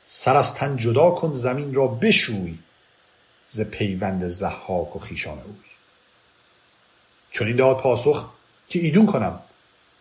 سر 0.06 0.38
از 0.38 0.56
تن 0.56 0.78
جدا 0.78 1.12
کن 1.12 1.34
زمین 1.34 1.74
را 1.74 1.88
بشوی 1.88 2.60
ز 3.46 3.62
پیوند 3.62 4.28
زحاک 4.28 4.96
و 4.96 5.00
خیشان 5.00 5.40
اوی. 5.40 5.56
چون 7.32 7.48
این 7.48 7.56
داد 7.56 7.78
پاسخ 7.78 8.30
که 8.70 8.80
ایدون 8.80 9.06
کنم 9.06 9.40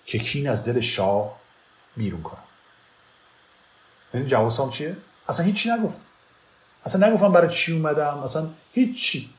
که 0.06 0.18
کین 0.18 0.48
از 0.48 0.64
دل 0.64 0.80
شاه 0.80 1.40
بیرون 1.96 2.22
کنم. 2.22 2.42
این 4.14 4.26
جواب 4.26 4.70
چیه؟ 4.70 4.96
اصلا 5.28 5.46
هیچی 5.46 5.70
نگفت. 5.70 6.00
اصلا 6.84 7.08
نگفتم 7.08 7.32
برای 7.32 7.54
چی 7.54 7.72
اومدم. 7.72 8.18
اصلا 8.18 8.50
هیچی. 8.72 9.30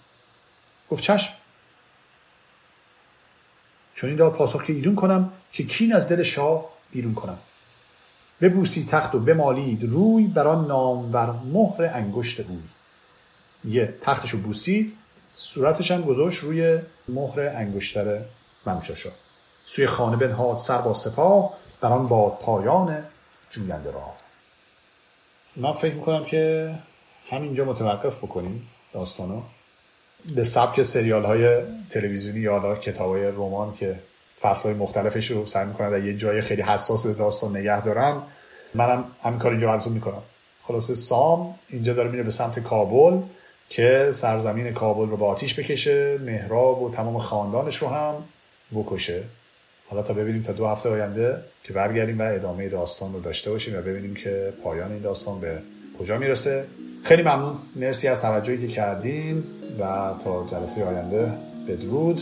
گفت 0.92 1.04
چشم. 1.04 1.34
چون 3.96 4.10
این 4.10 4.30
پاسخ 4.30 4.64
که 4.64 4.74
ایدون 4.74 4.96
کنم 4.96 5.32
که 5.52 5.64
کین 5.64 5.94
از 5.94 6.10
دل 6.10 6.24
شاه 6.24 6.66
بیرون 6.92 7.14
کنم. 7.14 7.38
ببوسی 8.42 8.86
تخت 8.86 9.16
و 9.16 9.20
بمالید 9.20 9.84
روی 9.84 10.28
بر 10.28 10.48
آن 10.48 10.68
نامور 10.68 11.32
مهر 11.32 11.86
انگشت 11.94 12.40
روی 12.40 12.60
یه 13.66 13.98
تختشو 14.02 14.38
بوسید 14.38 14.98
صورتش 15.34 15.92
هم 15.92 16.02
گذاشت 16.02 16.40
روی 16.40 16.80
مهر 17.08 17.40
انگشتر 17.40 18.22
منوچهر 18.66 19.12
سوی 19.66 19.88
خانه 19.88 20.18
بنهاد 20.18 20.58
سر 20.58 20.78
با 20.78 20.94
سپاه 20.94 21.54
بر 21.82 21.90
آن 21.90 22.08
باد 22.08 22.38
پایان 22.42 23.04
جوینده 23.52 23.92
را 23.92 24.25
من 25.58 25.72
فکر 25.72 25.94
می‌کنم 25.94 26.26
که 26.26 26.72
همینجا 27.30 27.66
متوقف 27.66 28.18
بکنیم 28.18 28.70
داستانو. 28.94 29.42
به 30.36 30.44
سبک 30.44 30.82
سریال 30.82 31.26
های 31.26 31.62
تلویزیونی 31.90 32.40
یا 32.40 32.76
کتاب 32.76 33.10
های 33.10 33.28
رمان 33.28 33.76
که 33.76 34.00
فصل 34.42 34.64
های 34.64 34.74
مختلفش 34.74 35.32
رو 35.32 35.46
سعی 35.46 35.66
می‌کنن 35.66 35.90
در 35.90 36.06
یه 36.06 36.18
جای 36.18 36.42
خیلی 36.42 36.62
حساس 36.62 37.08
داستان 37.08 37.58
نگه 37.58 37.82
دارن 37.82 38.22
منم 38.74 39.06
همین 39.24 39.40
کار 39.40 39.52
اینجا 39.52 39.68
براتون 39.68 39.94
می‌کنم. 39.94 40.22
خلاصه 40.64 40.96
سام 40.96 41.56
اینجا 41.70 41.94
داره 41.94 42.10
میره 42.10 42.24
به 42.24 42.32
سمت 42.32 42.60
کابل 42.60 43.22
که 43.70 44.12
سرزمین 44.14 44.74
کابل 44.74 45.10
رو 45.10 45.18
با 45.18 45.28
آتیش 45.28 45.60
بکشه 45.60 46.18
مهراب 46.18 46.82
و 46.82 46.96
تمام 46.96 47.20
خاندانش 47.20 47.78
رو 47.78 47.88
هم 47.88 48.16
بکشه. 48.76 49.24
حالا 49.88 50.04
تا 50.04 50.14
ببینیم 50.14 50.44
تا 50.44 50.54
دو 50.54 50.68
هفته 50.68 50.90
آینده 50.90 51.38
که 51.64 51.74
برگردیم 51.74 52.20
و 52.20 52.34
ادامه 52.34 52.70
داستان 52.70 53.14
رو 53.14 53.22
داشته 53.22 53.52
باشیم 53.52 53.78
و 53.78 53.82
ببینیم 53.82 54.14
که 54.14 54.54
پایان 54.64 54.92
این 54.92 55.02
داستان 55.02 55.42
به 55.42 55.58
کجا 56.00 56.18
می‌رسه. 56.18 56.66
خیلی 57.04 57.22
ممنون. 57.22 57.56
مرسی 57.76 58.08
از 58.08 58.22
توجهی 58.22 58.58
که 58.58 58.68
کردین 58.68 59.44
و 59.80 60.14
تا 60.24 60.48
جلسه 60.52 60.86
آینده 60.86 61.32
بدرود. 61.68 62.22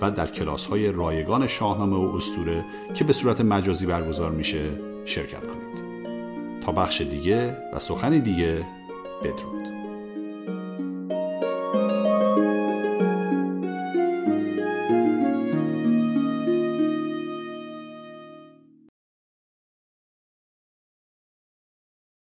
و 0.00 0.10
در 0.10 0.26
کلاس 0.26 0.66
های 0.66 0.92
رایگان 0.92 1.46
شاهنامه 1.46 1.96
و 1.96 2.16
استوره 2.16 2.64
که 2.94 3.04
به 3.04 3.12
صورت 3.12 3.40
مجازی 3.40 3.86
برگزار 3.86 4.30
میشه 4.30 4.70
شرکت 5.04 5.46
کنید. 5.46 5.64
تا 6.60 6.72
بخش 6.72 7.00
دیگه 7.00 7.56
و 7.72 7.78
سخنی 7.78 8.20
دیگه 8.20 8.66
بدرود. 9.24 9.73